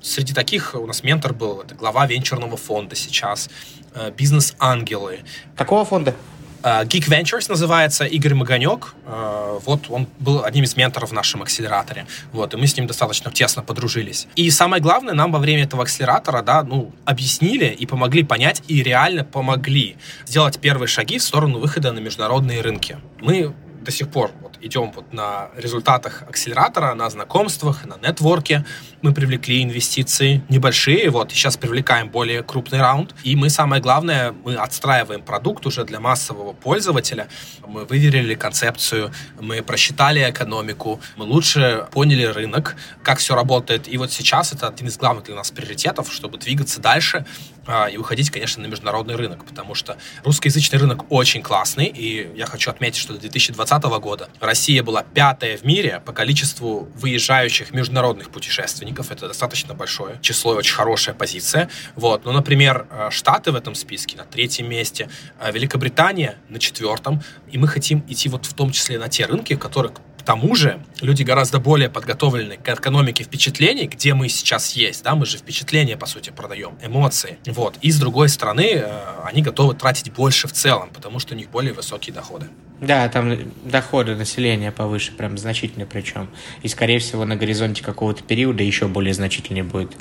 [0.01, 3.49] Среди таких у нас ментор был, это глава венчурного фонда сейчас,
[3.93, 5.19] э, бизнес-ангелы.
[5.55, 6.15] Какого фонда?
[6.63, 8.93] Э, Geek Ventures называется, Игорь Маганек.
[9.05, 12.05] Э, вот он был одним из менторов в нашем акселераторе.
[12.31, 14.27] Вот, и мы с ним достаточно тесно подружились.
[14.35, 18.83] И самое главное, нам во время этого акселератора, да, ну, объяснили и помогли понять, и
[18.83, 22.97] реально помогли сделать первые шаги в сторону выхода на международные рынки.
[23.19, 24.31] Мы до сих пор
[24.61, 28.65] идем вот на результатах акселератора, на знакомствах, на нетворке.
[29.01, 33.15] Мы привлекли инвестиции небольшие, вот, и сейчас привлекаем более крупный раунд.
[33.23, 37.27] И мы, самое главное, мы отстраиваем продукт уже для массового пользователя.
[37.65, 43.87] Мы выверили концепцию, мы просчитали экономику, мы лучше поняли рынок, как все работает.
[43.87, 47.25] И вот сейчас это один из главных для нас приоритетов, чтобы двигаться дальше
[47.71, 52.47] а, и выходить, конечно, на международный рынок, потому что русскоязычный рынок очень классный, и я
[52.47, 58.31] хочу отметить, что до 2020 года Россия была пятая в мире по количеству выезжающих международных
[58.31, 59.11] путешественников.
[59.11, 61.69] Это достаточно большое число и очень хорошая позиция.
[61.95, 62.25] Вот.
[62.25, 65.07] Ну, например, э, Штаты в этом списке на третьем месте,
[65.39, 67.21] а Великобритания на четвертом,
[67.51, 70.55] и мы хотим идти вот в том числе на те рынки, в которых к тому
[70.55, 75.37] же люди гораздо более подготовлены к экономике впечатлений, где мы сейчас есть, да, мы же
[75.37, 77.77] впечатления, по сути, продаем, эмоции, вот.
[77.83, 81.51] И с другой стороны, э, они готовы тратить больше в целом, потому что у них
[81.51, 82.47] более высокие доходы.
[82.81, 86.29] Да, там доходы населения повыше, прям значительно причем.
[86.63, 89.91] И, скорее всего, на горизонте какого-то периода еще более значительнее будет.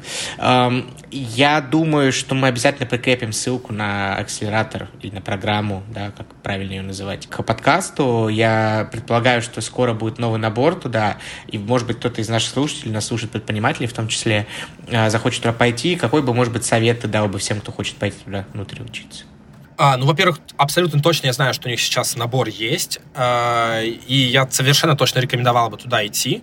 [1.11, 6.73] Я думаю, что мы обязательно прикрепим ссылку на акселератор или на программу, да, как правильно
[6.73, 8.29] ее называть, к подкасту.
[8.29, 11.19] Я предполагаю, что скоро будет новый набор туда,
[11.49, 14.47] и, может быть, кто-то из наших слушателей, нас слушает предприниматели в том числе,
[14.93, 15.97] а, захочет туда пойти.
[15.97, 19.25] Какой бы, может быть, совет ты дал бы всем, кто хочет пойти туда внутрь учиться?
[19.81, 24.15] А, ну, во-первых, абсолютно точно я знаю, что у них сейчас набор есть, э, и
[24.15, 26.43] я совершенно точно рекомендовал бы туда идти.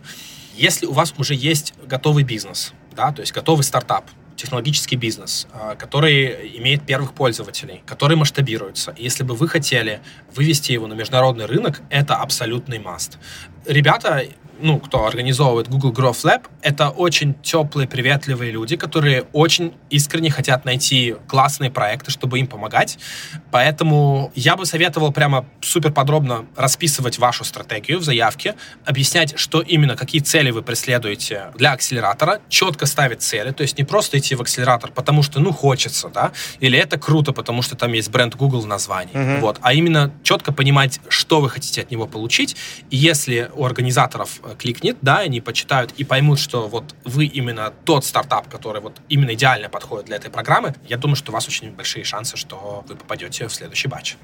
[0.55, 4.05] Если у вас уже есть готовый бизнес, да, то есть готовый стартап,
[4.37, 8.91] технологический бизнес, э, который имеет первых пользователей, который масштабируется.
[8.91, 9.99] И если бы вы хотели
[10.33, 13.17] вывести его на международный рынок, это абсолютный маст.
[13.65, 14.23] Ребята
[14.59, 20.65] ну, кто организовывает Google Growth Lab, это очень теплые, приветливые люди, которые очень искренне хотят
[20.65, 22.97] найти классные проекты, чтобы им помогать.
[23.51, 28.55] Поэтому я бы советовал прямо супер подробно расписывать вашу стратегию в заявке,
[28.85, 33.83] объяснять, что именно, какие цели вы преследуете для акселератора, четко ставить цели, то есть не
[33.83, 37.93] просто идти в акселератор, потому что, ну, хочется, да, или это круто, потому что там
[37.93, 39.39] есть бренд Google в названии, mm-hmm.
[39.39, 42.55] вот, а именно четко понимать, что вы хотите от него получить,
[42.89, 48.05] и если у организаторов кликнет, да, они почитают и поймут, что вот вы именно тот
[48.05, 51.71] стартап, который вот именно идеально подходит для этой программы, я думаю, что у вас очень
[51.71, 54.15] большие шансы, что вы попадете в следующий batch.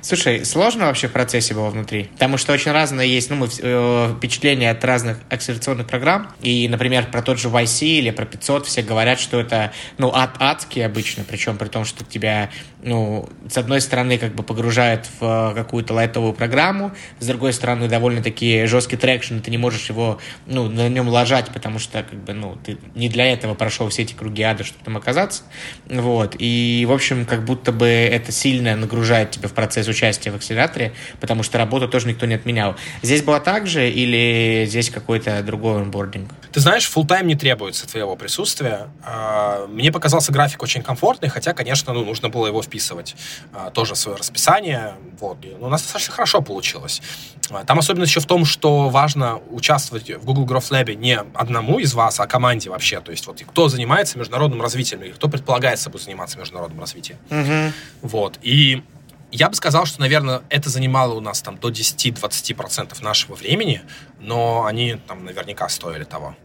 [0.00, 2.04] Слушай, сложно вообще в процессе было внутри?
[2.14, 6.32] Потому что очень разные есть ну, мы, э, впечатления от разных акселерационных программ.
[6.40, 10.36] И, например, про тот же YC или про 500 все говорят, что это ну, ад
[10.40, 12.50] адский обычно, причем при том, что тебя,
[12.82, 18.66] ну, с одной стороны, как бы погружают в какую-то лайтовую программу, с другой стороны, довольно-таки
[18.66, 22.58] жесткий traction, ты не можешь его, ну, на нем ложать, потому что, как бы, ну,
[22.64, 25.44] ты не для этого прошел все эти круги ада, чтобы там оказаться.
[25.86, 26.34] Вот.
[26.38, 30.94] И, в общем, как будто бы это сильно нагружает тебя в процесс участия в акселераторе,
[31.20, 32.74] потому что работу тоже никто не отменял.
[33.02, 36.30] Здесь было так же или здесь какой-то другой онбординг?
[36.50, 38.88] Ты знаешь, full тайм не требуется твоего присутствия.
[39.04, 43.14] А, мне показался график очень комфортный, хотя, конечно, ну, нужно было его вписывать
[43.52, 44.94] а, тоже в свое расписание.
[45.20, 45.38] Вот.
[45.60, 47.02] Но у нас достаточно хорошо получилось.
[47.50, 51.78] А, там особенность еще в том, что важно участвовать в Google Growth Lab не одному
[51.78, 53.00] из вас, а команде вообще.
[53.00, 57.18] То есть вот кто занимается международным развитием или кто предполагает собой заниматься международным развитием.
[57.30, 58.08] Угу.
[58.08, 58.38] Вот.
[58.42, 58.82] И
[59.30, 63.80] я бы сказал, что, наверное, это занимало у нас там до 10-20% нашего времени,
[64.20, 66.36] но они там наверняка стоили того.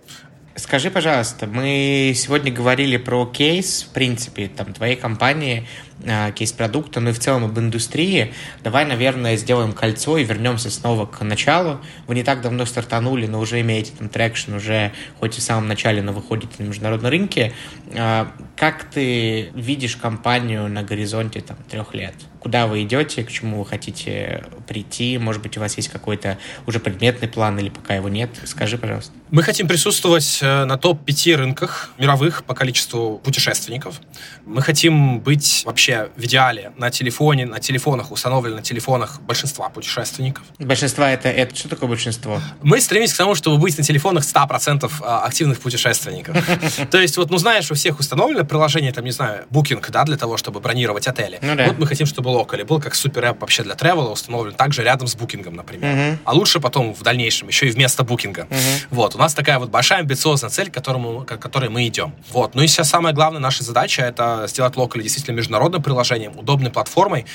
[0.56, 5.68] Скажи, пожалуйста, мы сегодня говорили про кейс, в принципе, там, твоей компании,
[6.06, 8.34] а, кейс продукта, ну и в целом об индустрии.
[8.64, 11.80] Давай, наверное, сделаем кольцо и вернемся снова к началу.
[12.06, 15.68] Вы не так давно стартанули, но уже имеете там traction, уже хоть и в самом
[15.68, 17.54] начале, но выходите на международные рынки.
[17.96, 22.14] А, как ты видишь компанию на горизонте там, трех лет?
[22.40, 25.18] Куда вы идете, к чему вы хотите прийти?
[25.18, 28.30] Может быть, у вас есть какой-то уже предметный план или пока его нет?
[28.46, 29.12] Скажи, пожалуйста.
[29.32, 34.00] Мы хотим присутствовать э, на топ-5 рынках мировых по количеству путешественников.
[34.46, 40.44] Мы хотим быть вообще в идеале на телефоне, на телефонах, установлены на телефонах большинства путешественников.
[40.60, 42.42] Большинство это, это что такое большинство?
[42.62, 46.38] Мы стремимся к тому, чтобы быть на телефонах 100% а, активных путешественников.
[46.92, 50.18] То есть, вот, ну, знаешь, у всех установлено приложение, там, не знаю, Booking, да, для
[50.18, 51.40] того, чтобы бронировать отели.
[51.42, 51.56] Ну.
[51.66, 55.08] Вот мы хотим, чтобы Locally был как супер эп вообще для тревела установлен также рядом
[55.08, 56.20] с Booking, например.
[56.24, 58.48] А лучше потом в дальнейшем еще и вместо Booking.
[58.90, 62.14] Вот, у нас такая вот большая амбициозная цель, к, которой мы идем.
[62.32, 62.56] Вот.
[62.56, 67.26] Ну и сейчас самая главная наша задача это сделать Locally действительно международным приложением, удобной платформой,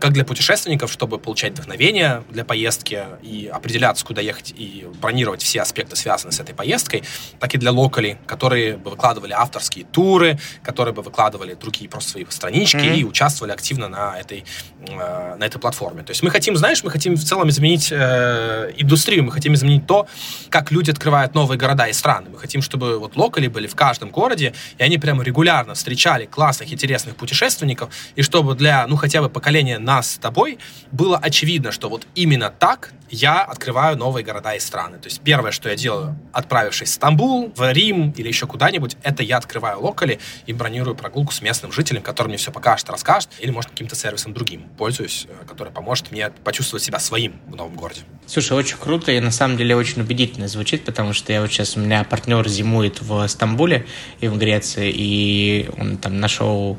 [0.00, 5.62] как для путешественников, чтобы получать вдохновение для поездки и определяться, куда ехать и бронировать все
[5.62, 7.04] аспекты, связанные с этой поездкой,
[7.38, 12.24] так и для локалей, которые бы выкладывали авторские туры, которые бы выкладывали другие просто свои
[12.28, 12.96] странички mm-hmm.
[12.96, 14.44] и участвовали активно на этой,
[14.80, 16.02] э, на этой платформе.
[16.02, 19.86] То есть мы хотим, знаешь, мы хотим в целом изменить э, индустрию, мы хотим изменить
[19.86, 20.06] то,
[20.50, 22.28] как люди открывают новые города и страны.
[22.30, 26.72] Мы хотим, чтобы вот локали были в каждом городе, и они прямо регулярно встречали классных,
[26.72, 30.58] интересных путешественников, и чтобы для, ну, хотя бы поколения нас с тобой
[30.92, 34.98] было очевидно, что вот именно так я открываю новые города и страны.
[34.98, 39.22] То есть первое, что я делаю, отправившись в Стамбул, в Рим или еще куда-нибудь, это
[39.22, 43.50] я открываю локали и бронирую прогулку с местным жителем, который мне все покажет, расскажет, или,
[43.50, 48.00] может, каким-то сервисом другим пользуюсь, э, который поможет мне почувствовать себя своим в новом городе.
[48.26, 51.76] Слушай, очень круто и на самом деле очень убедительно звучит, потому что я вот сейчас,
[51.76, 53.86] у меня партнер зимует в Стамбуле
[54.20, 56.78] и в Греции, и он там нашел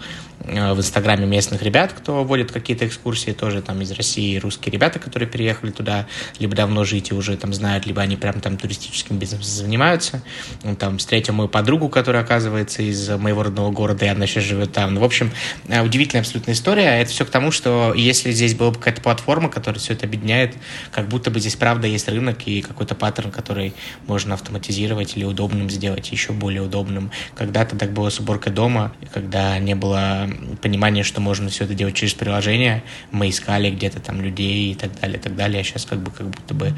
[0.49, 5.29] в Инстаграме местных ребят, кто водит какие-то экскурсии, тоже там из России русские ребята, которые
[5.29, 6.07] переехали туда,
[6.39, 10.23] либо давно жить и уже там знают, либо они прям там туристическим бизнесом занимаются.
[10.63, 14.71] Он там встретил мою подругу, которая, оказывается, из моего родного города, и она сейчас живет
[14.71, 14.95] там.
[14.95, 15.31] Ну, в общем,
[15.67, 17.01] э, удивительная абсолютно история.
[17.01, 20.55] Это все к тому, что если здесь была бы какая-то платформа, которая все это объединяет,
[20.91, 23.73] как будто бы здесь правда есть рынок и какой-то паттерн, который
[24.07, 27.11] можно автоматизировать или удобным сделать, еще более удобным.
[27.35, 30.29] Когда-то так было с уборкой дома, когда не было
[30.61, 32.83] понимание, что можно все это делать через приложение.
[33.11, 35.61] Мы искали где-то там людей и так далее, и так далее.
[35.61, 36.73] А сейчас как бы как будто бы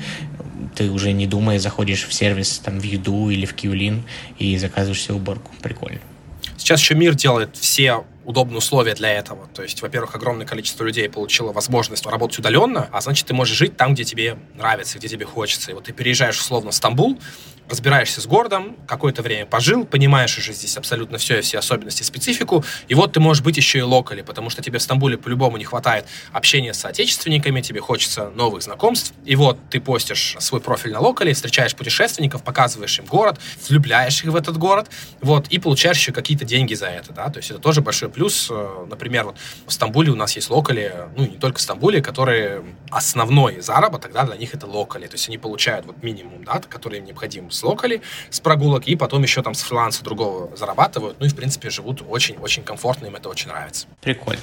[0.75, 4.01] ты уже не думая заходишь в сервис там в еду или в Qlin
[4.37, 5.51] и заказываешь себе уборку.
[5.61, 5.99] Прикольно.
[6.57, 9.47] Сейчас еще мир делает все удобные условия для этого.
[9.53, 13.77] То есть, во-первых, огромное количество людей получило возможность работать удаленно, а значит, ты можешь жить
[13.77, 15.71] там, где тебе нравится, где тебе хочется.
[15.71, 17.19] И вот ты переезжаешь условно в Стамбул,
[17.71, 22.65] разбираешься с городом, какое-то время пожил, понимаешь уже здесь абсолютно все и все особенности, специфику,
[22.89, 25.63] и вот ты можешь быть еще и локали, потому что тебе в Стамбуле по-любому не
[25.63, 30.99] хватает общения с соотечественниками, тебе хочется новых знакомств, и вот ты постишь свой профиль на
[30.99, 33.39] локале, встречаешь путешественников, показываешь им город,
[33.69, 34.89] влюбляешь их в этот город,
[35.21, 38.49] вот, и получаешь еще какие-то деньги за это, да, то есть это тоже большой плюс,
[38.51, 42.63] э, например, вот в Стамбуле у нас есть локали, ну, не только в Стамбуле, которые
[42.89, 46.99] основной заработок, да, для них это локали, то есть они получают вот минимум, да, который
[46.99, 51.17] им необходим с локали, с прогулок, и потом еще там с фриланса другого зарабатывают.
[51.19, 53.87] Ну и, в принципе, живут очень-очень комфортно, им это очень нравится.
[54.01, 54.41] Прикольно.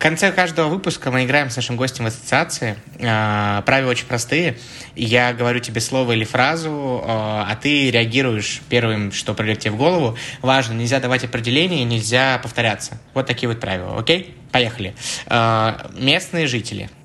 [0.00, 2.78] В конце каждого выпуска мы играем с нашим гостем в ассоциации.
[3.02, 4.56] А, правила очень простые.
[4.96, 9.76] Я говорю тебе слово или фразу, а, а ты реагируешь первым, что придет тебе в
[9.76, 10.16] голову.
[10.40, 12.98] Важно, нельзя давать определение, нельзя повторяться.
[13.12, 14.34] Вот такие вот правила, окей?
[14.52, 14.94] Поехали.
[15.26, 16.88] А, местные жители–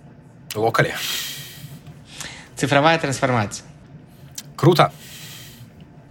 [0.56, 0.96] Локали.
[2.56, 3.66] Цифровая трансформация.
[4.56, 4.94] Круто.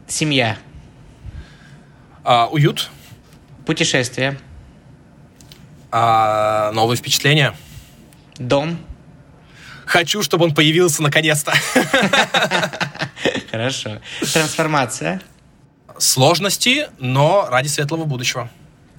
[0.06, 0.58] Семья.
[2.24, 2.90] А, уют.
[3.64, 4.38] Путешествие.
[5.96, 7.54] А, новые впечатления.
[8.36, 8.78] Дом.
[9.86, 11.52] Хочу, чтобы он появился наконец-то.
[13.52, 14.00] Хорошо.
[14.32, 15.22] Трансформация.
[15.96, 18.50] Сложности, но ради светлого будущего.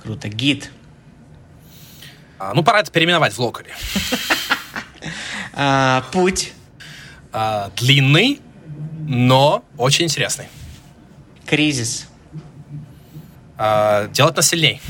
[0.01, 0.29] Круто.
[0.29, 0.71] Гид.
[2.39, 3.75] А, ну, пора это переименовать в локале.
[5.57, 6.53] А, путь.
[7.31, 8.41] А, длинный,
[9.07, 10.47] но очень интересный.
[11.45, 12.07] Кризис.
[13.57, 14.81] А, делать нас сильней.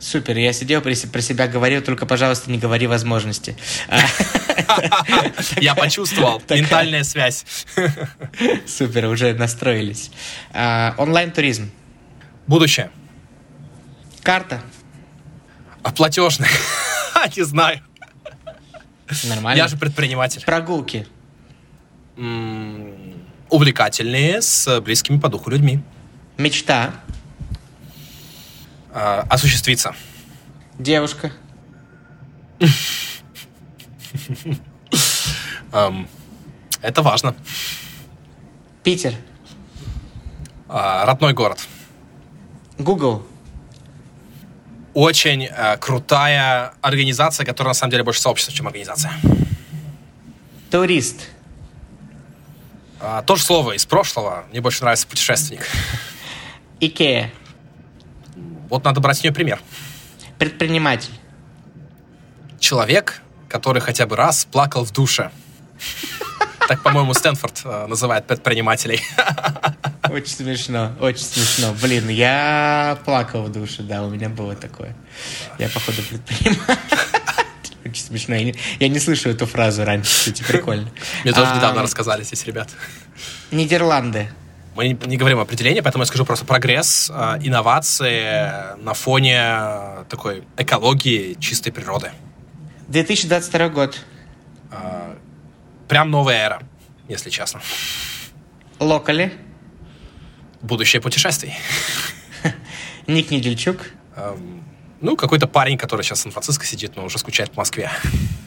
[0.00, 3.56] Супер, я сидел про себя говорил, только, пожалуйста, не говори возможности.
[5.60, 6.40] Я почувствовал.
[6.50, 7.44] Ментальная связь.
[8.66, 10.10] Супер, уже настроились.
[10.52, 11.70] А, онлайн-туризм.
[12.46, 12.90] Будущее.
[14.22, 14.62] Карта.
[15.96, 16.48] Платежный.
[17.36, 17.80] Не знаю.
[19.24, 19.58] Нормально.
[19.58, 20.44] Я же предприниматель.
[20.44, 21.06] Прогулки.
[23.48, 25.80] Увлекательные, с близкими по духу людьми.
[26.36, 26.92] Мечта.
[28.92, 29.94] А, осуществиться.
[30.78, 31.32] Девушка.
[36.80, 37.34] Это важно.
[38.82, 39.14] Питер.
[40.68, 41.66] А, родной город.
[42.78, 43.26] Google
[44.94, 49.12] очень э, крутая организация, которая на самом деле больше сообщество, чем организация.
[50.70, 51.28] Турист.
[53.00, 54.44] А, то же слово из прошлого.
[54.50, 55.66] Мне больше нравится путешественник.
[56.80, 57.30] Икея.
[58.68, 59.60] Вот надо брать с нее пример.
[60.38, 61.12] Предприниматель.
[62.60, 65.30] Человек, который хотя бы раз плакал в душе.
[66.68, 69.00] Так, по-моему, Стэнфорд э, называет предпринимателей.
[70.10, 71.74] Очень смешно, очень смешно.
[71.80, 74.94] Блин, я плакал в душе, да, у меня было такое.
[75.58, 76.64] Я, походу, предприниматель.
[77.84, 78.34] Очень смешно.
[78.34, 80.90] Я не, я не слышу эту фразу раньше, кстати, прикольно.
[81.24, 82.68] Мне тоже недавно рассказали здесь, ребят.
[83.50, 84.30] Нидерланды.
[84.78, 91.34] Мы не, говорим определение, поэтому я скажу просто прогресс, э, инновации на фоне такой экологии,
[91.40, 92.12] чистой природы.
[92.86, 93.98] 2022 год.
[94.70, 95.16] Э,
[95.88, 96.62] прям новая эра,
[97.08, 97.60] если честно.
[98.78, 99.32] Локали.
[100.60, 101.54] Будущее путешествий.
[103.08, 103.78] Ник Недельчук.
[104.14, 104.62] Эм,
[105.00, 107.90] ну, какой-то парень, который сейчас в Сан-Франциско сидит, но уже скучает в Москве.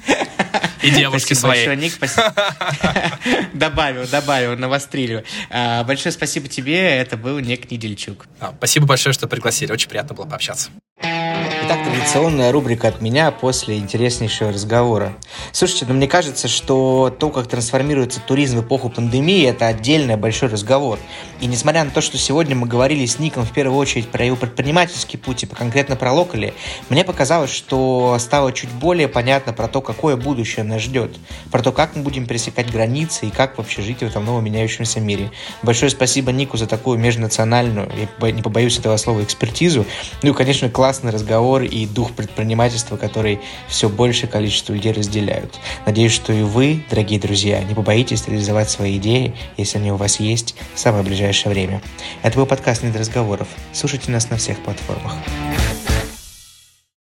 [0.82, 1.66] И девушки свои.
[1.66, 1.94] Большое, Ник,
[3.54, 5.24] добавил, добавил, навострили.
[5.50, 8.26] А, большое спасибо тебе, это был Ник Недельчук.
[8.40, 10.72] А, спасибо большое, что пригласили, очень приятно было пообщаться.
[11.64, 15.14] Итак, традиционная рубрика от меня после интереснейшего разговора.
[15.52, 20.50] Слушайте, ну мне кажется, что то, как трансформируется туризм в эпоху пандемии, это отдельный большой
[20.50, 20.98] разговор.
[21.40, 24.36] И несмотря на то, что сегодня мы говорили с Ником в первую очередь про его
[24.36, 26.54] предпринимательский путь и конкретно про локали,
[26.90, 31.16] мне показалось, что стало чуть более понятно про то, какое будущее нас ждет,
[31.52, 35.00] про то, как мы будем пересекать границы и как вообще жить в этом новом меняющемся
[35.00, 35.32] мире.
[35.62, 37.90] Большое спасибо Нику за такую межнациональную,
[38.20, 39.86] я не побоюсь этого слова, экспертизу.
[40.24, 41.12] Ну и, конечно, классный
[41.52, 45.60] разговор и дух предпринимательства, который все большее количество людей разделяют.
[45.86, 50.20] Надеюсь, что и вы, дорогие друзья, не побоитесь реализовать свои идеи, если они у вас
[50.20, 51.82] есть, в самое ближайшее время.
[52.24, 53.48] Это был подкаст «Нет разговоров».
[53.74, 55.14] Слушайте нас на всех платформах.